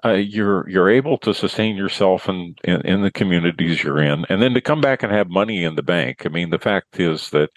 uh, 0.04 0.12
you're 0.12 0.68
you're 0.68 0.90
able 0.90 1.18
to 1.18 1.34
sustain 1.34 1.76
yourself 1.76 2.28
in, 2.28 2.54
in, 2.64 2.80
in 2.82 3.02
the 3.02 3.10
communities 3.10 3.82
you're 3.82 4.02
in, 4.02 4.24
and 4.28 4.42
then 4.42 4.54
to 4.54 4.60
come 4.60 4.80
back 4.80 5.02
and 5.02 5.12
have 5.12 5.28
money 5.28 5.64
in 5.64 5.74
the 5.74 5.82
bank. 5.82 6.24
I 6.24 6.28
mean, 6.28 6.50
the 6.50 6.58
fact 6.58 7.00
is 7.00 7.30
that 7.30 7.50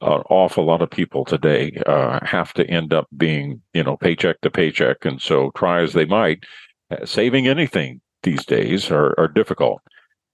an 0.00 0.22
awful 0.30 0.64
lot 0.64 0.82
of 0.82 0.90
people 0.90 1.24
today 1.24 1.72
uh, 1.86 2.24
have 2.24 2.52
to 2.54 2.66
end 2.66 2.92
up 2.92 3.06
being 3.16 3.60
you 3.74 3.82
know 3.82 3.96
paycheck 3.96 4.40
to 4.42 4.50
paycheck, 4.50 5.04
and 5.04 5.20
so 5.20 5.50
try 5.56 5.82
as 5.82 5.92
they 5.92 6.04
might, 6.04 6.44
uh, 6.90 7.04
saving 7.04 7.48
anything 7.48 8.00
these 8.22 8.44
days 8.44 8.90
are, 8.90 9.14
are 9.18 9.28
difficult. 9.28 9.80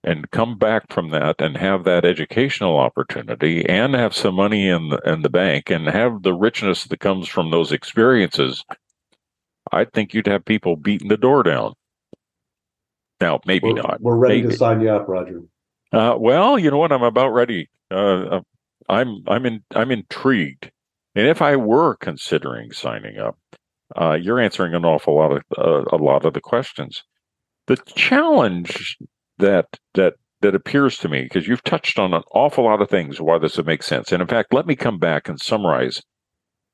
And 0.05 0.31
come 0.31 0.57
back 0.57 0.93
from 0.93 1.11
that 1.11 1.41
and 1.41 1.57
have 1.57 1.85
that 1.85 2.05
educational 2.05 2.79
opportunity 2.79 3.69
and 3.69 3.95
have 3.95 4.15
some 4.15 4.37
money 4.37 4.69
in 4.69 4.91
the, 4.91 4.99
in 5.05 5.23
the 5.23 5.29
bank 5.29 5.71
and 5.71 5.89
have 5.89 6.23
the 6.23 6.33
richness 6.33 6.85
that 6.85 7.01
comes 7.01 7.27
from 7.27 7.51
those 7.51 7.73
experiences 7.73 8.65
I 9.73 9.85
think 9.85 10.15
you'd 10.15 10.27
have 10.27 10.45
people 10.45 10.77
beating 10.77 11.09
the 11.09 11.17
door 11.17 11.43
down. 11.43 11.75
Now, 13.21 13.41
maybe 13.47 13.69
we're, 13.69 13.83
not. 13.83 14.01
We're 14.01 14.17
ready 14.17 14.43
maybe. 14.43 14.53
to 14.53 14.57
sign 14.57 14.81
you 14.81 14.91
up, 14.91 15.09
Roger. 15.09 15.43
Uh, 15.93 16.15
well, 16.19 16.59
you 16.59 16.71
know 16.71 16.79
what? 16.79 16.93
I'm 16.93 17.03
about 17.03 17.31
ready. 17.31 17.69
Uh, 17.91 17.95
uh, 17.95 18.41
I'm 18.89 19.23
I'm 19.27 19.45
in 19.45 19.65
I'm 19.75 19.91
intrigued, 19.91 20.71
and 21.15 21.27
if 21.27 21.43
I 21.43 21.57
were 21.57 21.97
considering 21.97 22.73
signing 22.73 23.19
up, 23.19 23.37
uh, 23.97 24.17
you're 24.21 24.39
answering 24.39 24.75
an 24.75 24.85
awful 24.85 25.17
lot 25.17 25.33
of 25.33 25.43
uh, 25.57 25.85
a 25.93 25.99
lot 25.99 26.25
of 26.25 26.35
the 26.35 26.41
questions. 26.41 27.03
The 27.67 27.77
challenge 27.77 28.97
that 29.39 29.67
that 29.95 30.15
that 30.41 30.55
appears 30.55 30.97
to 30.99 31.09
me 31.09 31.23
because 31.23 31.49
you've 31.49 31.65
touched 31.65 31.99
on 31.99 32.15
an 32.15 32.23
awful 32.33 32.65
lot 32.65 32.81
of 32.81 32.89
things 32.89 33.21
why 33.21 33.39
this 33.39 33.57
would 33.57 33.67
make 33.67 33.83
sense, 33.83 34.13
and 34.13 34.23
in 34.23 34.29
fact, 34.29 34.55
let 34.55 34.67
me 34.67 34.77
come 34.77 34.99
back 34.99 35.29
and 35.29 35.41
summarize 35.41 36.03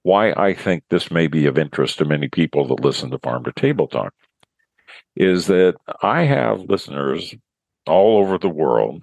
why 0.02 0.32
I 0.32 0.52
think 0.52 0.84
this 0.90 1.10
may 1.10 1.26
be 1.26 1.46
of 1.46 1.56
interest 1.56 1.98
to 1.98 2.04
many 2.04 2.28
people 2.28 2.66
that 2.68 2.84
listen 2.84 3.10
to 3.10 3.18
Farm 3.18 3.42
to 3.44 3.52
Table 3.52 3.88
Talk 3.88 4.12
is 5.16 5.46
that 5.46 5.76
I 6.02 6.24
have 6.24 6.68
listeners 6.68 7.34
all 7.86 8.18
over 8.18 8.36
the 8.36 8.48
world 8.48 9.02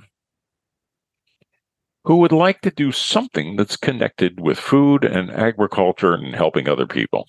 who 2.04 2.18
would 2.18 2.32
like 2.32 2.62
to 2.62 2.72
do 2.72 2.92
something 2.92 3.56
that's 3.56 3.78
connected 3.78 4.40
with 4.40 4.58
food 4.58 5.04
and 5.04 5.32
agriculture 5.32 6.14
and 6.14 6.36
helping 6.36 6.68
other 6.68 6.88
people. 6.88 7.28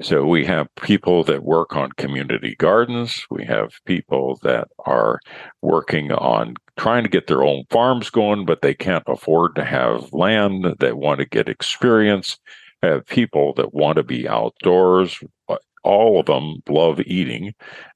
So 0.00 0.26
we 0.26 0.44
have 0.46 0.74
people 0.80 1.22
that 1.24 1.44
work 1.44 1.76
on 1.76 1.92
community 1.92 2.56
gardens. 2.56 3.24
We 3.30 3.44
have 3.44 3.72
people 3.84 4.38
that 4.42 4.68
are 4.86 5.20
working 5.60 6.10
on 6.10 6.54
trying 6.76 7.04
to 7.04 7.08
get 7.08 7.26
their 7.28 7.42
own 7.42 7.64
farms 7.70 8.10
going, 8.10 8.44
but 8.44 8.62
they 8.62 8.74
can't 8.74 9.04
afford 9.06 9.54
to 9.56 9.64
have 9.64 10.12
land, 10.12 10.66
They 10.80 10.92
want 10.92 11.20
to 11.20 11.26
get 11.26 11.48
experience. 11.48 12.38
Have 12.82 13.06
people 13.06 13.54
that 13.54 13.74
want 13.74 13.96
to 13.96 14.02
be 14.02 14.26
outdoors. 14.26 15.20
All 15.84 16.18
of 16.18 16.26
them 16.26 16.62
love 16.68 17.00
eating 17.00 17.54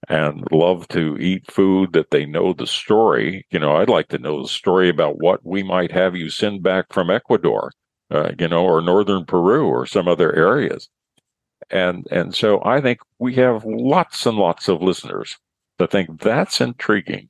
and 0.09 0.47
love 0.53 0.87
to 0.89 1.17
eat 1.19 1.51
food 1.51 1.93
that 1.95 2.11
they 2.11 2.25
know 2.27 2.53
the 2.53 2.67
story. 2.67 3.47
You 3.51 3.59
know, 3.59 3.77
I'd 3.77 3.89
like 3.89 4.09
to 4.09 4.19
know 4.19 4.43
the 4.43 4.49
story 4.49 4.89
about 4.89 5.19
what 5.21 5.45
we 5.45 5.63
might 5.65 5.91
have 5.93 6.15
you 6.15 6.31
send 6.31 6.63
back 6.63 6.93
from 6.93 7.11
Ecuador, 7.11 7.73
uh, 8.13 8.33
you 8.39 8.49
know, 8.49 8.65
or 8.65 8.81
northern 8.81 9.25
Peru 9.25 9.67
or 9.67 9.87
some 9.87 10.07
other 10.07 10.33
areas 10.35 10.89
and 11.71 12.07
and 12.11 12.35
so 12.35 12.63
I 12.65 12.81
think 12.81 13.01
we 13.19 13.35
have 13.35 13.65
lots 13.65 14.27
and 14.27 14.37
lots 14.39 14.69
of 14.69 14.83
listeners 14.83 15.37
that 15.79 15.91
think 15.91 16.21
that's 16.21 16.61
intriguing. 16.61 17.29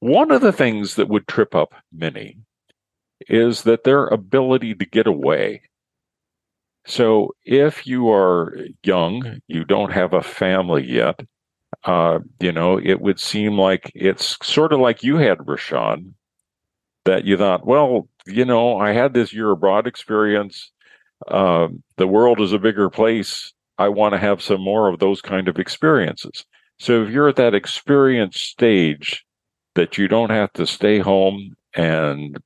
One 0.00 0.30
of 0.30 0.40
the 0.40 0.52
things 0.52 0.94
that 0.94 1.08
would 1.08 1.26
trip 1.26 1.54
up 1.54 1.74
many 1.92 2.38
is 3.28 3.62
that 3.64 3.84
their 3.84 4.06
ability 4.06 4.74
to 4.74 4.86
get 4.86 5.06
away. 5.06 5.62
So 6.86 7.34
if 7.44 7.86
you 7.86 8.10
are 8.10 8.56
young, 8.82 9.40
you 9.46 9.64
don't 9.64 9.92
have 9.92 10.14
a 10.14 10.22
family 10.22 10.90
yet, 10.90 11.20
uh, 11.84 12.20
you 12.40 12.52
know, 12.52 12.78
it 12.78 13.00
would 13.00 13.20
seem 13.20 13.58
like 13.58 13.92
it's 13.94 14.36
sort 14.42 14.72
of 14.72 14.80
like 14.80 15.02
you 15.02 15.16
had, 15.16 15.38
Rashad, 15.38 16.12
that 17.04 17.24
you 17.24 17.36
thought, 17.36 17.66
well, 17.66 18.08
you 18.26 18.44
know, 18.44 18.78
I 18.78 18.92
had 18.92 19.14
this 19.14 19.32
year 19.32 19.50
abroad 19.50 19.86
experience 19.86 20.72
uh, 21.28 21.68
the 21.96 22.06
world 22.06 22.40
is 22.40 22.52
a 22.52 22.58
bigger 22.58 22.90
place. 22.90 23.52
I 23.78 23.88
want 23.88 24.12
to 24.12 24.18
have 24.18 24.42
some 24.42 24.60
more 24.60 24.88
of 24.88 24.98
those 24.98 25.22
kind 25.22 25.48
of 25.48 25.58
experiences. 25.58 26.44
So 26.78 27.02
if 27.02 27.10
you're 27.10 27.28
at 27.28 27.36
that 27.36 27.54
experience 27.54 28.40
stage 28.40 29.24
that 29.74 29.98
you 29.98 30.08
don't 30.08 30.30
have 30.30 30.52
to 30.54 30.66
stay 30.66 30.98
home 30.98 31.54
and 31.74 32.38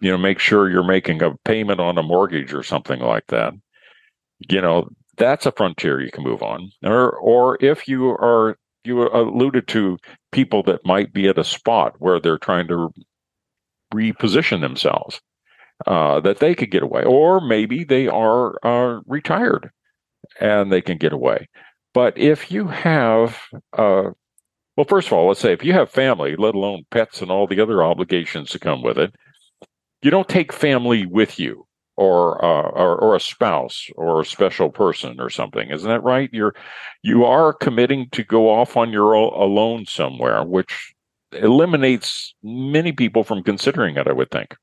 you 0.00 0.10
know 0.10 0.18
make 0.18 0.38
sure 0.38 0.68
you're 0.68 0.84
making 0.84 1.22
a 1.22 1.36
payment 1.44 1.80
on 1.80 1.98
a 1.98 2.02
mortgage 2.02 2.52
or 2.52 2.62
something 2.62 3.00
like 3.00 3.26
that, 3.28 3.54
you 4.48 4.60
know 4.60 4.88
that's 5.16 5.46
a 5.46 5.52
frontier 5.52 6.00
you 6.00 6.10
can 6.10 6.24
move 6.24 6.42
on. 6.42 6.70
Or 6.82 7.12
or 7.12 7.58
if 7.60 7.88
you 7.88 8.10
are 8.10 8.58
you 8.84 9.08
alluded 9.08 9.66
to 9.68 9.98
people 10.32 10.62
that 10.64 10.84
might 10.84 11.12
be 11.12 11.28
at 11.28 11.38
a 11.38 11.44
spot 11.44 11.94
where 11.98 12.20
they're 12.20 12.38
trying 12.38 12.68
to 12.68 12.92
reposition 13.94 14.60
themselves 14.60 15.20
uh, 15.86 16.20
that 16.20 16.38
they 16.38 16.54
could 16.54 16.70
get 16.70 16.82
away, 16.82 17.04
or 17.04 17.40
maybe 17.40 17.84
they 17.84 18.08
are 18.08 18.54
uh, 18.64 19.00
retired 19.06 19.70
and 20.40 20.72
they 20.72 20.80
can 20.80 20.98
get 20.98 21.12
away. 21.12 21.48
But 21.92 22.16
if 22.18 22.50
you 22.50 22.68
have, 22.68 23.38
uh, 23.72 24.10
well, 24.76 24.86
first 24.88 25.08
of 25.08 25.12
all, 25.12 25.28
let's 25.28 25.40
say 25.40 25.52
if 25.52 25.64
you 25.64 25.72
have 25.72 25.90
family, 25.90 26.36
let 26.36 26.54
alone 26.54 26.84
pets 26.90 27.22
and 27.22 27.30
all 27.30 27.46
the 27.46 27.60
other 27.60 27.82
obligations 27.82 28.52
that 28.52 28.60
come 28.60 28.82
with 28.82 28.98
it, 28.98 29.14
you 30.02 30.10
don't 30.10 30.28
take 30.28 30.52
family 30.52 31.06
with 31.06 31.38
you 31.38 31.66
or, 31.96 32.44
uh, 32.44 32.68
or 32.70 32.96
or, 32.98 33.16
a 33.16 33.20
spouse 33.20 33.88
or 33.96 34.20
a 34.20 34.24
special 34.24 34.70
person 34.70 35.18
or 35.18 35.30
something 35.30 35.70
isn't 35.70 35.88
that 35.88 36.02
right 36.02 36.28
you're 36.32 36.54
you 37.02 37.24
are 37.24 37.54
committing 37.54 38.08
to 38.12 38.22
go 38.22 38.50
off 38.50 38.76
on 38.76 38.92
your 38.92 39.14
own 39.14 39.32
alone 39.32 39.86
somewhere 39.86 40.42
which 40.44 40.92
eliminates 41.32 42.34
many 42.42 42.92
people 42.92 43.24
from 43.24 43.42
considering 43.42 43.96
it 43.96 44.06
i 44.06 44.12
would 44.12 44.30
think 44.30 44.54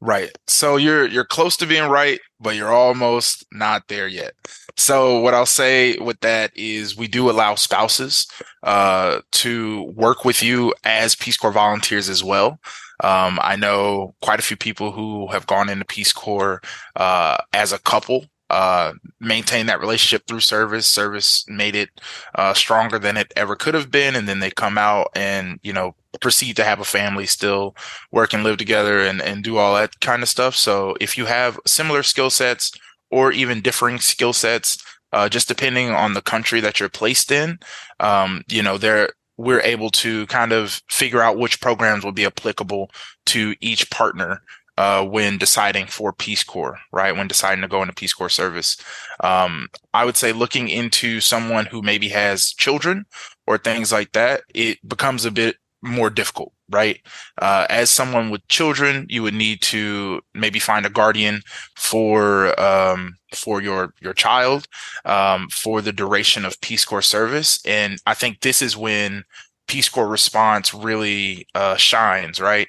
Right. 0.00 0.30
So 0.46 0.76
you're 0.76 1.06
you're 1.06 1.24
close 1.24 1.56
to 1.56 1.66
being 1.66 1.88
right, 1.88 2.20
but 2.40 2.54
you're 2.54 2.72
almost 2.72 3.44
not 3.52 3.88
there 3.88 4.06
yet. 4.06 4.34
So 4.76 5.18
what 5.18 5.34
I'll 5.34 5.44
say 5.44 5.96
with 5.98 6.20
that 6.20 6.52
is 6.54 6.96
we 6.96 7.08
do 7.08 7.28
allow 7.28 7.56
spouses 7.56 8.26
uh, 8.62 9.22
to 9.32 9.82
work 9.96 10.24
with 10.24 10.40
you 10.40 10.72
as 10.84 11.16
Peace 11.16 11.36
Corps 11.36 11.50
volunteers 11.50 12.08
as 12.08 12.22
well. 12.22 12.60
Um, 13.02 13.40
I 13.42 13.56
know 13.56 14.14
quite 14.22 14.38
a 14.38 14.42
few 14.42 14.56
people 14.56 14.92
who 14.92 15.26
have 15.28 15.46
gone 15.48 15.68
into 15.68 15.84
Peace 15.84 16.12
Corps 16.12 16.60
uh, 16.94 17.38
as 17.52 17.72
a 17.72 17.78
couple 17.80 18.26
uh, 18.50 18.92
maintain 19.20 19.66
that 19.66 19.80
relationship 19.80 20.26
through 20.26 20.40
service. 20.40 20.86
Service 20.86 21.44
made 21.48 21.74
it 21.74 21.90
uh, 22.34 22.54
stronger 22.54 22.98
than 22.98 23.16
it 23.16 23.32
ever 23.36 23.54
could 23.56 23.74
have 23.74 23.90
been, 23.90 24.16
and 24.16 24.28
then 24.28 24.40
they 24.40 24.50
come 24.50 24.78
out 24.78 25.08
and 25.14 25.58
you 25.62 25.72
know 25.72 25.94
proceed 26.20 26.56
to 26.56 26.64
have 26.64 26.80
a 26.80 26.84
family, 26.84 27.26
still 27.26 27.76
work 28.10 28.32
and 28.32 28.44
live 28.44 28.56
together, 28.56 29.00
and 29.00 29.20
and 29.20 29.44
do 29.44 29.56
all 29.58 29.74
that 29.74 30.00
kind 30.00 30.22
of 30.22 30.28
stuff. 30.28 30.56
So 30.56 30.96
if 31.00 31.18
you 31.18 31.26
have 31.26 31.58
similar 31.66 32.02
skill 32.02 32.30
sets 32.30 32.72
or 33.10 33.32
even 33.32 33.60
differing 33.60 33.98
skill 33.98 34.32
sets, 34.32 34.82
uh, 35.12 35.28
just 35.28 35.48
depending 35.48 35.90
on 35.90 36.14
the 36.14 36.22
country 36.22 36.60
that 36.60 36.80
you're 36.80 36.88
placed 36.88 37.30
in, 37.30 37.58
um, 38.00 38.44
you 38.48 38.62
know 38.62 38.78
there 38.78 39.10
we're 39.38 39.60
able 39.60 39.88
to 39.88 40.26
kind 40.26 40.52
of 40.52 40.82
figure 40.90 41.22
out 41.22 41.38
which 41.38 41.60
programs 41.60 42.04
will 42.04 42.12
be 42.12 42.26
applicable 42.26 42.90
to 43.24 43.54
each 43.60 43.88
partner 43.88 44.42
uh, 44.78 45.04
when 45.04 45.38
deciding 45.38 45.86
for 45.86 46.12
Peace 46.12 46.44
Corps, 46.44 46.78
right? 46.92 47.14
When 47.14 47.26
deciding 47.26 47.62
to 47.62 47.68
go 47.68 47.82
into 47.82 47.92
Peace 47.92 48.12
Corps 48.12 48.28
service. 48.28 48.76
Um, 49.24 49.66
I 49.92 50.04
would 50.04 50.16
say 50.16 50.30
looking 50.32 50.68
into 50.68 51.20
someone 51.20 51.66
who 51.66 51.82
maybe 51.82 52.08
has 52.10 52.52
children 52.52 53.04
or 53.44 53.58
things 53.58 53.90
like 53.90 54.12
that, 54.12 54.42
it 54.54 54.78
becomes 54.88 55.24
a 55.24 55.32
bit 55.32 55.56
more 55.82 56.10
difficult, 56.10 56.52
right? 56.70 57.00
Uh, 57.42 57.66
as 57.68 57.90
someone 57.90 58.30
with 58.30 58.46
children, 58.46 59.04
you 59.08 59.24
would 59.24 59.34
need 59.34 59.62
to 59.62 60.20
maybe 60.32 60.60
find 60.60 60.86
a 60.86 60.90
guardian 60.90 61.40
for 61.74 62.58
um, 62.60 63.16
for 63.34 63.60
your 63.60 63.92
your 64.00 64.14
child 64.14 64.68
um, 65.04 65.48
for 65.48 65.82
the 65.82 65.92
duration 65.92 66.44
of 66.44 66.60
Peace 66.60 66.84
Corps 66.84 67.02
service, 67.02 67.60
and 67.66 67.98
I 68.06 68.14
think 68.14 68.40
this 68.40 68.62
is 68.62 68.76
when 68.76 69.24
Peace 69.68 69.88
Corps 69.88 70.08
response 70.08 70.72
really 70.72 71.46
uh, 71.54 71.76
shines, 71.76 72.40
right? 72.40 72.68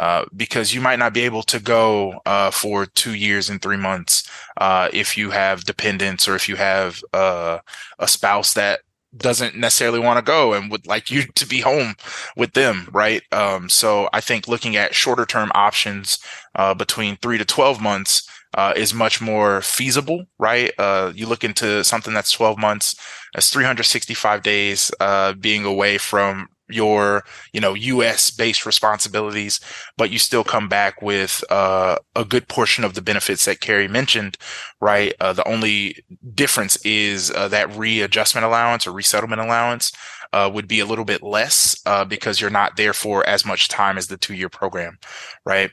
Uh, 0.00 0.24
because 0.34 0.72
you 0.72 0.80
might 0.80 0.98
not 0.98 1.12
be 1.12 1.20
able 1.20 1.42
to 1.42 1.60
go 1.60 2.22
uh, 2.24 2.50
for 2.50 2.86
two 2.86 3.12
years 3.12 3.50
and 3.50 3.60
three 3.60 3.76
months 3.76 4.26
uh, 4.56 4.88
if 4.94 5.14
you 5.14 5.28
have 5.28 5.64
dependents 5.64 6.26
or 6.26 6.34
if 6.34 6.48
you 6.48 6.56
have 6.56 7.02
uh, 7.12 7.58
a 7.98 8.08
spouse 8.08 8.54
that 8.54 8.80
doesn't 9.14 9.56
necessarily 9.56 9.98
want 9.98 10.16
to 10.16 10.22
go 10.22 10.54
and 10.54 10.70
would 10.70 10.86
like 10.86 11.10
you 11.10 11.24
to 11.34 11.46
be 11.46 11.60
home 11.60 11.96
with 12.34 12.54
them, 12.54 12.88
right? 12.92 13.22
Um, 13.30 13.68
so 13.68 14.08
I 14.14 14.22
think 14.22 14.48
looking 14.48 14.74
at 14.74 14.94
shorter 14.94 15.26
term 15.26 15.52
options 15.54 16.18
uh, 16.54 16.72
between 16.72 17.16
three 17.16 17.36
to 17.36 17.44
12 17.44 17.78
months 17.78 18.26
uh, 18.54 18.72
is 18.74 18.94
much 18.94 19.20
more 19.20 19.60
feasible, 19.60 20.24
right? 20.38 20.72
Uh, 20.78 21.12
you 21.14 21.26
look 21.26 21.44
into 21.44 21.84
something 21.84 22.14
that's 22.14 22.32
12 22.32 22.56
months, 22.56 22.96
that's 23.34 23.50
365 23.50 24.42
days 24.42 24.90
uh, 24.98 25.34
being 25.34 25.66
away 25.66 25.98
from 25.98 26.48
your 26.72 27.24
you 27.52 27.60
know 27.60 27.74
U.S. 27.74 28.30
based 28.30 28.66
responsibilities, 28.66 29.60
but 29.96 30.10
you 30.10 30.18
still 30.18 30.44
come 30.44 30.68
back 30.68 31.02
with 31.02 31.44
uh, 31.50 31.96
a 32.16 32.24
good 32.24 32.48
portion 32.48 32.84
of 32.84 32.94
the 32.94 33.02
benefits 33.02 33.44
that 33.44 33.60
Carrie 33.60 33.88
mentioned, 33.88 34.36
right? 34.80 35.14
Uh, 35.20 35.32
the 35.32 35.46
only 35.48 35.96
difference 36.34 36.76
is 36.84 37.30
uh, 37.32 37.48
that 37.48 37.74
readjustment 37.76 38.44
allowance 38.44 38.86
or 38.86 38.92
resettlement 38.92 39.40
allowance 39.40 39.92
uh, 40.32 40.50
would 40.52 40.68
be 40.68 40.80
a 40.80 40.86
little 40.86 41.04
bit 41.04 41.22
less 41.22 41.80
uh, 41.86 42.04
because 42.04 42.40
you're 42.40 42.50
not 42.50 42.76
there 42.76 42.92
for 42.92 43.26
as 43.26 43.44
much 43.44 43.68
time 43.68 43.98
as 43.98 44.06
the 44.06 44.16
two 44.16 44.34
year 44.34 44.48
program, 44.48 44.98
right? 45.44 45.70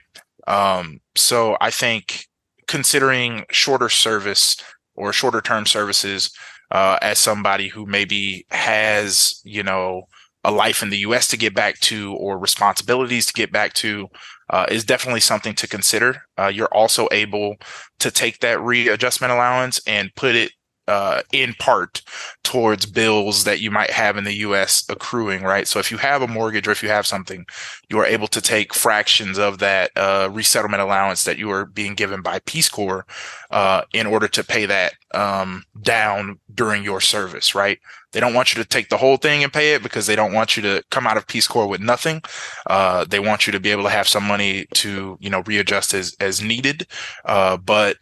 Um, 0.48 1.02
so 1.16 1.58
I 1.62 1.72
think 1.72 2.28
considering 2.68 3.46
shorter 3.52 3.90
service 3.90 4.58
or 4.96 5.14
shorter 5.14 5.42
term 5.42 5.66
services 5.66 6.32
uh, 6.72 6.98
as 7.02 7.20
somebody 7.20 7.68
who 7.68 7.86
maybe 7.86 8.46
has, 8.50 9.42
you 9.44 9.64
know, 9.64 10.08
a 10.48 10.52
life 10.52 10.82
in 10.82 10.90
the 10.90 11.00
US 11.00 11.28
to 11.28 11.38
get 11.38 11.54
back 11.54 11.78
to 11.82 12.14
or 12.16 12.40
responsibilities 12.40 13.26
to 13.26 13.34
get 13.34 13.52
back 13.52 13.74
to 13.74 14.08
uh, 14.50 14.66
is 14.70 14.86
definitely 14.86 15.20
something 15.20 15.54
to 15.56 15.68
consider. 15.68 16.24
Uh, 16.40 16.48
you're 16.48 16.74
also 16.74 17.10
able 17.12 17.58
to 18.00 18.10
take 18.10 18.40
that 18.40 18.62
readjustment 18.62 19.34
allowance 19.34 19.82
and 19.86 20.16
put 20.16 20.36
it 20.36 20.54
uh, 20.88 21.22
in 21.34 21.54
part 21.56 22.02
towards 22.46 22.86
bills 22.86 23.44
that 23.44 23.60
you 23.60 23.70
might 23.70 23.90
have 23.90 24.16
in 24.16 24.24
the 24.24 24.36
U.S. 24.36 24.86
accruing, 24.88 25.44
right? 25.44 25.68
So 25.68 25.80
if 25.80 25.92
you 25.92 25.98
have 25.98 26.22
a 26.22 26.30
mortgage 26.30 26.66
or 26.66 26.72
if 26.72 26.82
you 26.82 26.88
have 26.88 27.06
something, 27.06 27.46
you 27.90 28.00
are 28.00 28.06
able 28.06 28.28
to 28.28 28.40
take 28.40 28.74
fractions 28.74 29.38
of 29.38 29.58
that 29.60 29.92
uh, 29.98 30.30
resettlement 30.32 30.82
allowance 30.82 31.26
that 31.26 31.38
you 31.38 31.52
are 31.52 31.66
being 31.66 31.94
given 31.94 32.22
by 32.22 32.40
Peace 32.46 32.70
Corps 32.70 33.06
uh, 33.52 33.82
in 33.94 34.08
order 34.08 34.30
to 34.30 34.46
pay 34.46 34.66
that 34.66 34.94
um, 35.14 35.64
down 35.82 36.40
during 36.54 36.86
your 36.86 37.02
service, 37.02 37.54
right? 37.54 37.80
They 38.18 38.22
don't 38.22 38.34
want 38.34 38.56
you 38.56 38.64
to 38.64 38.68
take 38.68 38.90
the 38.90 38.98
whole 38.98 39.18
thing 39.18 39.44
and 39.44 39.54
pay 39.54 39.76
it 39.76 39.84
because 39.84 40.08
they 40.08 40.16
don't 40.16 40.34
want 40.34 40.58
you 40.58 40.64
to 40.64 40.84
come 40.90 41.06
out 41.06 41.18
of 41.18 41.28
Peace 41.28 41.48
Corps 41.48 41.68
with 41.68 41.82
nothing. 41.82 42.24
Uh, 42.66 43.06
they 43.06 43.20
want 43.20 43.46
you 43.46 43.54
to 43.54 43.60
be 43.60 43.70
able 43.70 43.84
to 43.84 43.92
have 43.92 44.08
some 44.08 44.24
money 44.24 44.66
to, 44.74 45.20
you 45.20 45.30
know, 45.30 45.44
readjust 45.46 45.94
as 45.94 46.16
as 46.20 46.42
needed. 46.42 46.88
Uh, 47.26 47.58
but 47.58 47.98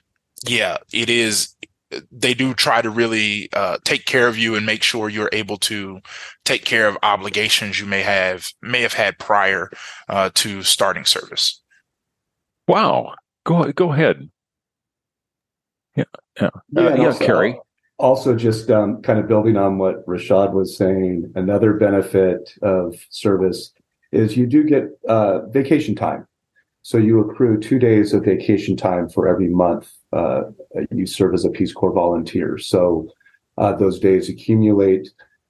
yeah, 0.47 0.77
it 0.93 1.09
is 1.09 1.53
they 2.13 2.33
do 2.33 2.53
try 2.53 2.81
to 2.81 2.89
really 2.89 3.49
uh, 3.51 3.77
take 3.83 4.05
care 4.05 4.29
of 4.29 4.37
you 4.37 4.55
and 4.55 4.65
make 4.65 4.83
sure 4.83 5.09
you're 5.09 5.29
able 5.33 5.57
to 5.57 5.99
take 6.45 6.63
care 6.63 6.87
of 6.87 6.97
obligations 7.03 7.77
you 7.77 7.85
may 7.85 8.01
have 8.01 8.47
may 8.61 8.83
have 8.83 8.93
had 8.93 9.19
prior 9.19 9.69
uh, 10.07 10.29
to 10.35 10.63
starting 10.63 11.03
service. 11.03 11.61
Wow, 12.69 13.15
go 13.43 13.69
go 13.73 13.91
ahead. 13.91 14.29
Yeah, 15.97 16.05
yeah, 16.39 16.49
yeah, 16.71 16.81
uh, 16.81 16.95
yeah 16.95 17.05
also, 17.07 17.25
Carrie. 17.25 17.59
Also, 17.97 18.35
just 18.35 18.69
um, 18.69 19.01
kind 19.01 19.19
of 19.19 19.27
building 19.27 19.55
on 19.55 19.77
what 19.77 20.05
Rashad 20.05 20.51
was 20.51 20.77
saying, 20.77 21.31
another 21.35 21.73
benefit 21.73 22.51
of 22.61 22.95
service 23.09 23.71
is 24.11 24.35
you 24.35 24.47
do 24.47 24.63
get 24.63 24.89
uh, 25.07 25.45
vacation 25.47 25.95
time. 25.95 26.27
So 26.81 26.97
you 26.97 27.19
accrue 27.19 27.59
two 27.59 27.79
days 27.79 28.13
of 28.13 28.25
vacation 28.25 28.77
time 28.77 29.09
for 29.09 29.27
every 29.27 29.49
month 29.49 29.91
uh, 30.13 30.43
you 30.91 31.05
serve 31.05 31.33
as 31.33 31.45
a 31.45 31.49
Peace 31.49 31.73
Corps 31.73 31.91
volunteer. 31.91 32.57
So 32.57 33.09
uh, 33.57 33.73
those 33.73 33.99
days 33.99 34.29
accumulate, 34.29 35.09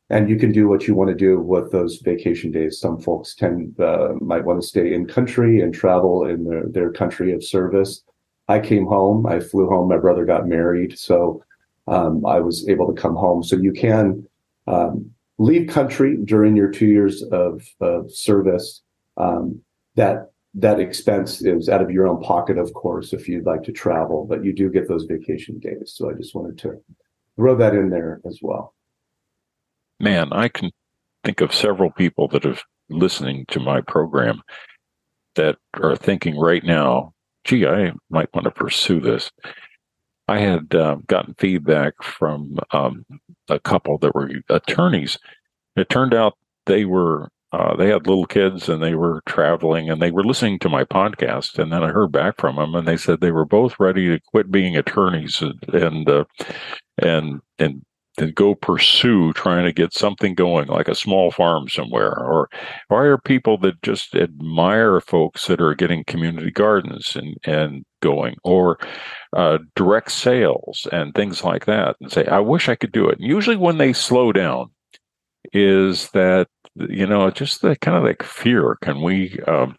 and 0.10 0.30
you 0.30 0.38
can 0.38 0.52
do 0.52 0.68
what 0.68 0.88
you 0.88 0.96
want 0.96 1.10
to 1.10 1.16
do 1.16 1.40
with 1.40 1.72
those 1.72 1.98
vacation 1.98 2.52
days. 2.52 2.80
Some 2.80 3.00
folks 3.00 3.36
tend 3.36 3.80
uh, 3.80 4.14
might 4.22 4.46
want 4.46 4.62
to 4.62 4.68
stay 4.68 4.94
in 4.94 5.08
country 5.08 5.62
and 5.62 5.74
travel 5.74 6.26
in 6.26 6.46
their, 6.46 6.64
their 6.68 6.92
country 6.92 7.34
of 7.34 7.44
service. 7.44 8.04
I 8.48 8.60
came 8.60 8.86
home. 8.86 9.26
I 9.26 9.40
flew 9.40 9.68
home. 9.68 9.90
My 9.90 9.98
brother 9.98 10.26
got 10.26 10.48
married, 10.48 10.98
so 10.98 11.44
um, 11.88 12.26
I 12.26 12.40
was 12.40 12.68
able 12.68 12.94
to 12.94 13.00
come 13.00 13.16
home. 13.16 13.44
So 13.44 13.56
you 13.56 13.72
can 13.72 14.28
um, 14.68 15.12
leave 15.38 15.70
country 15.70 16.18
during 16.24 16.56
your 16.56 16.72
two 16.72 16.88
years 16.88 17.24
of, 17.32 17.62
of 17.82 18.12
service. 18.12 18.82
Um, 19.18 19.62
that 19.96 20.32
that 20.56 20.80
expense 20.80 21.42
is 21.42 21.68
out 21.68 21.82
of 21.82 21.92
your 21.92 22.08
own 22.08 22.22
pocket, 22.22 22.58
of 22.58 22.74
course, 22.74 23.12
if 23.12 23.28
you'd 23.28 23.46
like 23.46 23.64
to 23.64 23.74
travel, 23.74 24.26
but 24.28 24.44
you 24.44 24.54
do 24.54 24.70
get 24.70 24.88
those 24.88 25.04
vacation 25.04 25.60
days. 25.60 25.94
So 25.96 26.10
I 26.10 26.14
just 26.14 26.34
wanted 26.34 26.58
to 26.60 26.82
throw 27.36 27.58
that 27.58 27.76
in 27.76 27.90
there 27.90 28.22
as 28.26 28.40
well. 28.42 28.74
Man, 30.00 30.32
I 30.32 30.48
can 30.48 30.72
think 31.26 31.42
of 31.42 31.54
several 31.54 31.92
people 31.92 32.30
that 32.30 32.46
are 32.46 32.58
listening 32.90 33.46
to 33.50 33.60
my 33.60 33.82
program 33.82 34.42
that 35.36 35.58
are 35.82 35.98
thinking 35.98 36.40
right 36.40 36.64
now, 36.64 37.14
gee, 37.44 37.68
I 37.68 37.92
might 38.10 38.34
want 38.34 38.46
to 38.46 38.52
pursue 38.52 39.02
this. 39.02 39.32
I 40.28 40.40
had 40.40 40.74
uh, 40.74 40.98
gotten 41.08 41.36
feedback 41.36 42.02
from 42.02 42.58
um, 42.72 43.06
a 43.50 43.60
couple 43.60 43.98
that 44.00 44.16
were 44.16 44.32
attorneys. 44.50 45.18
It 45.76 45.90
turned 45.90 46.14
out 46.14 46.38
they 46.66 46.86
were 46.86 47.30
uh, 47.52 47.76
they 47.78 47.88
had 47.88 48.06
little 48.06 48.26
kids 48.26 48.68
and 48.68 48.84
they 48.84 48.96
were 48.96 49.22
traveling 49.28 49.90
and 49.90 50.02
they 50.02 50.12
were 50.12 50.26
listening 50.26 50.60
to 50.60 50.68
my 50.68 50.84
podcast. 50.84 51.58
And 51.58 51.72
then 51.72 51.84
I 51.84 51.90
heard 51.90 52.12
back 52.12 52.36
from 52.38 52.58
them 52.58 52.76
and 52.76 52.86
they 52.86 52.98
said 52.98 53.22
they 53.22 53.32
were 53.32 53.46
both 53.46 53.80
ready 53.80 54.08
to 54.10 54.20
quit 54.20 54.52
being 54.52 54.76
attorneys 54.76 55.42
and 55.42 55.64
and 55.74 56.10
uh, 56.10 56.26
and 56.98 57.42
and 57.58 57.86
and 58.18 58.36
go 58.36 58.56
pursue 58.56 59.34
trying 59.34 59.66
to 59.66 59.74
get 59.74 59.94
something 59.94 60.34
going 60.36 60.68
like 60.68 60.88
a 60.88 60.96
small 60.96 61.32
farm 61.32 61.68
somewhere. 61.70 62.18
Or 62.18 62.50
why 62.88 63.04
are 63.04 63.18
people 63.18 63.58
that 63.60 63.82
just 63.82 64.16
admire 64.16 65.02
folks 65.02 65.48
that 65.48 65.62
are 65.62 65.76
getting 65.76 66.04
community 66.06 66.52
gardens 66.52 67.16
and 67.16 67.36
and 67.46 67.86
going 68.02 68.36
or 68.44 68.78
uh, 69.36 69.58
direct 69.76 70.12
sales 70.12 70.88
and 70.92 71.14
things 71.14 71.44
like 71.44 71.66
that 71.66 71.96
and 72.00 72.12
say 72.12 72.26
i 72.28 72.40
wish 72.40 72.70
i 72.70 72.76
could 72.76 72.92
do 72.92 73.10
it. 73.10 73.20
And 73.20 73.28
usually 73.28 73.56
when 73.56 73.78
they 73.78 73.94
slow 73.94 74.32
down 74.32 74.70
is 75.54 76.10
that 76.12 76.48
you 76.76 77.08
know 77.08 77.30
just 77.32 77.62
the 77.62 77.76
kind 77.78 77.98
of 77.98 78.04
like 78.04 78.24
fear 78.24 78.78
can 78.82 79.02
we 79.02 79.40
um, 79.48 79.76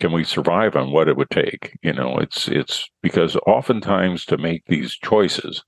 can 0.00 0.12
we 0.12 0.24
survive 0.24 0.76
on 0.76 0.90
what 0.92 1.08
it 1.08 1.16
would 1.16 1.30
take? 1.30 1.76
You 1.82 1.92
know 1.92 2.18
it's 2.18 2.48
it's 2.48 2.88
because 3.02 3.36
oftentimes 3.46 4.24
to 4.26 4.38
make 4.38 4.62
these 4.66 4.92
choices 4.94 5.64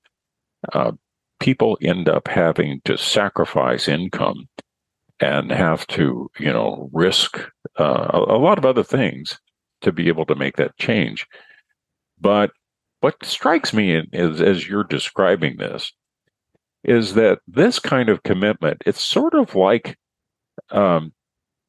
uh, 0.72 0.92
people 1.41 1.78
end 1.82 2.09
up 2.09 2.28
having 2.28 2.80
to 2.84 2.97
sacrifice 2.97 3.89
income 3.89 4.49
and 5.20 5.51
have 5.51 5.86
to 5.89 6.30
you 6.39 6.53
know 6.53 6.89
risk 6.93 7.39
uh, 7.78 8.11
a, 8.11 8.36
a 8.36 8.39
lot 8.39 8.59
of 8.59 8.64
other 8.64 8.84
things 8.84 9.39
to 9.80 9.93
be 9.93 10.09
able 10.09 10.26
to 10.26 10.34
make 10.34 10.57
that 10.57 10.76
change 10.78 11.26
but 12.20 12.51
what 13.01 13.24
strikes 13.24 13.72
me 13.72 14.03
is 14.12 14.41
as 14.41 14.68
you're 14.68 14.84
describing 14.84 15.57
this 15.57 15.93
is 16.84 17.14
that 17.14 17.39
this 17.47 17.78
kind 17.78 18.09
of 18.09 18.22
commitment 18.22 18.82
it's 18.86 19.03
sort 19.03 19.34
of 19.34 19.55
like 19.55 19.97
um, 20.70 21.12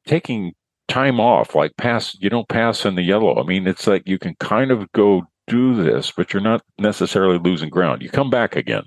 taking 0.06 0.54
time 0.90 1.20
off, 1.20 1.54
like 1.54 1.76
pass, 1.76 2.16
you 2.20 2.28
don't 2.28 2.48
pass 2.48 2.84
in 2.84 2.96
the 2.96 3.02
yellow. 3.02 3.40
I 3.40 3.44
mean, 3.44 3.66
it's 3.66 3.86
like 3.86 4.02
you 4.06 4.18
can 4.18 4.34
kind 4.40 4.70
of 4.70 4.90
go 4.92 5.22
do 5.46 5.74
this, 5.74 6.10
but 6.10 6.32
you're 6.32 6.42
not 6.42 6.62
necessarily 6.78 7.38
losing 7.38 7.70
ground. 7.70 8.02
You 8.02 8.10
come 8.10 8.28
back 8.28 8.56
again. 8.56 8.82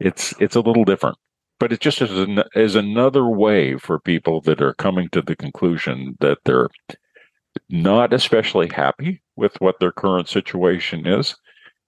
It's 0.00 0.34
it's 0.40 0.56
a 0.56 0.60
little 0.60 0.84
different, 0.84 1.18
but 1.58 1.72
it 1.72 1.80
just 1.80 2.00
is, 2.00 2.16
an, 2.16 2.42
is 2.54 2.74
another 2.74 3.26
way 3.26 3.76
for 3.76 3.98
people 3.98 4.40
that 4.42 4.62
are 4.62 4.74
coming 4.74 5.08
to 5.10 5.22
the 5.22 5.36
conclusion 5.36 6.16
that 6.20 6.38
they're 6.44 6.68
not 7.68 8.12
especially 8.12 8.68
happy 8.68 9.22
with 9.36 9.60
what 9.60 9.80
their 9.80 9.92
current 9.92 10.28
situation 10.28 11.06
is, 11.06 11.36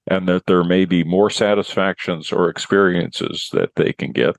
and 0.06 0.28
that 0.28 0.46
there 0.46 0.64
may 0.64 0.84
be 0.84 1.04
more 1.04 1.30
satisfactions 1.30 2.32
or 2.32 2.48
experiences 2.48 3.50
that 3.52 3.70
they 3.76 3.92
can 3.92 4.12
get 4.12 4.36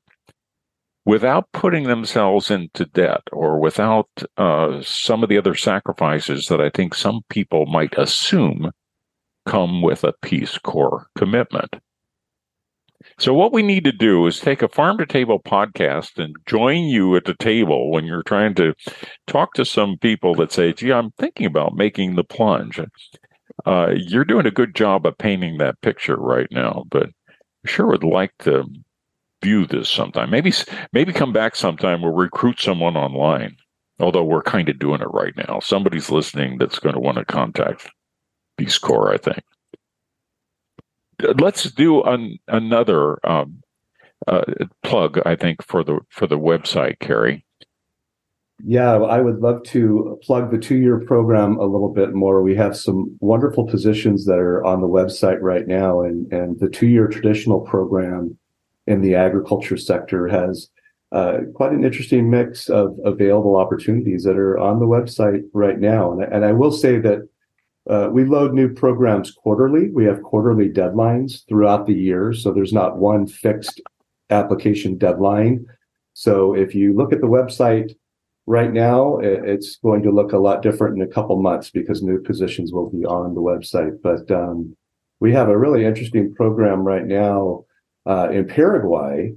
without 1.05 1.51
putting 1.51 1.83
themselves 1.85 2.51
into 2.51 2.85
debt 2.85 3.21
or 3.31 3.59
without 3.59 4.07
uh, 4.37 4.81
some 4.81 5.23
of 5.23 5.29
the 5.29 5.37
other 5.37 5.55
sacrifices 5.55 6.47
that 6.47 6.61
I 6.61 6.69
think 6.69 6.93
some 6.93 7.21
people 7.29 7.65
might 7.65 7.97
assume 7.97 8.71
come 9.47 9.81
with 9.81 10.03
a 10.03 10.13
Peace 10.21 10.57
Corps 10.59 11.07
commitment. 11.17 11.75
So, 13.19 13.33
what 13.33 13.53
we 13.53 13.61
need 13.61 13.83
to 13.85 13.91
do 13.91 14.25
is 14.27 14.39
take 14.39 14.61
a 14.61 14.67
farm 14.67 14.97
to 14.97 15.05
table 15.05 15.39
podcast 15.39 16.17
and 16.17 16.35
join 16.45 16.85
you 16.85 17.15
at 17.15 17.25
the 17.25 17.35
table 17.35 17.91
when 17.91 18.05
you're 18.05 18.23
trying 18.23 18.55
to 18.55 18.73
talk 19.27 19.53
to 19.53 19.65
some 19.65 19.97
people 19.97 20.35
that 20.35 20.51
say, 20.51 20.73
gee, 20.73 20.91
I'm 20.91 21.11
thinking 21.11 21.45
about 21.45 21.75
making 21.75 22.15
the 22.15 22.23
plunge. 22.23 22.79
Uh, 23.65 23.91
you're 23.95 24.25
doing 24.25 24.45
a 24.45 24.51
good 24.51 24.75
job 24.75 25.05
of 25.05 25.17
painting 25.17 25.57
that 25.57 25.81
picture 25.81 26.17
right 26.17 26.47
now, 26.51 26.85
but 26.89 27.09
I 27.65 27.69
sure 27.69 27.87
would 27.87 28.03
like 28.03 28.33
to 28.39 28.65
view 29.43 29.65
this 29.65 29.89
sometime. 29.89 30.29
Maybe 30.29 30.53
maybe 30.93 31.13
come 31.13 31.33
back 31.33 31.55
sometime. 31.55 32.01
We'll 32.01 32.13
recruit 32.13 32.59
someone 32.59 32.95
online. 32.95 33.55
Although 33.99 34.23
we're 34.23 34.41
kind 34.41 34.67
of 34.67 34.79
doing 34.79 35.01
it 35.01 35.11
right 35.11 35.33
now. 35.37 35.59
Somebody's 35.59 36.09
listening 36.09 36.57
that's 36.57 36.79
going 36.79 36.95
to 36.95 36.99
want 36.99 37.17
to 37.19 37.25
contact 37.25 37.91
Peace 38.57 38.79
Corps. 38.79 39.13
I 39.13 39.17
think. 39.17 39.43
Let's 41.39 41.69
do 41.71 42.01
an, 42.03 42.37
another 42.47 43.25
um, 43.27 43.61
uh, 44.27 44.43
plug. 44.83 45.19
I 45.25 45.35
think 45.35 45.63
for 45.63 45.83
the 45.83 45.99
for 46.09 46.27
the 46.27 46.39
website, 46.39 46.99
Carrie. 46.99 47.45
Yeah, 48.63 48.97
I 48.97 49.21
would 49.21 49.39
love 49.39 49.63
to 49.63 50.19
plug 50.21 50.51
the 50.51 50.59
two 50.59 50.77
year 50.77 50.99
program 50.99 51.57
a 51.57 51.65
little 51.65 51.91
bit 51.91 52.13
more. 52.13 52.43
We 52.43 52.55
have 52.55 52.77
some 52.77 53.17
wonderful 53.19 53.65
positions 53.65 54.25
that 54.25 54.37
are 54.37 54.63
on 54.63 54.81
the 54.81 54.87
website 54.87 55.39
right 55.41 55.67
now, 55.67 56.01
and 56.01 56.31
and 56.31 56.59
the 56.59 56.69
two 56.69 56.87
year 56.87 57.07
traditional 57.07 57.61
program 57.61 58.37
in 58.87 59.01
the 59.01 59.15
agriculture 59.15 59.77
sector 59.77 60.27
has 60.27 60.69
uh, 61.11 61.39
quite 61.53 61.71
an 61.71 61.83
interesting 61.83 62.29
mix 62.29 62.69
of 62.69 62.97
available 63.03 63.57
opportunities 63.57 64.23
that 64.23 64.37
are 64.37 64.57
on 64.57 64.79
the 64.79 64.85
website 64.85 65.41
right 65.53 65.79
now. 65.79 66.11
And, 66.11 66.23
and 66.23 66.45
I 66.45 66.53
will 66.53 66.71
say 66.71 66.99
that 66.99 67.27
uh, 67.89 68.09
we 68.11 68.25
load 68.25 68.53
new 68.53 68.73
programs 68.73 69.31
quarterly. 69.31 69.89
We 69.89 70.05
have 70.05 70.21
quarterly 70.21 70.69
deadlines 70.69 71.47
throughout 71.47 71.87
the 71.87 71.93
year. 71.93 72.33
So 72.33 72.51
there's 72.51 72.73
not 72.73 72.97
one 72.97 73.25
fixed 73.25 73.81
application 74.29 74.97
deadline. 74.97 75.65
So 76.13 76.53
if 76.53 76.75
you 76.75 76.95
look 76.95 77.11
at 77.11 77.21
the 77.21 77.27
website 77.27 77.95
right 78.45 78.71
now, 78.71 79.17
it's 79.19 79.77
going 79.77 80.03
to 80.03 80.11
look 80.11 80.33
a 80.33 80.37
lot 80.37 80.61
different 80.61 80.95
in 80.95 81.01
a 81.01 81.11
couple 81.11 81.41
months 81.41 81.69
because 81.69 82.03
new 82.03 82.21
positions 82.21 82.71
will 82.71 82.89
be 82.89 83.05
on 83.05 83.33
the 83.33 83.41
website. 83.41 84.01
But 84.01 84.29
um, 84.29 84.75
we 85.19 85.31
have 85.33 85.49
a 85.49 85.57
really 85.57 85.85
interesting 85.85 86.33
program 86.35 86.81
right 86.81 87.05
now 87.05 87.65
uh, 88.05 88.29
in 88.31 88.47
Paraguay, 88.47 89.33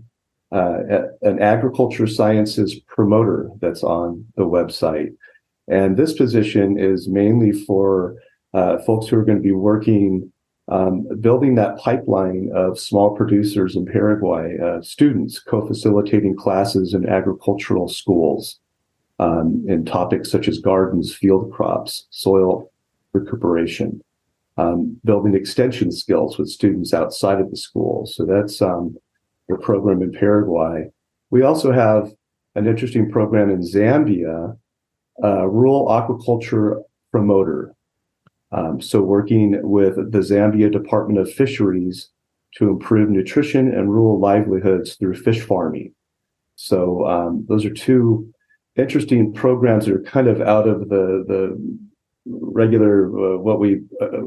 uh, 0.53 0.79
an 1.23 1.41
agriculture 1.41 2.07
sciences 2.07 2.79
promoter 2.89 3.51
that's 3.61 3.83
on 3.83 4.27
the 4.37 4.45
website. 4.45 5.15
And 5.69 5.97
this 5.97 6.13
position 6.13 6.79
is 6.79 7.09
mainly 7.09 7.53
for 7.53 8.17
uh, 8.55 8.79
folks 8.79 9.07
who 9.07 9.19
are 9.19 9.25
going 9.25 9.39
to 9.39 9.43
be 9.43 9.53
working 9.53 10.31
um, 10.69 11.07
building 11.21 11.57
that 11.57 11.77
pipeline 11.77 12.51
of 12.55 12.79
small 12.79 13.15
producers 13.15 13.77
in 13.77 13.85
Paraguay, 13.85 14.57
uh, 14.59 14.81
students 14.81 15.39
co-facilitating 15.39 16.37
classes 16.37 16.95
in 16.95 17.07
agricultural 17.07 17.87
schools 17.89 18.61
um, 19.19 19.65
in 19.69 19.85
topics 19.85 20.31
such 20.31 20.49
as 20.49 20.59
gardens, 20.59 21.15
field 21.15 21.53
crops, 21.53 22.07
soil 22.11 22.71
recuperation, 23.13 24.03
um, 24.57 24.99
building 25.05 25.35
extension 25.35 25.93
skills 25.93 26.39
with 26.39 26.49
students 26.49 26.95
outside 26.95 27.41
of 27.41 27.51
the 27.51 27.57
school. 27.57 28.07
So 28.07 28.25
that's 28.25 28.63
um, 28.63 28.97
the 29.49 29.57
program 29.57 30.03
in 30.03 30.13
Paraguay. 30.13 30.91
We 31.31 31.43
also 31.43 31.73
have 31.73 32.11
an 32.55 32.67
interesting 32.67 33.11
program 33.11 33.51
in 33.51 33.61
Zambia, 33.61 34.57
uh, 35.23 35.47
rural 35.47 35.89
aquaculture 35.89 36.83
promoter. 37.11 37.75
Um, 38.55 38.81
so, 38.81 39.03
working 39.03 39.59
with 39.63 39.97
the 39.97 40.19
Zambia 40.19 40.71
Department 40.71 41.19
of 41.19 41.33
Fisheries 41.33 42.11
to 42.57 42.69
improve 42.69 43.11
nutrition 43.11 43.73
and 43.75 43.91
rural 43.91 44.21
livelihoods 44.21 44.95
through 44.95 45.15
fish 45.15 45.41
farming. 45.41 45.93
So, 46.55 47.05
um, 47.07 47.45
those 47.49 47.65
are 47.65 47.75
two 47.75 48.33
interesting 48.77 49.33
programs 49.33 49.87
that 49.87 49.95
are 49.95 50.03
kind 50.03 50.29
of 50.29 50.41
out 50.41 50.69
of 50.69 50.89
the 50.89 51.25
the 51.27 51.79
regular 52.27 53.07
uh, 53.07 53.39
what 53.39 53.59
we 53.59 53.83
uh, 54.01 54.23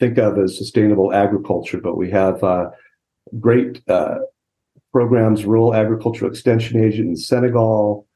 think 0.00 0.18
of 0.18 0.38
as 0.38 0.56
sustainable 0.56 1.12
agriculture, 1.12 1.80
but 1.80 1.96
we 1.96 2.10
have 2.10 2.42
uh, 2.42 2.70
great 3.38 3.82
uh, 3.88 4.16
programs, 4.92 5.44
rural 5.44 5.74
agricultural 5.74 6.30
extension 6.30 6.82
agent 6.82 7.08
in 7.08 7.16
Senegal, 7.16 8.06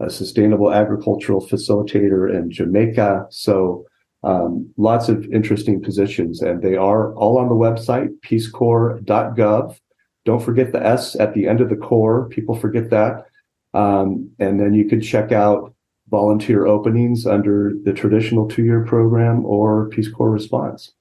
a 0.00 0.10
sustainable 0.10 0.72
agricultural 0.72 1.46
facilitator 1.46 2.32
in 2.32 2.50
Jamaica. 2.50 3.26
So 3.30 3.86
um, 4.24 4.72
lots 4.76 5.08
of 5.08 5.24
interesting 5.32 5.82
positions, 5.82 6.42
and 6.42 6.62
they 6.62 6.76
are 6.76 7.14
all 7.14 7.38
on 7.38 7.48
the 7.48 7.54
website, 7.54 8.10
peacecorps.gov. 8.20 9.76
Don't 10.24 10.42
forget 10.42 10.72
the 10.72 10.84
S 10.84 11.16
at 11.18 11.34
the 11.34 11.48
end 11.48 11.60
of 11.60 11.68
the 11.68 11.76
Corps. 11.76 12.28
People 12.28 12.54
forget 12.54 12.90
that. 12.90 13.26
Um, 13.74 14.30
and 14.38 14.60
then 14.60 14.74
you 14.74 14.88
can 14.88 15.00
check 15.00 15.32
out 15.32 15.74
volunteer 16.10 16.66
openings 16.66 17.26
under 17.26 17.72
the 17.84 17.92
traditional 17.92 18.46
two 18.46 18.64
year 18.64 18.84
program 18.84 19.44
or 19.44 19.88
Peace 19.88 20.10
Corps 20.10 20.30
response. 20.30 20.92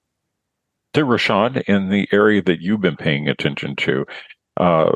To 0.93 1.01
Rashad, 1.01 1.63
in 1.67 1.89
the 1.89 2.07
area 2.11 2.41
that 2.41 2.61
you've 2.61 2.81
been 2.81 2.97
paying 2.97 3.27
attention 3.27 3.75
to, 3.77 4.05
uh, 4.57 4.91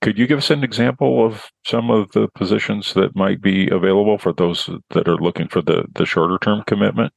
could 0.00 0.18
you 0.18 0.26
give 0.26 0.38
us 0.38 0.50
an 0.50 0.62
example 0.62 1.24
of 1.26 1.50
some 1.66 1.90
of 1.90 2.10
the 2.12 2.28
positions 2.34 2.94
that 2.94 3.16
might 3.16 3.40
be 3.40 3.68
available 3.70 4.18
for 4.18 4.32
those 4.32 4.68
that 4.90 5.08
are 5.08 5.16
looking 5.16 5.48
for 5.48 5.62
the, 5.62 5.84
the 5.94 6.06
shorter 6.06 6.38
term 6.38 6.62
commitment? 6.66 7.12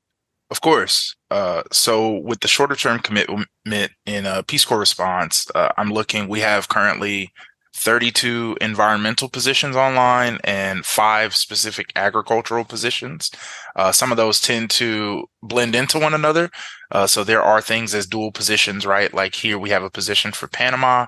Of 0.49 0.61
course. 0.61 1.15
Uh, 1.31 1.63
so 1.71 2.19
with 2.19 2.41
the 2.41 2.47
shorter 2.47 2.75
term 2.75 2.99
commitment 2.99 3.91
in 4.05 4.25
a 4.25 4.43
Peace 4.43 4.65
Corps 4.65 4.79
response, 4.79 5.47
uh, 5.55 5.69
I'm 5.77 5.91
looking, 5.91 6.27
we 6.27 6.41
have 6.41 6.69
currently 6.69 7.31
32 7.75 8.57
environmental 8.61 9.29
positions 9.29 9.75
online 9.75 10.37
and 10.43 10.85
five 10.85 11.35
specific 11.35 11.91
agricultural 11.95 12.65
positions. 12.65 13.31
Uh, 13.75 13.91
some 13.91 14.11
of 14.11 14.17
those 14.17 14.39
tend 14.39 14.69
to 14.69 15.25
blend 15.41 15.73
into 15.73 15.97
one 15.97 16.13
another. 16.13 16.51
Uh, 16.91 17.07
so 17.07 17.23
there 17.23 17.41
are 17.41 17.61
things 17.61 17.95
as 17.95 18.05
dual 18.05 18.31
positions, 18.31 18.85
right? 18.85 19.11
Like 19.11 19.33
here 19.33 19.57
we 19.57 19.71
have 19.71 19.81
a 19.81 19.89
position 19.89 20.31
for 20.31 20.47
Panama 20.47 21.07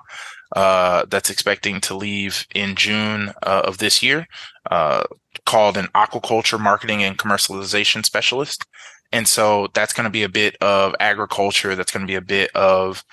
that's 0.54 1.30
expecting 1.30 1.80
to 1.82 1.94
leave 1.94 2.46
in 2.54 2.74
June 2.74 3.32
uh, 3.42 3.62
of 3.64 3.78
this 3.78 4.02
year, 4.02 4.26
uh, 4.70 5.04
called 5.44 5.76
an 5.76 5.86
aquaculture 5.94 6.60
marketing 6.60 7.02
and 7.02 7.18
commercialization 7.18 8.04
specialist. 8.04 8.64
And 9.12 9.28
so 9.28 9.68
that's 9.72 9.92
going 9.92 10.04
to 10.04 10.10
be 10.10 10.24
a 10.24 10.28
bit 10.28 10.56
of 10.60 10.94
agriculture. 11.00 11.74
That's 11.74 11.92
going 11.92 12.06
to 12.06 12.10
be 12.10 12.16
a 12.16 12.20
bit 12.20 12.50
of 12.54 13.04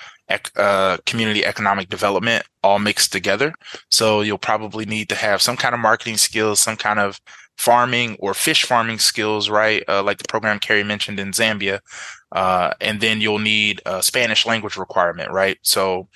uh, 0.55 0.97
community 1.05 1.45
economic 1.45 1.89
development 1.89 2.45
all 2.63 2.79
mixed 2.79 3.11
together. 3.11 3.53
So 3.91 4.21
you'll 4.21 4.37
probably 4.37 4.85
need 4.85 5.09
to 5.09 5.15
have 5.15 5.41
some 5.41 5.57
kind 5.57 5.75
of 5.75 5.81
marketing 5.81 6.17
skills, 6.17 6.59
some 6.59 6.77
kind 6.77 6.99
of 6.99 7.19
farming 7.57 8.17
or 8.19 8.33
fish 8.33 8.63
farming 8.63 8.97
skills, 8.99 9.49
right? 9.49 9.83
Uh, 9.87 10.01
like 10.01 10.17
the 10.17 10.27
program 10.27 10.59
Carrie 10.59 10.83
mentioned 10.83 11.19
in 11.19 11.31
Zambia. 11.31 11.79
Uh, 12.33 12.73
and 12.81 12.99
then 12.99 13.21
you'll 13.21 13.39
need 13.39 13.81
a 13.85 14.01
Spanish 14.01 14.45
language 14.45 14.75
requirement, 14.75 15.31
right? 15.31 15.57
So 15.61 16.07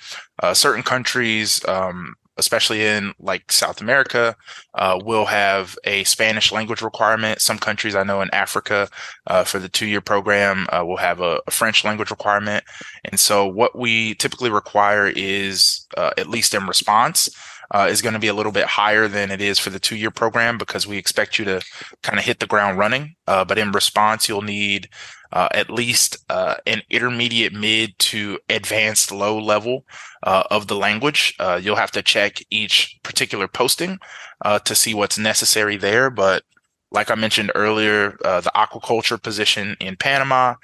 uh, 0.42 0.52
certain 0.52 0.82
countries, 0.82 1.64
um, 1.66 2.14
especially 2.36 2.84
in 2.84 3.12
like 3.20 3.50
South 3.52 3.80
America, 3.80 4.36
uh, 4.74 4.98
will 5.04 5.26
have 5.26 5.76
a 5.84 6.04
Spanish 6.04 6.50
language 6.50 6.82
requirement. 6.82 7.40
Some 7.40 7.58
countries 7.58 7.94
I 7.94 8.02
know 8.02 8.20
in 8.20 8.30
Africa, 8.32 8.88
uh, 9.26 9.44
for 9.44 9.58
the 9.58 9.68
two 9.68 9.86
year 9.86 10.00
program, 10.00 10.66
uh, 10.70 10.84
will 10.84 10.96
have 10.96 11.20
a, 11.20 11.40
a, 11.46 11.50
French 11.50 11.84
language 11.84 12.10
requirement. 12.10 12.64
And 13.04 13.18
so 13.18 13.46
what 13.46 13.76
we 13.76 14.14
typically 14.14 14.50
require 14.50 15.12
is, 15.14 15.86
uh, 15.96 16.10
at 16.16 16.28
least 16.28 16.54
in 16.54 16.66
response, 16.66 17.28
uh, 17.70 17.86
is 17.90 18.02
going 18.02 18.14
to 18.14 18.18
be 18.18 18.28
a 18.28 18.34
little 18.34 18.52
bit 18.52 18.66
higher 18.66 19.08
than 19.08 19.30
it 19.30 19.40
is 19.40 19.58
for 19.58 19.70
the 19.70 19.78
two 19.78 19.96
year 19.96 20.10
program 20.10 20.58
because 20.58 20.86
we 20.86 20.96
expect 20.96 21.38
you 21.38 21.44
to 21.44 21.60
kind 22.02 22.18
of 22.18 22.24
hit 22.24 22.40
the 22.40 22.46
ground 22.46 22.78
running. 22.78 23.14
Uh, 23.26 23.44
but 23.44 23.58
in 23.58 23.72
response, 23.72 24.28
you'll 24.28 24.42
need 24.42 24.88
uh, 25.32 25.48
at 25.52 25.70
least 25.70 26.16
uh, 26.30 26.54
an 26.66 26.82
intermediate 26.90 27.52
mid 27.52 27.98
to 27.98 28.38
advanced 28.48 29.12
low 29.12 29.38
level 29.38 29.84
uh, 30.22 30.44
of 30.50 30.66
the 30.66 30.76
language. 30.76 31.34
Uh, 31.38 31.60
you'll 31.62 31.76
have 31.76 31.90
to 31.90 32.02
check 32.02 32.40
each 32.50 32.98
particular 33.02 33.46
posting 33.46 33.98
uh, 34.44 34.58
to 34.60 34.74
see 34.74 34.94
what's 34.94 35.18
necessary 35.18 35.76
there. 35.76 36.10
But 36.10 36.44
like 36.90 37.10
I 37.10 37.14
mentioned 37.14 37.52
earlier, 37.54 38.16
uh, 38.24 38.40
the 38.40 38.52
aquaculture 38.54 39.22
position 39.22 39.76
in 39.80 39.96
Panama, 39.96 40.54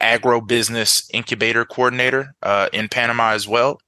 agro 0.00 0.40
business 0.40 1.08
incubator 1.14 1.64
coordinator 1.64 2.34
in 2.72 2.88
Panama 2.88 3.30
as 3.30 3.48
well. 3.48 3.78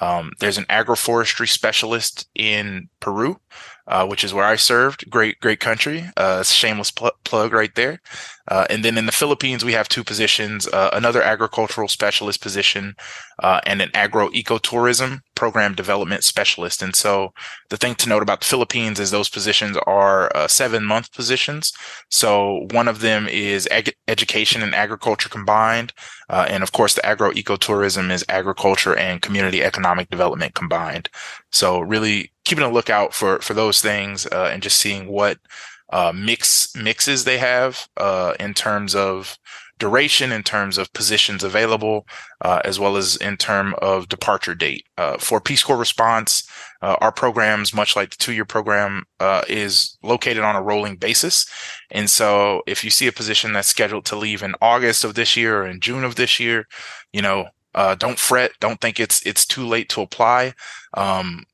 Um, 0.00 0.32
there's 0.40 0.58
an 0.58 0.64
agroforestry 0.64 1.48
specialist 1.48 2.28
in 2.34 2.88
Peru 3.00 3.38
uh, 3.86 4.06
which 4.06 4.24
is 4.24 4.32
where 4.32 4.44
I 4.44 4.56
served. 4.56 5.08
Great, 5.10 5.40
great 5.40 5.60
country. 5.60 6.10
Uh, 6.16 6.42
shameless 6.42 6.90
pl- 6.90 7.12
plug 7.24 7.52
right 7.52 7.74
there. 7.74 8.00
Uh, 8.48 8.66
and 8.68 8.84
then 8.84 8.98
in 8.98 9.06
the 9.06 9.12
Philippines, 9.12 9.64
we 9.64 9.72
have 9.72 9.88
two 9.88 10.04
positions: 10.04 10.66
uh, 10.68 10.90
another 10.92 11.22
agricultural 11.22 11.88
specialist 11.88 12.40
position 12.40 12.94
uh, 13.42 13.60
and 13.64 13.80
an 13.80 13.90
agro 13.94 14.28
ecotourism 14.30 15.20
program 15.34 15.74
development 15.74 16.24
specialist. 16.24 16.82
And 16.82 16.94
so, 16.94 17.32
the 17.70 17.76
thing 17.76 17.94
to 17.96 18.08
note 18.08 18.22
about 18.22 18.40
the 18.40 18.46
Philippines 18.46 19.00
is 19.00 19.10
those 19.10 19.28
positions 19.28 19.76
are 19.86 20.34
uh, 20.36 20.48
seven-month 20.48 21.12
positions. 21.12 21.72
So 22.10 22.66
one 22.70 22.88
of 22.88 23.00
them 23.00 23.28
is 23.28 23.66
ag- 23.70 23.96
education 24.08 24.62
and 24.62 24.74
agriculture 24.74 25.28
combined, 25.28 25.92
and 26.28 26.62
of 26.62 26.72
course, 26.72 26.94
the 26.94 27.06
agro 27.06 27.30
ecotourism 27.32 28.10
is 28.10 28.24
agriculture 28.28 28.96
and 28.96 29.22
community 29.22 29.62
economic 29.62 30.10
development 30.10 30.54
combined. 30.54 31.08
So 31.50 31.80
really 31.80 32.32
keeping 32.44 32.64
a 32.64 32.70
lookout 32.70 33.14
for 33.14 33.38
for 33.40 33.54
those 33.54 33.80
things 33.80 34.26
uh, 34.26 34.50
and 34.52 34.62
just 34.62 34.78
seeing 34.78 35.08
what 35.08 35.38
uh, 35.94 36.12
mix 36.12 36.74
mixes 36.74 37.22
they 37.22 37.38
have 37.38 37.88
uh, 37.98 38.34
in 38.40 38.52
terms 38.52 38.96
of 38.96 39.38
duration, 39.78 40.32
in 40.32 40.42
terms 40.42 40.76
of 40.76 40.92
positions 40.92 41.44
available, 41.44 42.04
uh, 42.40 42.60
as 42.64 42.80
well 42.80 42.96
as 42.96 43.16
in 43.16 43.36
term 43.36 43.76
of 43.80 44.08
departure 44.08 44.56
date. 44.56 44.84
Uh, 44.98 45.16
for 45.18 45.40
Peace 45.40 45.62
Corps 45.62 45.76
response, 45.76 46.48
uh, 46.82 46.96
our 47.00 47.12
programs, 47.12 47.72
much 47.72 47.94
like 47.94 48.10
the 48.10 48.16
two-year 48.16 48.44
program, 48.44 49.04
is 49.48 49.96
located 50.02 50.42
on 50.42 50.56
a 50.56 50.62
rolling 50.62 50.96
basis. 50.96 51.46
And 51.92 52.10
so, 52.10 52.62
if 52.66 52.82
you 52.82 52.90
see 52.90 53.06
a 53.06 53.12
position 53.12 53.52
that's 53.52 53.68
scheduled 53.68 54.04
to 54.06 54.16
leave 54.16 54.42
in 54.42 54.56
August 54.60 55.04
of 55.04 55.14
this 55.14 55.36
year 55.36 55.62
or 55.62 55.66
in 55.66 55.78
June 55.78 56.02
of 56.02 56.16
this 56.16 56.40
year, 56.40 56.66
you 57.12 57.22
know, 57.22 57.46
don't 57.98 58.18
fret. 58.18 58.50
Don't 58.58 58.80
think 58.80 58.98
it's 58.98 59.24
it's 59.24 59.46
too 59.46 59.64
late 59.64 59.88
to 59.90 60.02
apply. 60.02 60.54
Um, 60.94 61.44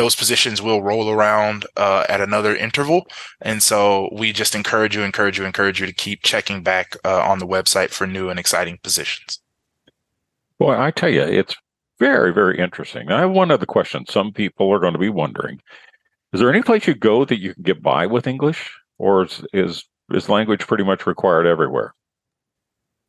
those 0.00 0.16
positions 0.16 0.62
will 0.62 0.82
roll 0.82 1.10
around 1.10 1.66
uh, 1.76 2.06
at 2.08 2.22
another 2.22 2.56
interval. 2.56 3.06
And 3.42 3.62
so 3.62 4.08
we 4.12 4.32
just 4.32 4.54
encourage 4.54 4.96
you, 4.96 5.02
encourage 5.02 5.38
you, 5.38 5.44
encourage 5.44 5.78
you 5.78 5.84
to 5.84 5.92
keep 5.92 6.22
checking 6.22 6.62
back 6.62 6.96
uh, 7.04 7.20
on 7.20 7.38
the 7.38 7.46
website 7.46 7.90
for 7.90 8.06
new 8.06 8.30
and 8.30 8.40
exciting 8.40 8.78
positions. 8.82 9.40
Boy, 10.58 10.74
I 10.74 10.90
tell 10.90 11.10
you, 11.10 11.20
it's 11.20 11.54
very, 11.98 12.32
very 12.32 12.58
interesting. 12.58 13.12
I 13.12 13.20
have 13.20 13.30
one 13.30 13.50
other 13.50 13.66
question. 13.66 14.06
Some 14.06 14.32
people 14.32 14.72
are 14.72 14.78
going 14.78 14.94
to 14.94 14.98
be 14.98 15.10
wondering: 15.10 15.60
Is 16.32 16.40
there 16.40 16.50
any 16.50 16.62
place 16.62 16.86
you 16.86 16.94
go 16.94 17.26
that 17.26 17.38
you 17.38 17.52
can 17.52 17.62
get 17.62 17.82
by 17.82 18.06
with 18.06 18.26
English, 18.26 18.72
or 18.96 19.24
is 19.24 19.44
is, 19.52 19.84
is 20.10 20.30
language 20.30 20.66
pretty 20.66 20.84
much 20.84 21.06
required 21.06 21.46
everywhere? 21.46 21.94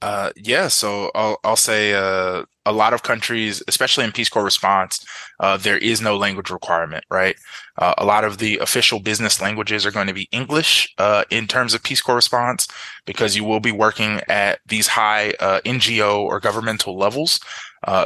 Uh, 0.02 0.32
yeah, 0.36 0.68
so 0.68 1.12
I'll 1.14 1.38
I'll 1.44 1.56
say 1.56 1.94
uh, 1.94 2.44
a 2.66 2.72
lot 2.72 2.94
of 2.94 3.04
countries, 3.04 3.62
especially 3.68 4.04
in 4.04 4.12
Peace 4.12 4.30
Corps 4.30 4.44
response, 4.44 5.06
uh, 5.40 5.58
there 5.58 5.78
is 5.78 6.02
no 6.02 6.18
language 6.18 6.50
requirement, 6.50 7.04
right? 7.12 7.36
Uh, 7.78 7.94
a 8.00 8.06
lot 8.06 8.24
of 8.24 8.40
the 8.40 8.58
official 8.58 9.00
business 9.00 9.40
languages 9.42 9.86
are 9.86 9.92
going 9.92 10.08
to 10.08 10.14
be 10.14 10.28
English 10.32 10.92
uh, 10.98 11.24
in 11.30 11.46
terms 11.48 11.76
of 11.76 11.84
Peace 11.84 12.02
Corps 12.02 12.16
response 12.16 12.68
because 13.06 13.36
you 13.36 13.44
will 13.44 13.60
be 13.60 13.72
working 13.72 14.22
at 14.28 14.60
these 14.66 14.88
high 14.88 15.36
uh, 15.40 15.62
NGO 15.66 16.20
or 16.24 16.40
governmental 16.40 16.98
levels. 16.98 17.40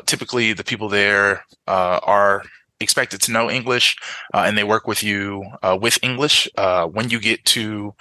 typically, 0.05 0.53
the 0.53 0.63
people 0.63 0.89
there 0.89 1.43
are 1.67 2.43
expected 2.79 3.21
to 3.21 3.31
know 3.31 3.49
English, 3.49 3.95
and 4.33 4.57
they 4.57 4.63
work 4.63 4.87
with 4.87 5.03
you 5.03 5.43
uh, 5.63 5.77
with 5.79 5.97
English. 6.03 6.47
Uh, 6.57 6.85
when 6.87 7.09
you 7.09 7.19
get 7.19 7.43
to 7.45 7.93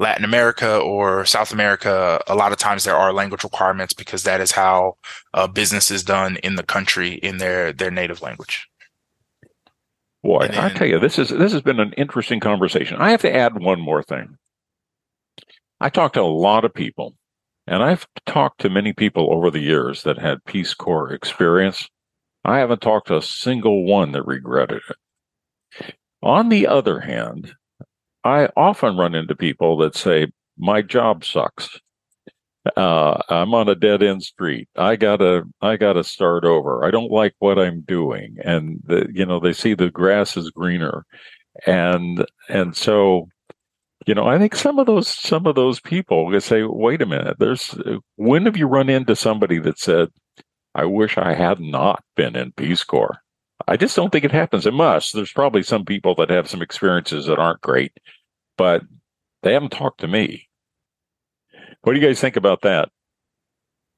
Latin 0.00 0.24
America 0.24 0.78
or 0.78 1.24
South 1.24 1.52
America, 1.52 2.20
a 2.26 2.34
lot 2.34 2.50
of 2.52 2.58
times 2.58 2.84
there 2.84 2.96
are 2.96 3.12
language 3.12 3.44
requirements 3.44 3.92
because 3.92 4.24
that 4.24 4.40
is 4.40 4.50
how 4.50 4.94
uh, 5.34 5.46
business 5.46 5.90
is 5.90 6.02
done 6.02 6.36
in 6.38 6.56
the 6.56 6.64
country 6.64 7.14
in 7.14 7.36
their 7.36 7.72
their 7.72 7.90
native 7.90 8.22
language. 8.22 8.66
Boy, 10.22 10.48
then, 10.48 10.58
I 10.58 10.70
tell 10.70 10.88
you, 10.88 10.98
this 10.98 11.18
is 11.18 11.28
this 11.28 11.52
has 11.52 11.62
been 11.62 11.80
an 11.80 11.92
interesting 11.92 12.40
conversation. 12.40 12.96
I 12.96 13.10
have 13.10 13.22
to 13.22 13.34
add 13.34 13.62
one 13.62 13.80
more 13.80 14.02
thing. 14.02 14.36
I 15.80 15.88
talked 15.88 16.14
to 16.14 16.22
a 16.22 16.24
lot 16.24 16.64
of 16.64 16.74
people, 16.74 17.14
and 17.66 17.82
I've 17.82 18.06
talked 18.26 18.60
to 18.62 18.68
many 18.68 18.92
people 18.92 19.32
over 19.32 19.50
the 19.50 19.60
years 19.60 20.02
that 20.02 20.18
had 20.18 20.44
Peace 20.44 20.74
Corps 20.74 21.12
experience 21.12 21.88
I 22.44 22.58
haven't 22.58 22.80
talked 22.80 23.08
to 23.08 23.18
a 23.18 23.22
single 23.22 23.84
one 23.84 24.12
that 24.12 24.26
regretted 24.26 24.82
it. 24.88 25.94
On 26.22 26.48
the 26.48 26.66
other 26.66 27.00
hand, 27.00 27.54
I 28.24 28.48
often 28.56 28.96
run 28.96 29.14
into 29.14 29.34
people 29.34 29.76
that 29.78 29.96
say, 29.96 30.32
my 30.58 30.82
job 30.82 31.24
sucks. 31.24 31.80
Uh, 32.76 33.18
I'm 33.30 33.54
on 33.54 33.68
a 33.70 33.74
dead 33.74 34.02
end 34.02 34.22
street. 34.22 34.68
I 34.76 34.96
gotta, 34.96 35.44
I 35.62 35.76
gotta 35.76 36.04
start 36.04 36.44
over. 36.44 36.84
I 36.84 36.90
don't 36.90 37.10
like 37.10 37.34
what 37.38 37.58
I'm 37.58 37.80
doing. 37.80 38.36
And 38.44 38.80
the, 38.84 39.08
you 39.12 39.24
know, 39.24 39.40
they 39.40 39.54
see 39.54 39.72
the 39.72 39.90
grass 39.90 40.36
is 40.36 40.50
greener. 40.50 41.06
And, 41.66 42.26
and 42.50 42.76
so, 42.76 43.28
you 44.06 44.14
know, 44.14 44.26
I 44.26 44.38
think 44.38 44.54
some 44.54 44.78
of 44.78 44.86
those, 44.86 45.08
some 45.08 45.46
of 45.46 45.54
those 45.54 45.80
people 45.80 46.38
say, 46.40 46.62
wait 46.64 47.00
a 47.00 47.06
minute, 47.06 47.38
there's, 47.38 47.74
when 48.16 48.44
have 48.44 48.56
you 48.56 48.66
run 48.66 48.90
into 48.90 49.16
somebody 49.16 49.58
that 49.60 49.78
said, 49.78 50.08
I 50.74 50.84
wish 50.84 51.16
I 51.16 51.34
had 51.34 51.60
not 51.60 52.04
been 52.16 52.36
in 52.36 52.52
Peace 52.52 52.84
Corps. 52.84 53.18
I 53.70 53.76
just 53.76 53.94
don't 53.94 54.10
think 54.10 54.24
it 54.24 54.32
happens. 54.32 54.66
It 54.66 54.74
must. 54.74 55.14
There's 55.14 55.32
probably 55.32 55.62
some 55.62 55.84
people 55.84 56.16
that 56.16 56.28
have 56.28 56.50
some 56.50 56.60
experiences 56.60 57.26
that 57.26 57.38
aren't 57.38 57.60
great, 57.60 57.92
but 58.58 58.82
they 59.44 59.52
haven't 59.52 59.70
talked 59.70 60.00
to 60.00 60.08
me. 60.08 60.48
What 61.82 61.94
do 61.94 62.00
you 62.00 62.06
guys 62.06 62.20
think 62.20 62.34
about 62.34 62.62
that? 62.62 62.90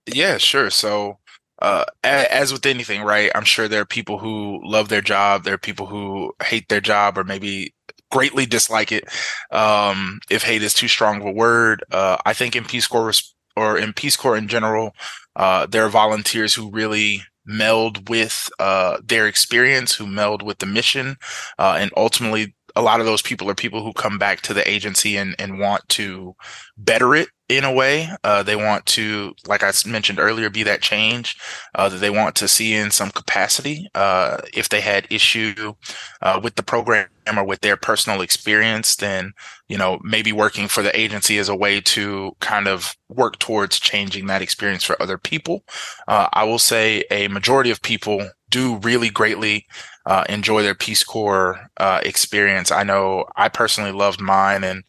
Yeah, 0.07 0.37
sure. 0.37 0.69
So, 0.69 1.19
uh, 1.63 1.87
as 2.05 2.53
with 2.53 2.67
anything, 2.67 3.01
right? 3.01 3.31
I'm 3.35 3.45
sure 3.45 3.67
there 3.67 3.81
are 3.81 3.87
people 3.87 4.19
who 4.19 4.61
love 4.63 4.91
their 4.91 5.01
job. 5.01 5.45
There 5.45 5.55
are 5.55 5.59
people 5.59 5.87
who 5.87 6.35
hate 6.45 6.69
their 6.69 6.83
job 6.83 7.17
or 7.17 7.25
maybe 7.25 7.75
greatly 8.11 8.45
dislike 8.45 8.93
it. 8.93 9.05
Um, 9.51 10.21
if 10.29 10.43
hate 10.43 10.63
is 10.63 10.75
too 10.75 10.89
strong 10.89 11.23
of 11.23 11.27
a 11.27 11.33
word, 11.33 11.83
uh, 11.91 12.19
I 12.27 12.35
think 12.35 12.55
in 12.55 12.65
Peace 12.65 12.87
Corps 12.87 13.35
or 13.57 13.79
in 13.79 13.95
Peace 13.95 14.17
Corps 14.17 14.37
in 14.37 14.49
general, 14.49 14.95
uh, 15.35 15.65
there 15.65 15.87
are 15.87 15.89
volunteers 15.89 16.53
who 16.53 16.71
really 16.71 17.23
meld 17.45 18.09
with 18.09 18.49
uh, 18.59 18.99
their 19.05 19.27
experience, 19.27 19.95
who 19.95 20.07
meld 20.07 20.43
with 20.43 20.59
the 20.59 20.67
mission, 20.67 21.17
uh, 21.59 21.77
and 21.79 21.91
ultimately, 21.97 22.55
a 22.77 22.83
lot 22.83 23.01
of 23.01 23.07
those 23.07 23.23
people 23.23 23.49
are 23.51 23.55
people 23.55 23.83
who 23.83 23.93
come 23.93 24.19
back 24.19 24.41
to 24.43 24.55
the 24.55 24.69
agency 24.69 25.17
and, 25.17 25.35
and 25.39 25.59
want 25.59 25.89
to 25.91 26.35
better 26.77 27.15
it 27.15 27.29
in 27.49 27.65
a 27.65 27.73
way. 27.73 28.09
Uh, 28.25 28.43
they 28.43 28.57
want 28.57 28.87
to, 28.87 29.35
like 29.47 29.63
I 29.63 29.73
mentioned 29.87 30.19
earlier, 30.19 30.49
be 30.49 30.63
that 30.63 30.81
change 30.81 31.37
uh, 31.75 31.89
that 31.89 31.99
they 31.99 32.11
want 32.11 32.35
to 32.37 32.49
see 32.49 32.75
in 32.75 32.91
some 32.91 33.11
capacity. 33.11 33.89
Uh, 33.95 34.39
if 34.55 34.69
they 34.69 34.81
had 34.81 35.07
issue 35.11 35.75
uh, 36.23 36.41
with 36.43 36.55
the 36.55 36.63
program 36.63 37.09
or 37.37 37.45
with 37.45 37.61
their 37.61 37.77
personal 37.77 38.21
experience, 38.21 38.97
then 38.97 39.33
you 39.69 39.77
know 39.77 39.99
maybe 40.03 40.33
working 40.33 40.69
for 40.69 40.83
the 40.83 40.99
agency 40.99 41.39
is 41.39 41.49
a 41.49 41.57
way 41.57 41.81
to 41.81 42.33
kind 42.41 42.69
of 42.69 42.97
work 43.09 43.39
towards 43.39 43.79
changing 43.79 44.27
that 44.27 44.43
experience 44.43 44.83
for 44.83 45.01
other 45.01 45.19
people. 45.19 45.65
Uh, 46.09 46.29
I 46.33 46.45
will 46.45 46.59
say 46.59 47.05
a 47.11 47.29
majority 47.29 47.71
of 47.71 47.83
people 47.83 48.31
do 48.53 48.77
really 48.77 49.11
greatly 49.11 49.67
uh, 50.07 50.25
enjoy 50.29 50.63
their 50.63 50.75
Peace 50.75 51.03
Corps 51.03 51.69
experience. 51.81 52.71
I 52.71 52.85
know 52.85 53.25
I 53.37 53.49
personally 53.49 53.93
loved 53.93 54.21
mine 54.21 54.63
and 54.63 54.85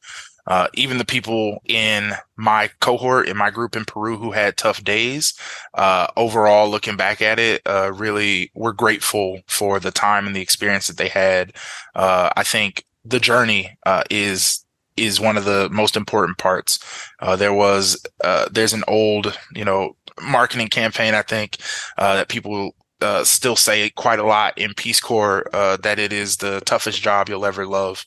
uh, 0.45 0.67
even 0.73 0.97
the 0.97 1.05
people 1.05 1.61
in 1.65 2.13
my 2.35 2.69
cohort 2.81 3.27
in 3.27 3.37
my 3.37 3.49
group 3.49 3.75
in 3.75 3.85
Peru 3.85 4.17
who 4.17 4.31
had 4.31 4.57
tough 4.57 4.83
days, 4.83 5.33
uh, 5.73 6.07
overall 6.17 6.69
looking 6.69 6.97
back 6.97 7.21
at 7.21 7.39
it, 7.39 7.61
uh, 7.65 7.91
really 7.93 8.51
were 8.53 8.73
grateful 8.73 9.39
for 9.47 9.79
the 9.79 9.91
time 9.91 10.27
and 10.27 10.35
the 10.35 10.41
experience 10.41 10.87
that 10.87 10.97
they 10.97 11.07
had. 11.07 11.53
Uh, 11.95 12.29
I 12.35 12.43
think 12.43 12.85
the 13.05 13.19
journey 13.19 13.77
uh, 13.85 14.03
is 14.09 14.65
is 14.97 15.19
one 15.19 15.37
of 15.37 15.45
the 15.45 15.69
most 15.71 15.95
important 15.95 16.37
parts. 16.37 16.77
Uh, 17.19 17.35
there 17.35 17.53
was 17.53 18.05
there's 18.51 18.73
an 18.73 18.83
old 18.87 19.37
you 19.55 19.63
know 19.63 19.95
marketing 20.21 20.67
campaign 20.67 21.13
I 21.13 21.21
think 21.21 21.57
that 21.97 22.27
people 22.27 22.75
uh, 23.03 23.23
still 23.23 23.55
say 23.55 23.89
quite 23.91 24.19
a 24.19 24.25
lot 24.25 24.57
in 24.57 24.73
Peace 24.73 24.99
Corps 24.99 25.47
uh, 25.53 25.77
that 25.77 25.99
it 25.99 26.13
is 26.13 26.37
the 26.37 26.61
toughest 26.61 27.01
job 27.01 27.29
you'll 27.29 27.45
ever 27.45 27.67
love, 27.67 28.05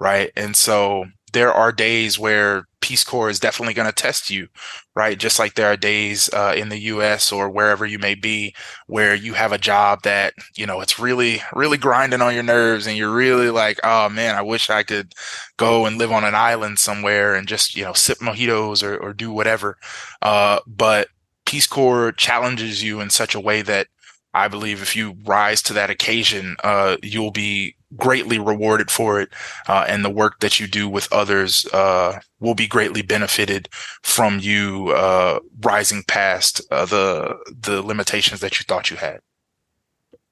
right? 0.00 0.32
And 0.36 0.56
so 0.56 1.04
there 1.32 1.52
are 1.52 1.72
days 1.72 2.18
where 2.18 2.66
Peace 2.80 3.04
Corps 3.04 3.28
is 3.28 3.40
definitely 3.40 3.74
going 3.74 3.88
to 3.88 3.92
test 3.92 4.30
you, 4.30 4.48
right? 4.94 5.18
Just 5.18 5.38
like 5.38 5.54
there 5.54 5.70
are 5.70 5.76
days 5.76 6.30
uh, 6.32 6.54
in 6.56 6.68
the 6.68 6.78
U.S. 6.78 7.30
or 7.32 7.50
wherever 7.50 7.84
you 7.84 7.98
may 7.98 8.14
be 8.14 8.54
where 8.86 9.14
you 9.14 9.34
have 9.34 9.52
a 9.52 9.58
job 9.58 10.02
that 10.02 10.32
you 10.56 10.64
know 10.64 10.80
it's 10.80 10.98
really, 10.98 11.42
really 11.54 11.76
grinding 11.76 12.22
on 12.22 12.34
your 12.34 12.42
nerves, 12.42 12.86
and 12.86 12.96
you're 12.96 13.14
really 13.14 13.50
like, 13.50 13.78
oh 13.84 14.08
man, 14.08 14.36
I 14.36 14.42
wish 14.42 14.70
I 14.70 14.82
could 14.82 15.12
go 15.56 15.86
and 15.86 15.98
live 15.98 16.12
on 16.12 16.24
an 16.24 16.34
island 16.34 16.78
somewhere 16.78 17.34
and 17.34 17.46
just 17.46 17.76
you 17.76 17.84
know 17.84 17.92
sip 17.92 18.18
mojitos 18.18 18.82
or, 18.82 18.96
or 18.96 19.12
do 19.12 19.32
whatever. 19.32 19.76
Uh, 20.22 20.60
but 20.66 21.08
Peace 21.44 21.66
Corps 21.66 22.12
challenges 22.12 22.82
you 22.82 23.00
in 23.00 23.10
such 23.10 23.34
a 23.34 23.40
way 23.40 23.62
that 23.62 23.88
I 24.34 24.48
believe 24.48 24.82
if 24.82 24.94
you 24.94 25.16
rise 25.24 25.62
to 25.62 25.72
that 25.72 25.90
occasion, 25.90 26.56
uh, 26.62 26.96
you'll 27.02 27.30
be 27.30 27.76
greatly 27.96 28.38
rewarded 28.38 28.90
for 28.90 29.20
it, 29.20 29.30
uh, 29.66 29.86
and 29.88 30.04
the 30.04 30.10
work 30.10 30.40
that 30.40 30.60
you 30.60 30.66
do 30.66 30.88
with 30.88 31.10
others 31.12 31.66
uh, 31.72 32.20
will 32.38 32.54
be 32.54 32.66
greatly 32.66 33.02
benefited 33.02 33.68
from 34.02 34.38
you 34.38 34.90
uh, 34.90 35.40
rising 35.60 36.02
past 36.06 36.60
uh, 36.70 36.84
the 36.84 37.36
the 37.58 37.82
limitations 37.82 38.40
that 38.40 38.58
you 38.58 38.64
thought 38.64 38.90
you 38.90 38.96
had. 38.96 39.20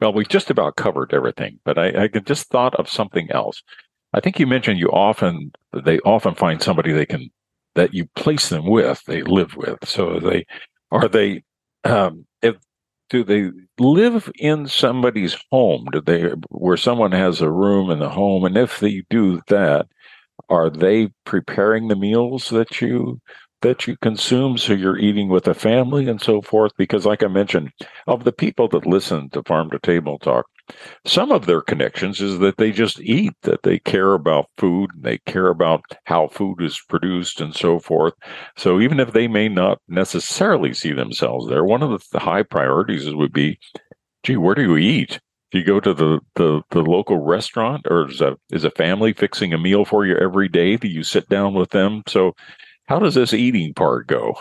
Well, 0.01 0.13
we 0.13 0.27
just 0.27 0.51
about 0.51 0.77
covered 0.77 1.15
everything, 1.15 1.59
but 1.65 1.79
I, 1.79 2.05
I 2.05 2.09
just 2.09 2.49
thought 2.49 2.75
of 2.75 2.91
something 2.91 3.31
else. 3.31 3.63
I 4.13 4.21
think 4.21 4.39
you 4.39 4.47
mentioned 4.47 4.79
you 4.79 4.91
often 4.91 5.53
they 5.73 5.99
often 6.01 6.35
find 6.35 6.63
somebody 6.63 6.93
they 6.93 7.07
can 7.07 7.31
that 7.75 7.95
you 7.95 8.07
place 8.15 8.49
them 8.49 8.67
with, 8.67 9.03
they 9.07 9.23
live 9.23 9.57
with. 9.57 9.79
So 9.89 10.19
they 10.19 10.47
are 10.91 11.09
they 11.09 11.45
um, 11.85 12.27
do 13.09 13.25
they 13.25 13.51
live 13.79 14.31
in 14.39 14.67
somebody's 14.67 15.37
home? 15.51 15.87
Do 15.93 16.01
they 16.01 16.31
where 16.49 16.77
someone 16.77 17.13
has 17.13 17.41
a 17.41 17.51
room 17.51 17.91
in 17.91 17.99
the 17.99 18.09
home? 18.11 18.45
And 18.45 18.57
if 18.57 18.81
they 18.81 19.05
do 19.11 19.41
that, 19.49 19.87
are 20.49 20.71
they 20.71 21.09
preparing 21.25 21.89
the 21.89 21.97
meals 21.97 22.49
that 22.51 22.81
you 22.81 23.21
that 23.63 23.87
you 23.87 23.97
consume 23.99 24.59
so 24.59 24.73
you're 24.75 24.99
eating 24.99 25.29
with 25.29 25.49
a 25.49 25.55
family 25.55 26.09
and 26.09 26.21
so 26.21 26.43
forth? 26.43 26.73
Because 26.77 27.07
like 27.07 27.23
I 27.23 27.29
mentioned, 27.29 27.73
of 28.07 28.25
the 28.25 28.33
people 28.33 28.69
that 28.69 28.87
listen 28.87 29.31
to 29.31 29.43
Farm 29.45 29.71
to 29.71 29.79
Table 29.79 30.19
Talk, 30.19 30.47
some 31.05 31.31
of 31.31 31.47
their 31.47 31.61
connections 31.61 32.21
is 32.21 32.39
that 32.41 32.57
they 32.57 32.73
just 32.73 33.01
eat, 33.01 33.33
that 33.43 33.63
they 33.63 33.79
care 33.79 34.15
about 34.15 34.51
food, 34.59 34.91
and 34.95 35.05
they 35.05 35.19
care 35.19 35.49
about 35.49 35.85
how 36.05 36.29
food 36.29 36.61
is 36.61 36.81
produced 36.89 37.41
and 37.41 37.55
so 37.55 37.79
forth. 37.79 38.15
So 38.57 38.81
even 38.81 38.99
if 38.99 39.13
they 39.13 39.29
may 39.29 39.49
not 39.49 39.79
necessarily 39.89 40.75
see 40.75 40.93
themselves 40.93 41.49
there, 41.49 41.65
one 41.65 41.83
of 41.83 42.03
the 42.11 42.19
high 42.19 42.43
priorities 42.43 43.13
would 43.15 43.33
be, 43.33 43.59
gee, 44.25 44.37
where 44.37 44.55
do 44.55 44.63
you 44.63 44.77
eat? 44.77 45.21
Do 45.53 45.59
you 45.59 45.65
go 45.65 45.79
to 45.79 45.95
the, 45.95 46.21
the, 46.35 46.63
the 46.71 46.83
local 46.83 47.19
restaurant 47.19 47.87
or 47.89 48.11
is 48.11 48.21
a, 48.21 48.37
is 48.51 48.65
a 48.65 48.71
family 48.73 49.13
fixing 49.13 49.53
a 49.53 49.59
meal 49.59 49.85
for 49.85 50.05
you 50.05 50.17
every 50.17 50.49
day 50.49 50.77
that 50.77 50.91
you 50.91 51.05
sit 51.05 51.29
down 51.29 51.55
with 51.55 51.71
them? 51.71 52.03
So 52.09 52.35
how 52.87 52.99
does 52.99 53.15
this 53.15 53.33
eating 53.33 53.73
part 53.73 54.09
go? 54.09 54.35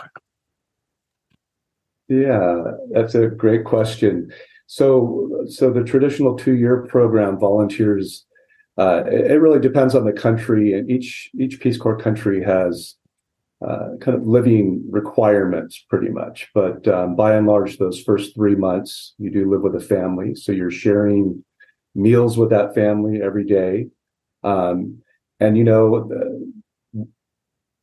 Yeah, 2.08 2.62
that's 2.90 3.14
a 3.14 3.28
great 3.28 3.64
question. 3.64 4.32
So, 4.66 5.44
so 5.48 5.72
the 5.72 5.84
traditional 5.84 6.36
two-year 6.36 6.86
program, 6.88 7.38
volunteers, 7.38 8.26
uh, 8.78 9.04
it, 9.06 9.30
it, 9.30 9.40
really 9.40 9.60
depends 9.60 9.94
on 9.94 10.04
the 10.04 10.12
country, 10.12 10.72
and 10.74 10.90
each 10.90 11.30
each 11.38 11.60
Peace 11.60 11.78
Corps 11.78 11.96
country 11.96 12.42
has 12.42 12.96
uh, 13.66 13.90
kind 14.00 14.16
of 14.18 14.26
living 14.26 14.84
requirements, 14.90 15.82
pretty 15.88 16.10
much. 16.10 16.48
But 16.52 16.86
um, 16.88 17.16
by 17.16 17.36
and 17.36 17.46
large, 17.46 17.78
those 17.78 18.02
first 18.02 18.34
three 18.34 18.54
months, 18.54 19.14
you 19.18 19.30
do 19.30 19.50
live 19.50 19.62
with 19.62 19.76
a 19.76 19.80
family, 19.80 20.34
so 20.34 20.52
you're 20.52 20.70
sharing 20.70 21.42
meals 21.94 22.36
with 22.36 22.50
that 22.50 22.74
family 22.74 23.22
every 23.22 23.44
day. 23.44 23.86
Um, 24.44 24.98
and 25.40 25.56
you 25.56 25.64
know, 25.64 26.06
the, 26.08 26.52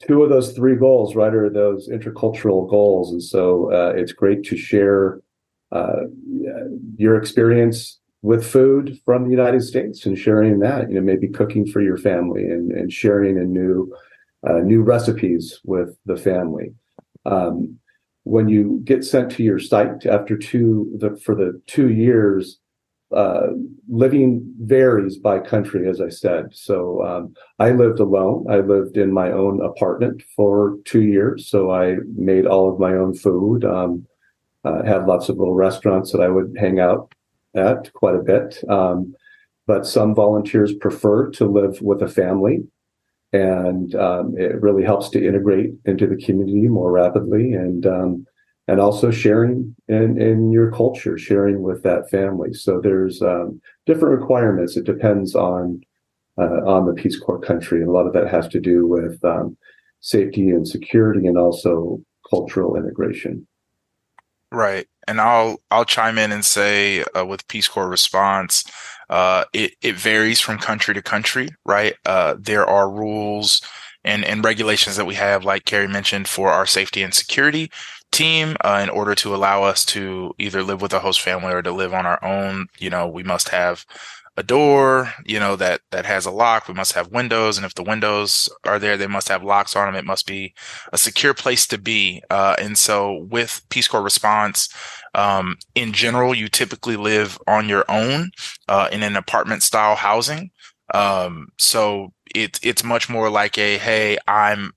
two 0.05 0.21
of 0.21 0.29
those 0.29 0.51
three 0.51 0.75
goals, 0.75 1.15
right, 1.15 1.33
are 1.33 1.49
those 1.49 1.89
intercultural 1.89 2.69
goals, 2.69 3.11
and 3.11 3.23
so 3.23 3.71
uh, 3.71 3.93
it's 3.95 4.11
great 4.11 4.43
to 4.43 4.57
share 4.57 5.21
uh, 5.73 6.03
your 6.97 7.17
experience 7.17 7.99
with 8.21 8.45
food 8.45 8.97
from 9.05 9.25
the 9.25 9.31
United 9.31 9.61
States 9.61 10.05
and 10.05 10.17
sharing 10.17 10.59
that, 10.59 10.89
you 10.89 10.95
know, 10.95 11.01
maybe 11.01 11.27
cooking 11.27 11.65
for 11.67 11.81
your 11.81 11.97
family 11.97 12.43
and, 12.43 12.71
and 12.71 12.91
sharing 12.91 13.37
a 13.37 13.43
new 13.43 13.93
uh, 14.47 14.59
new 14.59 14.81
recipes 14.81 15.59
with 15.63 15.97
the 16.05 16.17
family. 16.17 16.73
Um, 17.25 17.77
when 18.23 18.47
you 18.49 18.81
get 18.83 19.03
sent 19.03 19.31
to 19.31 19.43
your 19.43 19.59
site 19.59 20.05
after 20.05 20.37
two 20.37 20.91
the, 20.97 21.17
for 21.17 21.35
the 21.35 21.61
two 21.67 21.89
years, 21.89 22.59
uh, 23.15 23.47
living 23.89 24.53
varies 24.61 25.17
by 25.17 25.39
country, 25.39 25.89
as 25.89 26.01
I 26.01 26.09
said. 26.09 26.47
So 26.51 27.03
um, 27.05 27.33
I 27.59 27.71
lived 27.71 27.99
alone. 27.99 28.45
I 28.49 28.57
lived 28.57 28.97
in 28.97 29.13
my 29.13 29.31
own 29.31 29.63
apartment 29.63 30.23
for 30.35 30.77
two 30.85 31.03
years. 31.03 31.47
So 31.47 31.71
I 31.71 31.97
made 32.15 32.47
all 32.47 32.71
of 32.71 32.79
my 32.79 32.93
own 32.93 33.13
food. 33.13 33.65
Um, 33.65 34.05
uh, 34.63 34.83
had 34.83 35.05
lots 35.05 35.29
of 35.29 35.37
little 35.37 35.55
restaurants 35.55 36.11
that 36.11 36.21
I 36.21 36.29
would 36.29 36.55
hang 36.59 36.79
out 36.79 37.13
at 37.55 37.91
quite 37.93 38.15
a 38.15 38.23
bit. 38.23 38.63
Um, 38.69 39.13
but 39.65 39.85
some 39.85 40.13
volunteers 40.13 40.73
prefer 40.73 41.29
to 41.31 41.45
live 41.45 41.81
with 41.81 42.01
a 42.01 42.07
family, 42.07 42.63
and 43.31 43.95
um, 43.95 44.35
it 44.37 44.61
really 44.61 44.83
helps 44.83 45.09
to 45.09 45.25
integrate 45.25 45.71
into 45.85 46.05
the 46.05 46.17
community 46.17 46.67
more 46.67 46.91
rapidly, 46.91 47.53
and 47.53 47.85
um, 47.85 48.25
and 48.67 48.79
also 48.79 49.11
sharing 49.11 49.75
in, 49.87 50.21
in 50.21 50.51
your 50.51 50.71
culture, 50.71 51.17
sharing 51.17 51.61
with 51.61 51.83
that 51.83 52.09
family. 52.09 52.53
So 52.53 52.79
there's 52.81 53.21
um, 53.21 53.61
different 53.85 54.19
requirements. 54.19 54.77
It 54.77 54.85
depends 54.85 55.35
on 55.35 55.81
uh, 56.37 56.61
on 56.65 56.85
the 56.85 56.93
Peace 56.93 57.19
Corps 57.19 57.39
country, 57.39 57.79
and 57.79 57.89
a 57.89 57.91
lot 57.91 58.07
of 58.07 58.13
that 58.13 58.27
has 58.27 58.47
to 58.49 58.59
do 58.59 58.85
with 58.85 59.23
um, 59.23 59.55
safety 60.01 60.49
and 60.49 60.67
security, 60.67 61.25
and 61.25 61.37
also 61.37 62.01
cultural 62.29 62.75
integration. 62.75 63.47
Right. 64.53 64.87
And 65.07 65.19
I'll 65.19 65.57
I'll 65.71 65.85
chime 65.85 66.17
in 66.19 66.31
and 66.31 66.45
say 66.45 67.03
uh, 67.17 67.25
with 67.25 67.47
Peace 67.47 67.67
Corps 67.67 67.89
response, 67.89 68.63
uh, 69.09 69.45
it 69.53 69.73
it 69.81 69.95
varies 69.95 70.39
from 70.41 70.59
country 70.59 70.93
to 70.93 71.01
country. 71.01 71.49
Right. 71.65 71.95
Uh, 72.05 72.35
there 72.39 72.65
are 72.65 72.89
rules 72.89 73.61
and 74.05 74.23
and 74.25 74.45
regulations 74.45 74.95
that 74.97 75.05
we 75.05 75.15
have, 75.15 75.43
like 75.43 75.65
Carrie 75.65 75.87
mentioned, 75.87 76.27
for 76.27 76.49
our 76.51 76.67
safety 76.67 77.03
and 77.03 77.13
security 77.13 77.71
team 78.11 78.55
uh, 78.63 78.79
in 78.83 78.89
order 78.89 79.15
to 79.15 79.35
allow 79.35 79.63
us 79.63 79.83
to 79.85 80.33
either 80.37 80.63
live 80.63 80.81
with 80.81 80.93
a 80.93 80.99
host 80.99 81.21
family 81.21 81.51
or 81.53 81.63
to 81.63 81.71
live 81.71 81.93
on 81.93 82.05
our 82.05 82.23
own. 82.23 82.67
You 82.79 82.91
know, 82.91 83.07
we 83.07 83.23
must 83.23 83.49
have 83.49 83.85
a 84.35 84.43
door, 84.43 85.13
you 85.25 85.39
know, 85.39 85.55
that 85.55 85.81
that 85.91 86.05
has 86.05 86.25
a 86.25 86.31
lock. 86.31 86.67
We 86.67 86.73
must 86.73 86.93
have 86.93 87.11
windows, 87.11 87.57
and 87.57 87.65
if 87.65 87.75
the 87.75 87.83
windows 87.83 88.49
are 88.65 88.79
there, 88.79 88.97
they 88.97 89.07
must 89.07 89.29
have 89.29 89.43
locks 89.43 89.75
on 89.75 89.85
them. 89.85 89.95
It 89.95 90.05
must 90.05 90.25
be 90.25 90.53
a 90.91 90.97
secure 90.97 91.33
place 91.33 91.67
to 91.67 91.77
be. 91.77 92.23
Uh, 92.29 92.55
and 92.59 92.77
so, 92.77 93.25
with 93.29 93.61
Peace 93.69 93.87
Corps 93.87 94.01
response, 94.01 94.69
um, 95.13 95.57
in 95.75 95.93
general, 95.93 96.33
you 96.33 96.47
typically 96.49 96.95
live 96.95 97.37
on 97.47 97.69
your 97.69 97.85
own 97.89 98.31
uh, 98.67 98.89
in 98.91 99.03
an 99.03 99.15
apartment 99.15 99.63
style 99.63 99.95
housing. 99.95 100.51
Um, 100.93 101.47
so 101.57 102.13
it's 102.35 102.59
it's 102.63 102.83
much 102.83 103.09
more 103.09 103.29
like 103.29 103.57
a 103.57 103.77
hey, 103.77 104.17
I'm 104.27 104.71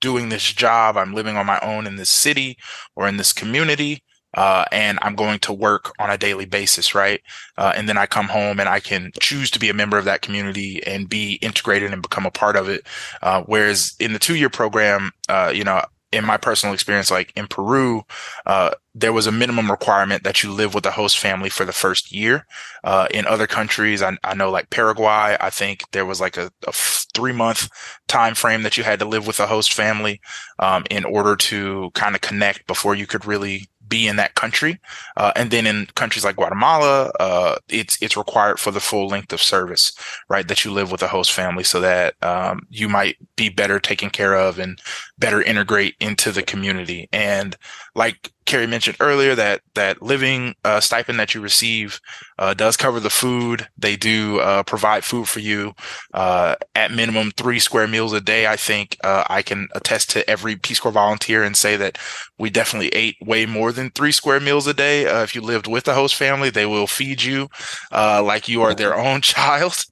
doing 0.00 0.28
this 0.28 0.52
job. 0.52 0.96
I'm 0.96 1.14
living 1.14 1.36
on 1.36 1.46
my 1.46 1.58
own 1.60 1.86
in 1.86 1.96
this 1.96 2.10
city 2.10 2.56
or 2.96 3.08
in 3.08 3.16
this 3.16 3.32
community 3.32 4.02
uh, 4.34 4.64
and 4.70 4.98
I'm 5.02 5.14
going 5.14 5.38
to 5.40 5.52
work 5.52 5.92
on 5.98 6.10
a 6.10 6.18
daily 6.18 6.46
basis, 6.46 6.94
right? 6.94 7.20
Uh, 7.56 7.72
and 7.74 7.88
then 7.88 7.98
I 7.98 8.06
come 8.06 8.28
home 8.28 8.60
and 8.60 8.68
I 8.68 8.80
can 8.80 9.12
choose 9.20 9.50
to 9.52 9.58
be 9.58 9.68
a 9.68 9.74
member 9.74 9.98
of 9.98 10.04
that 10.04 10.22
community 10.22 10.82
and 10.86 11.08
be 11.08 11.34
integrated 11.34 11.92
and 11.92 12.02
become 12.02 12.26
a 12.26 12.30
part 12.30 12.56
of 12.56 12.68
it. 12.68 12.86
Uh, 13.22 13.42
whereas 13.46 13.94
in 13.98 14.12
the 14.12 14.18
two 14.18 14.36
year 14.36 14.50
program, 14.50 15.10
uh, 15.28 15.52
you 15.54 15.64
know, 15.64 15.82
in 16.12 16.24
my 16.24 16.36
personal 16.36 16.74
experience, 16.74 17.10
like 17.10 17.32
in 17.36 17.46
Peru, 17.46 18.02
uh, 18.44 18.72
there 18.94 19.12
was 19.12 19.28
a 19.28 19.32
minimum 19.32 19.70
requirement 19.70 20.24
that 20.24 20.42
you 20.42 20.50
live 20.50 20.74
with 20.74 20.84
a 20.84 20.90
host 20.90 21.18
family 21.18 21.48
for 21.48 21.64
the 21.64 21.72
first 21.72 22.12
year. 22.12 22.46
Uh, 22.82 23.06
in 23.12 23.26
other 23.26 23.46
countries, 23.46 24.02
I, 24.02 24.16
I, 24.24 24.34
know 24.34 24.50
like 24.50 24.70
Paraguay, 24.70 25.36
I 25.40 25.50
think 25.50 25.84
there 25.92 26.04
was 26.04 26.20
like 26.20 26.36
a, 26.36 26.50
a 26.66 26.72
three 26.72 27.32
month 27.32 27.68
time 28.08 28.34
frame 28.34 28.64
that 28.64 28.76
you 28.76 28.82
had 28.82 28.98
to 28.98 29.04
live 29.04 29.26
with 29.26 29.38
a 29.38 29.46
host 29.46 29.72
family 29.72 30.20
um, 30.58 30.84
in 30.90 31.04
order 31.04 31.36
to 31.36 31.90
kind 31.94 32.16
of 32.16 32.20
connect 32.20 32.66
before 32.66 32.96
you 32.96 33.06
could 33.06 33.24
really 33.24 33.68
be 33.90 34.08
in 34.08 34.16
that 34.16 34.34
country. 34.34 34.80
Uh, 35.18 35.32
and 35.36 35.50
then 35.50 35.66
in 35.66 35.86
countries 35.94 36.24
like 36.24 36.36
Guatemala, 36.36 37.12
uh, 37.20 37.56
it's 37.68 38.00
it's 38.00 38.16
required 38.16 38.58
for 38.58 38.70
the 38.70 38.80
full 38.80 39.08
length 39.08 39.34
of 39.34 39.42
service, 39.42 39.92
right? 40.30 40.48
That 40.48 40.64
you 40.64 40.72
live 40.72 40.90
with 40.90 41.02
a 41.02 41.08
host 41.08 41.32
family 41.32 41.64
so 41.64 41.80
that 41.80 42.14
um, 42.22 42.66
you 42.70 42.88
might 42.88 43.16
be 43.36 43.50
better 43.50 43.78
taken 43.78 44.08
care 44.08 44.34
of 44.34 44.58
and 44.58 44.80
better 45.18 45.42
integrate 45.42 45.96
into 46.00 46.32
the 46.32 46.42
community. 46.42 47.08
And 47.12 47.56
like 47.94 48.32
Carrie 48.50 48.66
mentioned 48.66 48.96
earlier, 48.98 49.36
that 49.36 49.60
that 49.76 50.02
living 50.02 50.56
uh, 50.64 50.80
stipend 50.80 51.20
that 51.20 51.34
you 51.34 51.40
receive 51.40 52.00
uh, 52.36 52.52
does 52.52 52.76
cover 52.76 52.98
the 52.98 53.08
food. 53.08 53.68
They 53.78 53.94
do 53.94 54.40
uh, 54.40 54.64
provide 54.64 55.04
food 55.04 55.28
for 55.28 55.38
you 55.38 55.72
uh, 56.12 56.56
at 56.74 56.90
minimum 56.90 57.30
three 57.36 57.60
square 57.60 57.86
meals 57.86 58.12
a 58.12 58.20
day. 58.20 58.48
I 58.48 58.56
think 58.56 58.96
uh, 59.04 59.22
I 59.30 59.42
can 59.42 59.68
attest 59.76 60.10
to 60.10 60.28
every 60.28 60.56
Peace 60.56 60.80
Corps 60.80 60.90
volunteer 60.90 61.44
and 61.44 61.56
say 61.56 61.76
that 61.76 61.96
we 62.40 62.50
definitely 62.50 62.88
ate 62.88 63.16
way 63.22 63.46
more 63.46 63.70
than 63.70 63.90
three 63.90 64.10
square 64.10 64.40
meals 64.40 64.66
a 64.66 64.74
day. 64.74 65.06
Uh, 65.06 65.22
if 65.22 65.32
you 65.32 65.42
lived 65.42 65.68
with 65.68 65.86
a 65.86 65.94
host 65.94 66.16
family, 66.16 66.50
they 66.50 66.66
will 66.66 66.88
feed 66.88 67.22
you 67.22 67.48
like 67.92 68.48
you 68.48 68.62
are 68.62 68.74
their 68.74 68.98
own 68.98 69.20
child. 69.22 69.84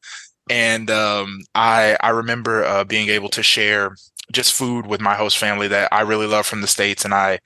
And 0.50 0.90
um, 0.90 1.42
I 1.54 1.96
I 2.00 2.08
remember 2.08 2.84
being 2.86 3.08
able 3.08 3.28
to 3.28 3.42
share 3.44 3.94
just 4.32 4.52
food 4.52 4.86
with 4.86 5.00
my 5.00 5.14
host 5.14 5.38
family 5.38 5.68
that 5.68 5.88
I 5.92 6.02
really 6.02 6.26
love 6.26 6.46
from 6.46 6.60
the 6.60 6.66
states, 6.66 7.04
and 7.04 7.14
I 7.14 7.38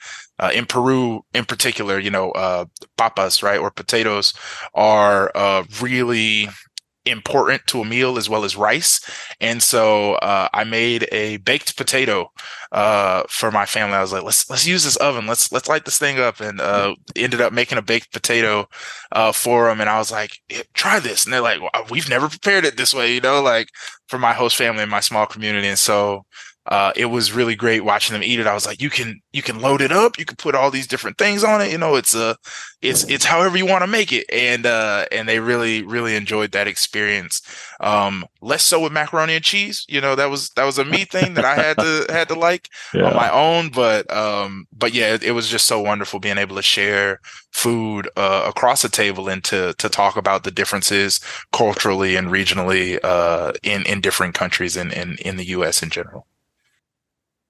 uh, 0.43 0.51
in 0.53 0.67
Peru, 0.67 1.25
in 1.33 1.45
particular, 1.45 1.99
you 1.99 2.11
know, 2.11 2.33
uh, 2.33 2.65
papas, 2.99 3.43
right, 3.43 3.61
or 3.61 3.71
potatoes 3.71 4.35
are 4.75 5.31
uh, 5.35 5.63
really 5.81 6.49
important 7.05 7.61
to 7.67 7.81
a 7.81 7.85
meal 7.85 8.17
as 8.17 8.29
well 8.29 8.45
as 8.45 8.57
rice. 8.57 9.01
And 9.41 9.63
so 9.63 10.15
uh, 10.15 10.49
I 10.53 10.65
made 10.65 11.09
a 11.13 11.39
baked 11.39 11.77
potato 11.77 12.31
uh, 12.71 13.23
for 13.29 13.51
my 13.51 13.67
family. 13.67 13.97
I 13.97 14.01
was 14.01 14.13
like, 14.13 14.23
let's 14.23 14.49
let's 14.51 14.67
use 14.67 14.85
this 14.85 14.97
oven. 14.97 15.27
Let's 15.27 15.51
let's 15.53 15.69
light 15.69 15.85
this 15.85 15.99
thing 15.99 16.19
up, 16.19 16.41
and 16.41 16.61
uh, 16.61 16.95
ended 17.17 17.41
up 17.41 17.53
making 17.53 17.79
a 17.79 17.83
baked 17.83 18.13
potato 18.13 18.67
uh, 19.13 19.33
for 19.33 19.69
them. 19.69 19.81
And 19.81 19.91
I 19.91 19.99
was 19.99 20.13
like, 20.13 20.39
try 20.75 21.01
this, 21.01 21.25
and 21.25 21.33
they're 21.33 21.41
like, 21.41 21.61
we've 21.91 22.09
never 22.09 22.29
prepared 22.29 22.65
it 22.65 22.77
this 22.77 22.95
way, 22.95 23.15
you 23.15 23.21
know, 23.21 23.43
like 23.43 23.69
for 24.09 24.19
my 24.19 24.33
host 24.33 24.57
family 24.57 24.83
and 24.83 24.91
my 24.91 25.01
small 25.01 25.27
community. 25.27 25.69
And 25.69 25.79
so 25.79 26.25
uh, 26.67 26.93
it 26.95 27.07
was 27.07 27.33
really 27.33 27.57
great 27.57 27.85
watching 27.85 28.15
them 28.15 28.23
eat 28.23 28.39
it. 28.39 28.47
I 28.47 28.55
was 28.55 28.67
like, 28.67 28.81
you 28.81 28.89
can 28.89 29.21
you 29.33 29.43
can 29.43 29.61
load 29.61 29.81
it 29.81 29.91
up, 29.91 30.19
you 30.19 30.25
can 30.25 30.37
put 30.37 30.55
all 30.55 30.71
these 30.71 30.87
different 30.87 31.19
things 31.19 31.43
on 31.43 31.61
it. 31.61 31.73
You 31.73 31.79
know, 31.79 31.97
it's 31.97 32.15
uh 32.15 32.35
it's 32.81 33.05
it's 33.11 33.25
however 33.25 33.57
you 33.57 33.67
want 33.67 33.83
to 33.83 33.89
make 33.89 34.13
it, 34.13 34.27
and 34.33 34.65
uh, 34.65 35.07
and 35.11 35.29
they 35.29 35.41
really 35.41 35.83
really 35.83 36.15
enjoyed 36.15 36.53
that 36.53 36.69
experience. 36.69 37.43
Um, 37.81 38.25
less 38.41 38.63
so 38.63 38.81
with 38.81 38.93
macaroni 38.93 39.35
and 39.35 39.45
cheese. 39.45 39.85
You 39.89 40.01
know, 40.01 40.15
that 40.15 40.31
was 40.31 40.51
that 40.51 40.65
was 40.65 40.79
a 40.79 40.85
me 40.85 41.05
thing 41.05 41.35
that 41.35 41.45
I 41.45 41.57
had 41.57 41.79
to 41.79 42.07
had 42.11 42.29
to 42.29 42.35
like 42.35 42.69
yeah. 42.95 43.05
on 43.05 43.17
my 43.17 43.31
own. 43.31 43.71
But 43.71 44.09
um, 44.13 44.67
but 44.73 44.95
yeah, 44.95 45.15
it, 45.15 45.25
it, 45.25 45.33
was 45.33 45.49
just 45.49 45.67
so 45.67 45.81
wonderful 45.81 46.21
being 46.21 46.39
able 46.39 46.57
to 46.57 46.63
share 46.63 47.21
food 47.51 48.09
uh, 48.17 48.45
across 48.47 48.83
the 48.83 48.89
table 48.89 49.29
and 49.29 49.43
to 49.45 49.75
to 49.75 49.89
talk 49.89 50.17
about 50.17 50.45
the 50.45 50.53
differences 50.53 51.19
culturally 51.53 52.15
and 52.15 52.29
regionally 52.29 53.01
uh, 53.03 53.53
in 53.65 53.83
in 53.83 54.01
different 54.01 54.35
countries 54.35 54.77
and 54.77 54.93
in, 54.93 55.13
in, 55.13 55.19
in 55.19 55.37
the 55.37 55.47
U.S. 55.47 55.83
in 55.83 55.91
general. 55.91 56.27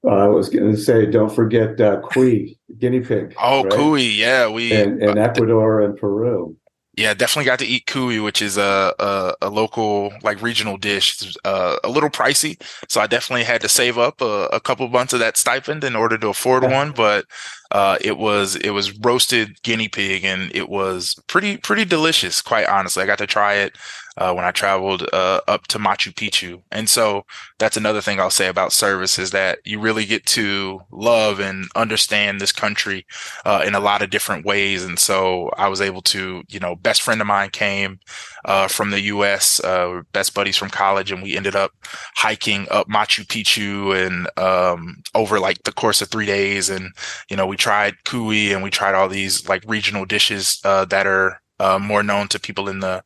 I 0.08 0.26
was 0.26 0.48
going 0.48 0.70
to 0.72 0.76
say, 0.76 1.06
don't 1.06 1.32
forget 1.32 1.80
uh, 1.80 2.00
cuy, 2.00 2.58
guinea 2.78 3.00
pig. 3.00 3.34
Oh, 3.40 3.62
right? 3.62 3.72
cuy, 3.72 4.16
yeah, 4.16 4.48
we 4.48 4.72
in, 4.72 5.00
in 5.00 5.16
uh, 5.16 5.22
Ecuador 5.22 5.80
and 5.80 5.96
Peru. 5.96 6.56
Yeah, 6.94 7.14
definitely 7.14 7.46
got 7.46 7.58
to 7.60 7.66
eat 7.66 7.86
cuy, 7.86 8.22
which 8.22 8.42
is 8.42 8.58
a 8.58 8.92
a, 8.98 9.34
a 9.42 9.48
local 9.48 10.12
like 10.22 10.42
regional 10.42 10.76
dish. 10.76 11.22
It's, 11.22 11.36
uh, 11.44 11.76
a 11.82 11.88
little 11.88 12.10
pricey, 12.10 12.60
so 12.88 13.00
I 13.00 13.06
definitely 13.06 13.44
had 13.44 13.62
to 13.62 13.68
save 13.68 13.96
up 13.96 14.20
a, 14.20 14.46
a 14.52 14.60
couple 14.60 14.86
months 14.88 15.14
of 15.14 15.20
that 15.20 15.38
stipend 15.38 15.84
in 15.84 15.96
order 15.96 16.18
to 16.18 16.28
afford 16.28 16.64
one. 16.70 16.92
But 16.92 17.24
uh, 17.70 17.96
it 18.02 18.18
was 18.18 18.56
it 18.56 18.70
was 18.70 18.98
roasted 18.98 19.62
guinea 19.62 19.88
pig, 19.88 20.24
and 20.24 20.54
it 20.54 20.68
was 20.68 21.14
pretty 21.28 21.56
pretty 21.56 21.86
delicious. 21.86 22.42
Quite 22.42 22.66
honestly, 22.66 23.02
I 23.02 23.06
got 23.06 23.18
to 23.18 23.26
try 23.26 23.54
it 23.54 23.78
uh, 24.16 24.32
when 24.32 24.44
I 24.44 24.50
traveled 24.50 25.08
uh, 25.12 25.40
up 25.48 25.66
to 25.68 25.78
Machu 25.78 26.12
Picchu. 26.12 26.62
And 26.70 26.88
so 26.88 27.24
that's 27.58 27.76
another 27.76 28.00
thing 28.00 28.20
I'll 28.20 28.30
say 28.30 28.48
about 28.48 28.72
service 28.72 29.18
is 29.18 29.30
that 29.30 29.60
you 29.64 29.80
really 29.80 30.04
get 30.04 30.26
to 30.26 30.80
love 30.90 31.40
and 31.40 31.66
understand 31.74 32.40
this 32.40 32.52
country 32.52 33.06
uh, 33.44 33.62
in 33.66 33.74
a 33.74 33.80
lot 33.80 34.02
of 34.02 34.10
different 34.10 34.44
ways. 34.44 34.84
And 34.84 34.98
so 34.98 35.50
I 35.56 35.68
was 35.68 35.80
able 35.80 36.02
to, 36.02 36.42
you 36.48 36.60
know, 36.60 36.76
best 36.76 37.02
friend 37.02 37.20
of 37.20 37.26
mine 37.26 37.50
came 37.50 38.00
uh, 38.44 38.68
from 38.68 38.90
the 38.90 39.00
U.S., 39.00 39.60
uh, 39.60 40.02
best 40.12 40.34
buddies 40.34 40.56
from 40.56 40.68
college, 40.68 41.10
and 41.10 41.22
we 41.22 41.36
ended 41.36 41.56
up 41.56 41.72
hiking 42.16 42.66
up 42.70 42.88
Machu 42.88 43.24
Picchu 43.26 43.96
and 43.96 44.28
um, 44.38 45.02
over 45.14 45.40
like 45.40 45.62
the 45.62 45.72
course 45.72 46.02
of 46.02 46.08
three 46.08 46.26
days. 46.26 46.68
And 46.68 46.90
you 47.30 47.36
know, 47.36 47.46
we 47.46 47.56
tried 47.56 47.94
cuy 48.04 48.52
and 48.52 48.62
we 48.62 48.70
tried 48.70 48.94
all 48.94 49.08
these 49.08 49.48
like 49.48 49.64
regional 49.66 50.04
dishes 50.04 50.60
uh, 50.64 50.84
that 50.86 51.06
are 51.06 51.38
more 51.80 52.02
known 52.02 52.26
to 52.26 52.40
people 52.40 52.68
in 52.68 52.80
the 52.80 53.04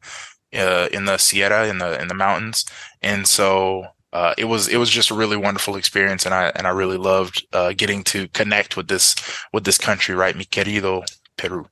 uh, 0.55 0.89
in 0.93 1.05
the 1.05 1.19
Sierra 1.19 1.69
in 1.69 1.79
the 1.79 2.01
in 2.01 2.09
the 2.09 2.15
mountains, 2.15 2.65
and 3.03 3.27
so 3.27 3.87
uh, 4.13 4.35
it 4.39 4.47
was 4.47 4.69
it 4.69 4.77
was 4.79 4.91
just 4.91 5.11
a 5.11 5.15
really 5.15 5.37
wonderful 5.37 5.77
experience, 5.77 6.25
and 6.25 6.35
I 6.35 6.53
and 6.55 6.67
I 6.67 6.71
really 6.71 6.97
loved 6.97 7.47
uh, 7.53 7.73
getting 7.77 8.03
to 8.05 8.29
connect 8.29 8.77
with 8.77 8.89
this 8.89 9.15
with 9.53 9.65
this 9.65 9.79
country, 9.79 10.15
right, 10.15 10.37
mi 10.37 10.45
querido 10.45 11.05
Peru. 11.37 11.67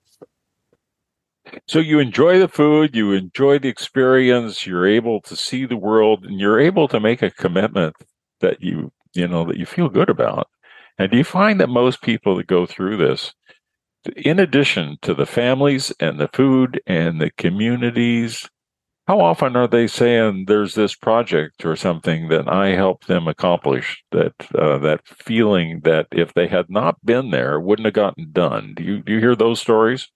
So 1.68 1.79
you 1.79 1.99
enjoy 1.99 2.39
the 2.39 2.49
food, 2.49 2.97
you 2.97 3.12
enjoy 3.12 3.59
the 3.59 3.68
experience, 3.68 4.66
you're 4.66 4.87
able 4.87 5.20
to 5.22 5.37
see 5.37 5.66
the 5.66 5.77
world, 5.77 6.25
and 6.25 6.41
you're 6.41 6.61
able 6.61 6.89
to 6.89 7.01
make 7.01 7.22
a 7.22 7.31
commitment 7.31 7.97
that 8.41 8.61
you 8.61 8.93
you 9.14 9.29
know 9.29 9.45
that 9.47 9.57
you 9.57 9.66
feel 9.66 9.89
good 9.89 10.11
about. 10.11 10.49
And 10.99 11.11
do 11.11 11.16
you 11.16 11.25
find 11.25 11.61
that 11.61 11.68
most 11.68 12.03
people 12.03 12.37
that 12.37 12.47
go 12.47 12.66
through 12.66 12.97
this, 12.99 13.33
in 14.16 14.39
addition 14.39 14.99
to 15.03 15.14
the 15.14 15.27
families 15.27 15.93
and 16.01 16.20
the 16.20 16.29
food 16.29 16.81
and 16.87 17.20
the 17.20 17.31
communities 17.39 18.49
how 19.07 19.20
often 19.20 19.55
are 19.57 19.68
they 19.68 19.86
saying 19.86 20.46
there's 20.46 20.74
this 20.74 20.94
project 20.94 21.64
or 21.64 21.76
something 21.76 22.28
that 22.28 22.48
I 22.48 22.68
helped 22.68 23.07
them 23.07 23.28
accomplish? 23.28 24.02
That 24.12 24.32
uh, 24.55 24.78
that 24.78 25.07
feeling 25.07 25.80
that 25.80 26.07
if 26.11 26.32
they 26.34 26.46
had 26.48 26.70
not 26.70 27.05
been 27.05 27.30
there, 27.30 27.61
wouldn't 27.61 27.84
have 27.86 27.94
gotten 27.94 28.32
done. 28.32 28.74
Do 28.74 28.82
you 28.82 29.02
do 29.02 29.12
you 29.12 29.20
hear 29.20 29.36
those 29.36 29.61
stories? 29.61 30.09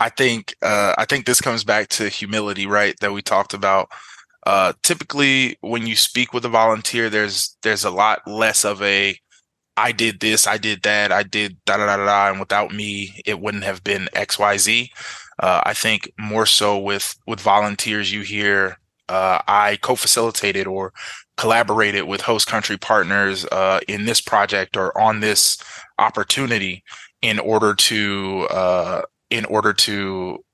I 0.00 0.08
think 0.10 0.54
uh, 0.62 0.94
I 0.96 1.04
think 1.04 1.26
this 1.26 1.40
comes 1.40 1.64
back 1.64 1.88
to 1.90 2.08
humility, 2.08 2.66
right? 2.66 2.94
That 3.00 3.12
we 3.12 3.22
talked 3.22 3.54
about. 3.54 3.88
Uh, 4.46 4.72
typically, 4.84 5.58
when 5.60 5.86
you 5.86 5.96
speak 5.96 6.32
with 6.32 6.44
a 6.44 6.48
volunteer, 6.48 7.10
there's 7.10 7.56
there's 7.62 7.84
a 7.84 7.90
lot 7.90 8.20
less 8.26 8.64
of 8.64 8.80
a 8.82 9.18
I 9.76 9.92
did 9.92 10.20
this, 10.20 10.46
I 10.46 10.58
did 10.58 10.82
that, 10.82 11.12
I 11.12 11.22
did 11.24 11.56
da 11.64 11.76
da 11.76 11.86
da 11.86 12.04
da, 12.04 12.30
and 12.30 12.40
without 12.40 12.72
me, 12.74 13.20
it 13.26 13.40
wouldn't 13.40 13.64
have 13.64 13.84
been 13.84 14.08
X 14.14 14.38
Y 14.38 14.56
Z. 14.58 14.92
Uh, 15.38 15.62
I 15.64 15.74
think 15.74 16.12
more 16.18 16.46
so 16.46 16.78
with 16.78 17.16
with 17.26 17.40
volunteers, 17.40 18.12
you 18.12 18.22
hear 18.22 18.78
uh, 19.08 19.40
I 19.46 19.78
co-facilitated 19.80 20.66
or 20.66 20.92
collaborated 21.36 22.04
with 22.04 22.20
host 22.20 22.46
country 22.46 22.76
partners 22.76 23.46
uh, 23.46 23.80
in 23.88 24.04
this 24.04 24.20
project 24.20 24.76
or 24.76 24.96
on 25.00 25.20
this 25.20 25.58
opportunity 25.98 26.82
in 27.22 27.38
order 27.38 27.74
to 27.74 28.46
uh, 28.50 29.02
in 29.30 29.44
order 29.46 29.72
to 29.72 30.44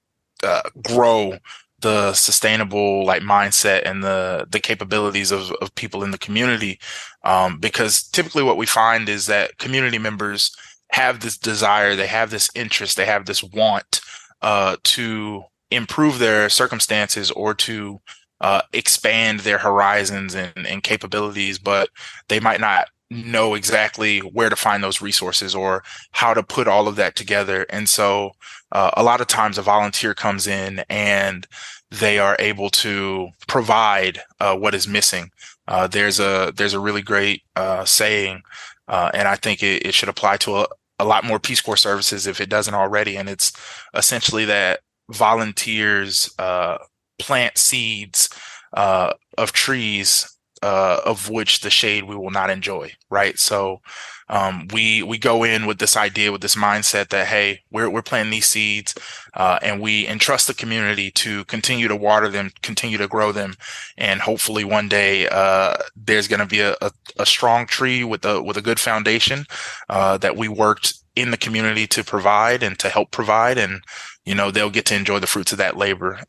uh, 0.42 0.62
grow 0.82 1.38
the 1.80 2.12
sustainable 2.14 3.04
like 3.04 3.22
mindset 3.22 3.82
and 3.84 4.02
the 4.04 4.46
the 4.50 4.60
capabilities 4.60 5.32
of, 5.32 5.50
of 5.60 5.74
people 5.74 6.04
in 6.04 6.10
the 6.10 6.18
community. 6.18 6.78
Um, 7.24 7.58
because 7.58 8.02
typically 8.02 8.42
what 8.42 8.56
we 8.56 8.66
find 8.66 9.08
is 9.08 9.26
that 9.26 9.58
community 9.58 9.98
members 9.98 10.54
have 10.92 11.20
this 11.20 11.36
desire 11.36 11.96
they 11.96 12.06
have 12.06 12.30
this 12.30 12.48
interest 12.54 12.96
they 12.96 13.06
have 13.06 13.26
this 13.26 13.42
want 13.42 14.00
uh, 14.44 14.76
to 14.84 15.42
improve 15.70 16.18
their 16.18 16.50
circumstances 16.50 17.30
or 17.30 17.54
to 17.54 17.98
uh, 18.42 18.60
expand 18.74 19.40
their 19.40 19.56
horizons 19.56 20.34
and, 20.34 20.66
and 20.66 20.82
capabilities, 20.82 21.58
but 21.58 21.88
they 22.28 22.38
might 22.38 22.60
not 22.60 22.88
know 23.10 23.54
exactly 23.54 24.18
where 24.18 24.50
to 24.50 24.56
find 24.56 24.84
those 24.84 25.00
resources 25.00 25.54
or 25.54 25.82
how 26.12 26.34
to 26.34 26.42
put 26.42 26.68
all 26.68 26.86
of 26.88 26.96
that 26.96 27.16
together. 27.16 27.64
And 27.70 27.88
so 27.88 28.32
uh, 28.70 28.90
a 28.96 29.02
lot 29.02 29.22
of 29.22 29.28
times 29.28 29.56
a 29.56 29.62
volunteer 29.62 30.12
comes 30.12 30.46
in 30.46 30.84
and 30.90 31.46
they 31.90 32.18
are 32.18 32.36
able 32.38 32.68
to 32.68 33.30
provide 33.46 34.20
uh, 34.40 34.54
what 34.56 34.74
is 34.74 34.86
missing. 34.86 35.30
Uh, 35.66 35.86
there's 35.86 36.20
a 36.20 36.52
there's 36.54 36.74
a 36.74 36.80
really 36.80 37.02
great 37.02 37.42
uh, 37.56 37.86
saying, 37.86 38.42
uh, 38.88 39.10
and 39.14 39.26
I 39.26 39.36
think 39.36 39.62
it, 39.62 39.86
it 39.86 39.94
should 39.94 40.10
apply 40.10 40.36
to 40.38 40.56
a, 40.58 40.66
a 40.98 41.04
lot 41.04 41.24
more 41.24 41.38
Peace 41.38 41.60
Corps 41.60 41.76
services 41.76 42.26
if 42.26 42.40
it 42.40 42.48
doesn't 42.48 42.74
already. 42.74 43.16
And 43.16 43.28
it's 43.28 43.52
essentially 43.94 44.44
that 44.46 44.80
volunteers 45.10 46.32
uh, 46.38 46.78
plant 47.18 47.58
seeds 47.58 48.28
uh, 48.76 49.12
of 49.38 49.52
trees 49.52 50.33
uh, 50.62 51.00
of 51.04 51.28
which 51.28 51.60
the 51.60 51.70
shade 51.70 52.04
we 52.04 52.16
will 52.16 52.30
not 52.30 52.50
enjoy, 52.50 52.92
right? 53.10 53.38
So 53.38 53.80
um, 54.28 54.68
we 54.72 55.02
we 55.02 55.18
go 55.18 55.44
in 55.44 55.66
with 55.66 55.78
this 55.78 55.96
idea, 55.96 56.32
with 56.32 56.40
this 56.40 56.54
mindset 56.54 57.08
that 57.10 57.26
hey, 57.26 57.60
we're 57.70 57.90
we're 57.90 58.02
planting 58.02 58.30
these 58.30 58.48
seeds, 58.48 58.94
uh, 59.34 59.58
and 59.60 59.80
we 59.80 60.06
entrust 60.06 60.46
the 60.46 60.54
community 60.54 61.10
to 61.12 61.44
continue 61.44 61.88
to 61.88 61.96
water 61.96 62.28
them, 62.28 62.50
continue 62.62 62.98
to 62.98 63.08
grow 63.08 63.32
them, 63.32 63.54
and 63.98 64.20
hopefully 64.20 64.64
one 64.64 64.88
day 64.88 65.28
uh, 65.28 65.76
there's 65.94 66.28
going 66.28 66.40
to 66.40 66.46
be 66.46 66.60
a, 66.60 66.74
a, 66.80 66.90
a, 67.18 67.26
strong 67.26 67.66
tree 67.66 68.02
with 68.02 68.24
a 68.24 68.42
with 68.42 68.56
a 68.56 68.62
good 68.62 68.80
foundation 68.80 69.44
uh, 69.90 70.16
that 70.18 70.36
we 70.36 70.48
worked 70.48 70.94
in 71.14 71.30
the 71.30 71.36
community 71.36 71.86
to 71.86 72.02
provide 72.02 72.62
and 72.62 72.78
to 72.78 72.88
help 72.88 73.10
provide, 73.10 73.58
and 73.58 73.82
you 74.24 74.34
know 74.34 74.50
they'll 74.50 74.70
get 74.70 74.86
to 74.86 74.96
enjoy 74.96 75.18
the 75.18 75.26
fruits 75.26 75.52
of 75.52 75.58
that 75.58 75.76
labor. 75.76 76.20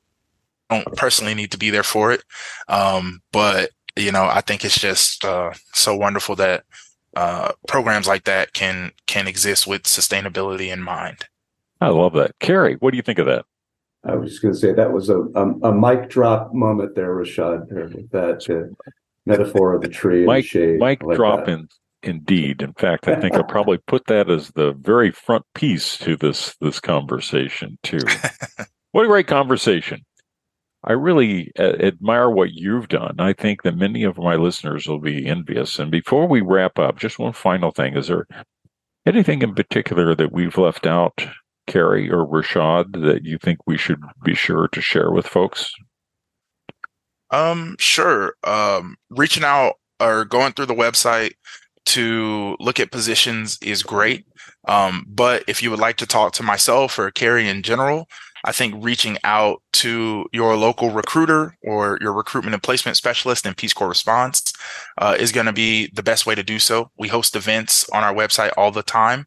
I 0.70 0.82
don't 0.82 0.98
personally 0.98 1.36
need 1.36 1.52
to 1.52 1.58
be 1.58 1.70
there 1.70 1.84
for 1.84 2.12
it, 2.12 2.24
um, 2.68 3.22
but 3.32 3.70
you 3.96 4.12
know 4.12 4.26
I 4.26 4.41
think 4.41 4.66
it's 4.66 4.80
just 4.80 5.24
uh, 5.26 5.52
so 5.74 5.96
wonderful 5.96 6.36
that 6.38 6.64
uh, 7.16 7.52
programs 7.68 8.08
like 8.08 8.26
that 8.26 8.54
can 8.54 8.91
can 9.08 9.28
exist 9.28 9.66
with 9.68 9.84
sustainability 9.84 10.72
in 10.72 10.82
mind. 10.82 11.26
I 11.82 11.89
love 11.89 12.14
that, 12.14 12.32
Carrie. 12.39 12.76
What 12.80 12.91
do 12.91 12.98
you 12.98 13.04
think 13.04 13.20
of 13.20 13.26
that? 13.26 13.46
I 14.04 14.16
was 14.16 14.32
just 14.32 14.41
going 14.41 14.54
to 14.54 14.60
say 14.60 14.72
that 14.72 14.93
was 14.93 15.10
a, 15.10 15.20
a, 15.20 15.70
a 15.70 15.74
mic 15.74 16.10
drop 16.10 16.54
moment 16.54 16.96
there, 16.96 17.16
Rashad. 17.16 17.70
There 17.70 17.88
with 17.88 18.12
that 18.12 18.50
uh, 18.50 18.91
metaphor 19.26 19.74
of 19.74 19.82
the 19.82 19.88
tree 19.88 20.26
mic, 20.26 20.46
shade. 20.46 20.80
Mic 20.80 21.02
like 21.02 21.18
drop 21.18 21.48
in, 21.48 21.68
indeed. 22.04 22.62
In 22.62 22.74
fact, 22.74 23.08
I 23.08 23.20
think 23.20 23.34
I'll 23.34 23.43
probably 23.43 23.80
put 23.80 24.06
that 24.08 24.30
as 24.30 24.52
the 24.52 24.74
very 24.74 25.12
front 25.12 25.46
piece 25.56 25.98
to 26.00 26.16
this 26.16 26.56
this 26.62 26.80
conversation 26.80 27.80
too. 27.82 28.00
what 28.91 29.06
a 29.06 29.08
great 29.08 29.28
conversation! 29.28 30.06
I 30.86 30.94
really 30.94 31.52
uh, 31.58 31.74
admire 31.80 32.30
what 32.30 32.54
you've 32.54 32.88
done. 32.88 33.16
I 33.20 33.34
think 33.34 33.64
that 33.64 33.76
many 33.76 34.04
of 34.04 34.18
my 34.18 34.36
listeners 34.36 34.88
will 34.88 35.00
be 35.00 35.26
envious. 35.26 35.80
And 35.80 35.90
before 35.90 36.28
we 36.28 36.42
wrap 36.42 36.78
up, 36.78 37.00
just 37.00 37.20
one 37.20 37.34
final 37.34 37.72
thing: 37.72 37.98
is 37.98 38.08
there 38.08 38.28
anything 39.06 39.42
in 39.42 39.56
particular 39.56 40.16
that 40.16 40.32
we've 40.32 40.58
left 40.58 40.86
out, 40.86 41.26
Carrie 41.68 42.12
or 42.12 42.28
Rashad, 42.28 43.02
that 43.02 43.26
you 43.26 43.38
think 43.38 43.60
we 43.66 43.78
should 43.78 44.02
be 44.24 44.36
sure 44.36 44.68
to 44.70 44.82
share 44.82 45.12
with 45.12 45.28
folks? 45.28 45.72
Um, 47.32 47.76
sure. 47.80 48.36
Um, 48.44 48.98
reaching 49.10 49.44
out 49.44 49.74
or 50.00 50.26
going 50.26 50.54
through 50.54 50.68
the 50.68 50.76
website 50.76 51.34
to 51.86 52.58
look 52.60 52.80
at 52.80 52.92
positions 52.92 53.58
is 53.62 53.84
great. 53.84 54.26
Um, 54.68 55.06
but 55.08 55.44
if 55.48 55.62
you 55.62 55.70
would 55.70 55.80
like 55.80 55.98
to 55.98 56.08
talk 56.08 56.34
to 56.34 56.44
myself 56.44 56.98
or 56.98 57.12
Carrie 57.12 57.48
in 57.48 57.62
general, 57.62 58.08
I 58.46 58.52
think 58.52 58.76
reaching 58.78 59.18
out 59.24 59.62
to 59.74 60.28
your 60.32 60.56
local 60.56 60.91
recruiter 60.91 61.58
or 61.64 61.98
your 62.00 62.14
recruitment 62.14 62.54
and 62.54 62.62
placement 62.62 62.96
specialist 62.96 63.46
in 63.46 63.56
Peace 63.56 63.74
Corps 63.74 63.89
response 63.89 64.54
uh, 65.00 65.18
is 65.20 65.32
going 65.32 65.48
to 65.48 65.54
be 65.54 65.89
the 65.93 66.04
best 66.04 66.26
way 66.26 66.36
to 66.36 66.43
do 66.43 66.60
so. 66.60 66.91
We 66.98 67.08
host 67.08 67.36
events 67.36 67.89
on 67.89 68.04
our 68.04 68.14
website 68.14 68.52
all 68.56 68.72
the 68.72 68.84
time 68.84 69.26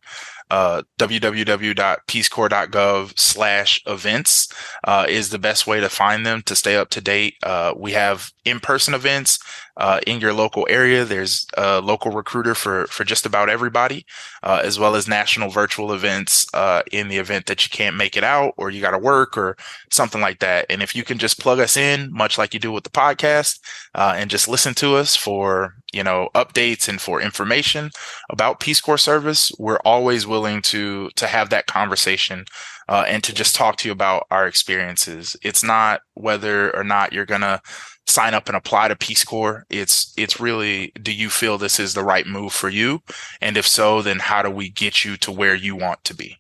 uh, 0.51 0.83
www.peacecorps.gov 0.99 3.19
slash 3.19 3.83
events 3.87 4.49
uh, 4.85 5.07
is 5.09 5.31
the 5.31 5.39
best 5.39 5.67
way 5.67 5.81
to 5.81 5.89
find 5.89 6.27
them 6.27 6.43
to 6.43 6.57
stay 6.57 6.77
up 6.77 6.91
to 6.91 7.01
date. 7.01 7.35
Uh, 7.43 7.73
we 7.77 7.93
have 7.93 8.31
in-person 8.45 8.95
events 8.95 9.39
uh, 9.77 10.01
in 10.07 10.21
your 10.21 10.33
local 10.33 10.67
area. 10.71 11.05
There's 11.05 11.47
a 11.57 11.81
local 11.81 12.11
recruiter 12.11 12.55
for, 12.55 12.87
for 12.87 13.05
just 13.05 13.27
about 13.27 13.49
everybody, 13.49 14.07
uh, 14.43 14.61
as 14.65 14.79
well 14.79 14.97
as 14.97 15.07
national 15.07 15.51
virtual 15.51 15.93
events 15.93 16.47
uh, 16.55 16.83
in 16.91 17.09
the 17.09 17.19
event 17.19 17.47
that 17.47 17.65
you 17.65 17.71
can't 17.71 17.97
make 17.97 18.17
it 18.17 18.25
out 18.25 18.55
or 18.57 18.71
you 18.71 18.81
got 18.81 18.93
to 18.93 18.99
work 18.99 19.37
or 19.37 19.57
something 19.91 20.21
like 20.21 20.41
that. 20.41 20.67
And 20.71 20.83
if 20.83 20.97
you 20.97 21.05
can 21.05 21.19
just 21.19 21.39
plug 21.39 21.61
us 21.61 21.77
in, 21.77 22.13
much 22.13 22.39
like 22.39 22.55
you 22.55 22.61
do 22.61 22.73
with 22.73 22.85
the 22.85 22.91
podcast, 22.91 23.59
and 23.95 24.31
just 24.31 24.49
listen 24.49 24.75
to 24.75 24.97
us 24.97 25.17
for 25.17 25.75
you 25.93 26.03
know 26.03 26.29
updates 26.35 26.89
and 26.89 27.01
for 27.01 27.21
information 27.21 27.91
about 28.31 28.61
Peace 28.61 28.81
Corps 28.81 28.99
service, 28.99 29.53
we're 29.59 29.81
always 29.85 30.27
willing 30.27 30.38
to 30.43 31.11
to 31.17 31.27
have 31.27 31.51
that 31.51 31.67
conversation 31.67 32.45
uh, 32.89 33.05
and 33.07 33.23
to 33.25 33.35
just 33.35 33.55
talk 33.55 33.77
to 33.77 33.89
you 33.89 33.93
about 33.93 34.27
our 34.31 34.47
experiences. 34.47 35.37
It's 35.43 35.63
not 35.63 36.01
whether 36.15 36.75
or 36.77 36.85
not 36.85 37.13
you're 37.13 37.27
gonna 37.27 37.61
sign 38.07 38.35
up 38.35 38.49
and 38.49 38.57
apply 38.57 38.89
to 38.89 38.97
Peace 38.97 39.25
Corps. 39.25 39.65
It's 39.71 40.13
it's 40.17 40.41
really 40.41 40.93
do 41.03 41.13
you 41.13 41.31
feel 41.31 41.59
this 41.59 41.79
is 41.79 41.95
the 41.95 42.05
right 42.05 42.27
move 42.27 42.53
for 42.53 42.69
you, 42.69 43.03
and 43.41 43.57
if 43.57 43.67
so, 43.67 44.03
then 44.03 44.19
how 44.19 44.43
do 44.43 44.51
we 44.51 44.71
get 44.71 45.05
you 45.05 45.17
to 45.19 45.33
where 45.33 45.55
you 45.55 45.77
want 45.77 46.05
to 46.05 46.15
be? 46.15 46.39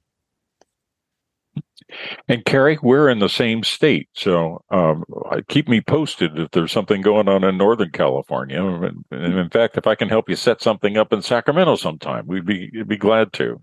And 2.28 2.44
Carrie, 2.44 2.78
we're 2.82 3.08
in 3.08 3.18
the 3.18 3.28
same 3.28 3.62
state, 3.64 4.08
so 4.12 4.62
um, 4.70 5.04
keep 5.48 5.68
me 5.68 5.80
posted 5.80 6.38
if 6.38 6.50
there's 6.50 6.70
something 6.70 7.00
going 7.00 7.28
on 7.28 7.44
in 7.44 7.56
Northern 7.56 7.90
California. 7.90 8.62
And, 8.62 9.04
in 9.10 9.48
fact, 9.48 9.78
if 9.78 9.86
I 9.86 9.94
can 9.94 10.08
help 10.08 10.28
you 10.28 10.36
set 10.36 10.60
something 10.60 10.98
up 10.98 11.12
in 11.12 11.22
Sacramento 11.22 11.76
sometime, 11.76 12.26
we'd 12.26 12.44
be 12.44 12.70
be 12.86 12.96
glad 12.98 13.32
to. 13.34 13.60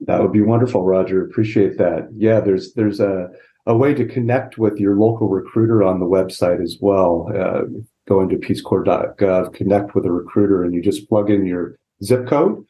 That 0.00 0.20
would 0.20 0.32
be 0.32 0.42
wonderful, 0.42 0.84
Roger. 0.84 1.24
Appreciate 1.24 1.78
that. 1.78 2.08
Yeah, 2.14 2.40
there's 2.40 2.74
there's 2.74 3.00
a 3.00 3.28
a 3.66 3.76
way 3.76 3.94
to 3.94 4.06
connect 4.06 4.58
with 4.58 4.78
your 4.78 4.96
local 4.96 5.28
recruiter 5.28 5.82
on 5.82 5.98
the 5.98 6.06
website 6.06 6.62
as 6.62 6.76
well. 6.80 7.30
Uh, 7.34 7.62
go 8.06 8.20
into 8.20 8.36
peacecorps.gov, 8.36 9.52
connect 9.54 9.94
with 9.94 10.06
a 10.06 10.12
recruiter, 10.12 10.62
and 10.62 10.72
you 10.72 10.80
just 10.80 11.08
plug 11.08 11.30
in 11.30 11.44
your 11.44 11.76
zip 12.04 12.28
code, 12.28 12.64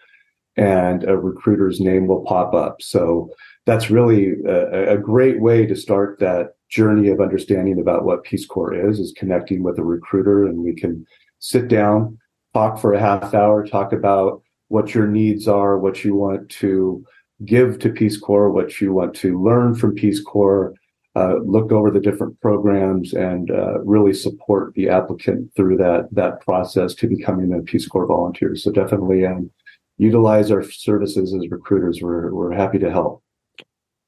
and 0.56 1.04
a 1.04 1.16
recruiter's 1.16 1.80
name 1.80 2.06
will 2.06 2.24
pop 2.24 2.54
up. 2.54 2.80
So 2.80 3.30
that's 3.66 3.90
really 3.90 4.34
a, 4.46 4.94
a, 4.94 4.98
great 4.98 5.40
way 5.40 5.66
to 5.66 5.76
start 5.76 6.18
that 6.20 6.54
journey 6.70 7.08
of 7.08 7.20
understanding 7.20 7.78
about 7.78 8.04
what 8.04 8.24
Peace 8.24 8.46
Corps 8.46 8.74
is, 8.74 8.98
is 8.98 9.12
connecting 9.16 9.62
with 9.62 9.78
a 9.78 9.84
recruiter 9.84 10.46
and 10.46 10.58
we 10.58 10.74
can 10.74 11.04
sit 11.40 11.68
down, 11.68 12.18
talk 12.54 12.78
for 12.78 12.94
a 12.94 13.00
half 13.00 13.34
hour, 13.34 13.66
talk 13.66 13.92
about 13.92 14.42
what 14.68 14.94
your 14.94 15.06
needs 15.06 15.46
are, 15.46 15.78
what 15.78 16.04
you 16.04 16.14
want 16.14 16.48
to 16.48 17.04
give 17.44 17.78
to 17.80 17.90
Peace 17.90 18.18
Corps, 18.18 18.50
what 18.50 18.80
you 18.80 18.92
want 18.92 19.14
to 19.16 19.42
learn 19.42 19.74
from 19.74 19.94
Peace 19.94 20.20
Corps, 20.20 20.74
uh, 21.14 21.36
look 21.44 21.72
over 21.72 21.90
the 21.90 22.00
different 22.00 22.38
programs 22.40 23.14
and 23.14 23.50
uh, 23.50 23.80
really 23.80 24.12
support 24.12 24.74
the 24.74 24.88
applicant 24.88 25.50
through 25.56 25.76
that 25.78 26.08
that 26.12 26.40
process 26.42 26.94
to 26.94 27.08
becoming 27.08 27.52
a 27.52 27.62
Peace 27.62 27.88
Corps 27.88 28.06
volunteer. 28.06 28.54
So 28.54 28.70
definitely 28.70 29.24
um, 29.24 29.50
utilize 29.96 30.50
our 30.50 30.62
services 30.62 31.34
as 31.34 31.50
recruiters. 31.50 32.00
We're 32.02 32.34
we're 32.34 32.52
happy 32.52 32.78
to 32.80 32.90
help. 32.90 33.22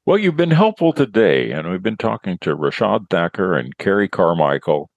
Well, 0.05 0.17
you've 0.17 0.37
been 0.37 0.51
helpful 0.51 0.93
today, 0.93 1.51
and 1.51 1.69
we've 1.69 1.83
been 1.83 1.97
talking 1.97 2.37
to 2.41 2.55
Rashad 2.55 3.09
Thacker 3.09 3.55
and 3.55 3.77
Carrie 3.77 4.09
Carmichael, 4.09 4.89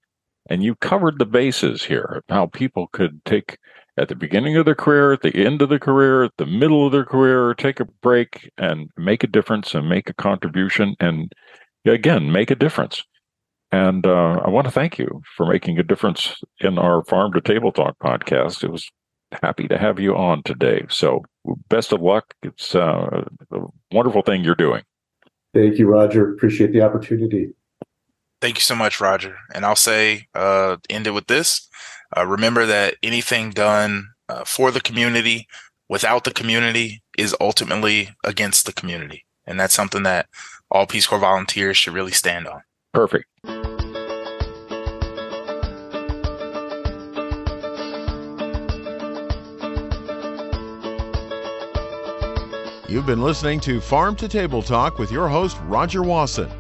and 0.49 0.63
you 0.63 0.75
covered 0.77 1.19
the 1.19 1.27
bases 1.27 1.83
here 1.83 2.17
of 2.17 2.25
how 2.29 2.47
people 2.47 2.89
could 2.93 3.25
take 3.25 3.59
at 4.03 4.09
the 4.09 4.17
beginning 4.17 4.57
of 4.57 4.65
their 4.65 4.75
career, 4.75 5.13
at 5.13 5.23
the 5.23 5.35
end 5.37 5.63
of 5.63 5.69
their 5.69 5.79
career, 5.79 6.25
at 6.25 6.37
the 6.37 6.47
middle 6.47 6.85
of 6.85 6.93
their 6.93 7.05
career, 7.05 7.55
take 7.55 7.79
a 7.79 7.85
break 7.85 8.51
and 8.59 8.91
make 8.97 9.23
a 9.23 9.29
difference 9.29 9.75
and 9.75 9.89
make 9.89 10.11
a 10.11 10.15
contribution, 10.15 10.97
and 10.99 11.33
again, 11.87 12.33
make 12.33 12.51
a 12.51 12.57
difference. 12.57 13.05
And 13.71 14.05
uh, 14.05 14.41
I 14.45 14.51
want 14.51 14.67
to 14.67 14.73
thank 14.73 14.99
you 14.99 15.23
for 15.37 15.47
making 15.47 15.79
a 15.79 15.85
difference 15.85 16.43
in 16.61 16.79
our 16.79 17.05
Farm 17.05 17.33
to 17.33 17.41
Table 17.41 17.71
Talk 17.71 17.97
podcast. 18.03 18.65
It 18.65 18.73
was 18.73 18.91
happy 19.41 19.69
to 19.69 19.79
have 19.79 20.01
you 20.01 20.17
on 20.17 20.43
today. 20.43 20.85
So, 20.89 21.25
best 21.69 21.93
of 21.93 22.03
luck. 22.03 22.35
It's 22.43 22.75
uh, 22.75 23.25
a 23.53 23.61
wonderful 23.93 24.23
thing 24.23 24.43
you're 24.43 24.57
doing. 24.57 24.83
Thank 25.55 25.79
you, 25.79 25.87
Roger. 25.87 26.33
Appreciate 26.33 26.73
the 26.73 26.83
opportunity. 26.83 27.55
Thank 28.41 28.57
you 28.57 28.63
so 28.63 28.75
much, 28.75 29.01
Roger. 29.01 29.37
And 29.55 29.65
I'll 29.65 29.77
say, 29.77 30.27
uh, 30.35 30.79
end 30.91 31.07
it 31.07 31.13
with 31.13 31.29
this. 31.29 31.69
Uh, 32.17 32.27
remember 32.27 32.67
that 32.67 32.97
anything 33.03 33.51
done 33.51 34.09
uh, 34.29 34.45
for 34.45 34.71
the 34.71 34.81
community 34.81 35.47
without 35.89 36.25
the 36.25 36.33
community 36.33 37.03
is 37.19 37.37
ultimately 37.41 38.11
against 38.25 38.67
the 38.67 38.73
community. 38.73 39.25
And 39.47 39.59
that's 39.59 39.75
something 39.75 40.03
that 40.05 40.27
all 40.71 40.87
Peace 40.87 41.07
Corps 41.07 41.19
volunteers 41.19 41.77
should 41.77 41.95
really 41.95 42.13
stand 42.13 42.47
on. 42.47 42.63
Perfect. 42.93 43.27
You've 52.89 53.07
been 53.07 53.23
listening 53.23 53.59
to 53.61 53.81
Farm 53.81 54.15
to 54.17 54.29
Table 54.29 54.63
Talk 54.63 54.99
with 54.99 55.11
your 55.11 55.27
host, 55.27 55.57
Roger 55.63 56.03
Wasson. 56.03 56.51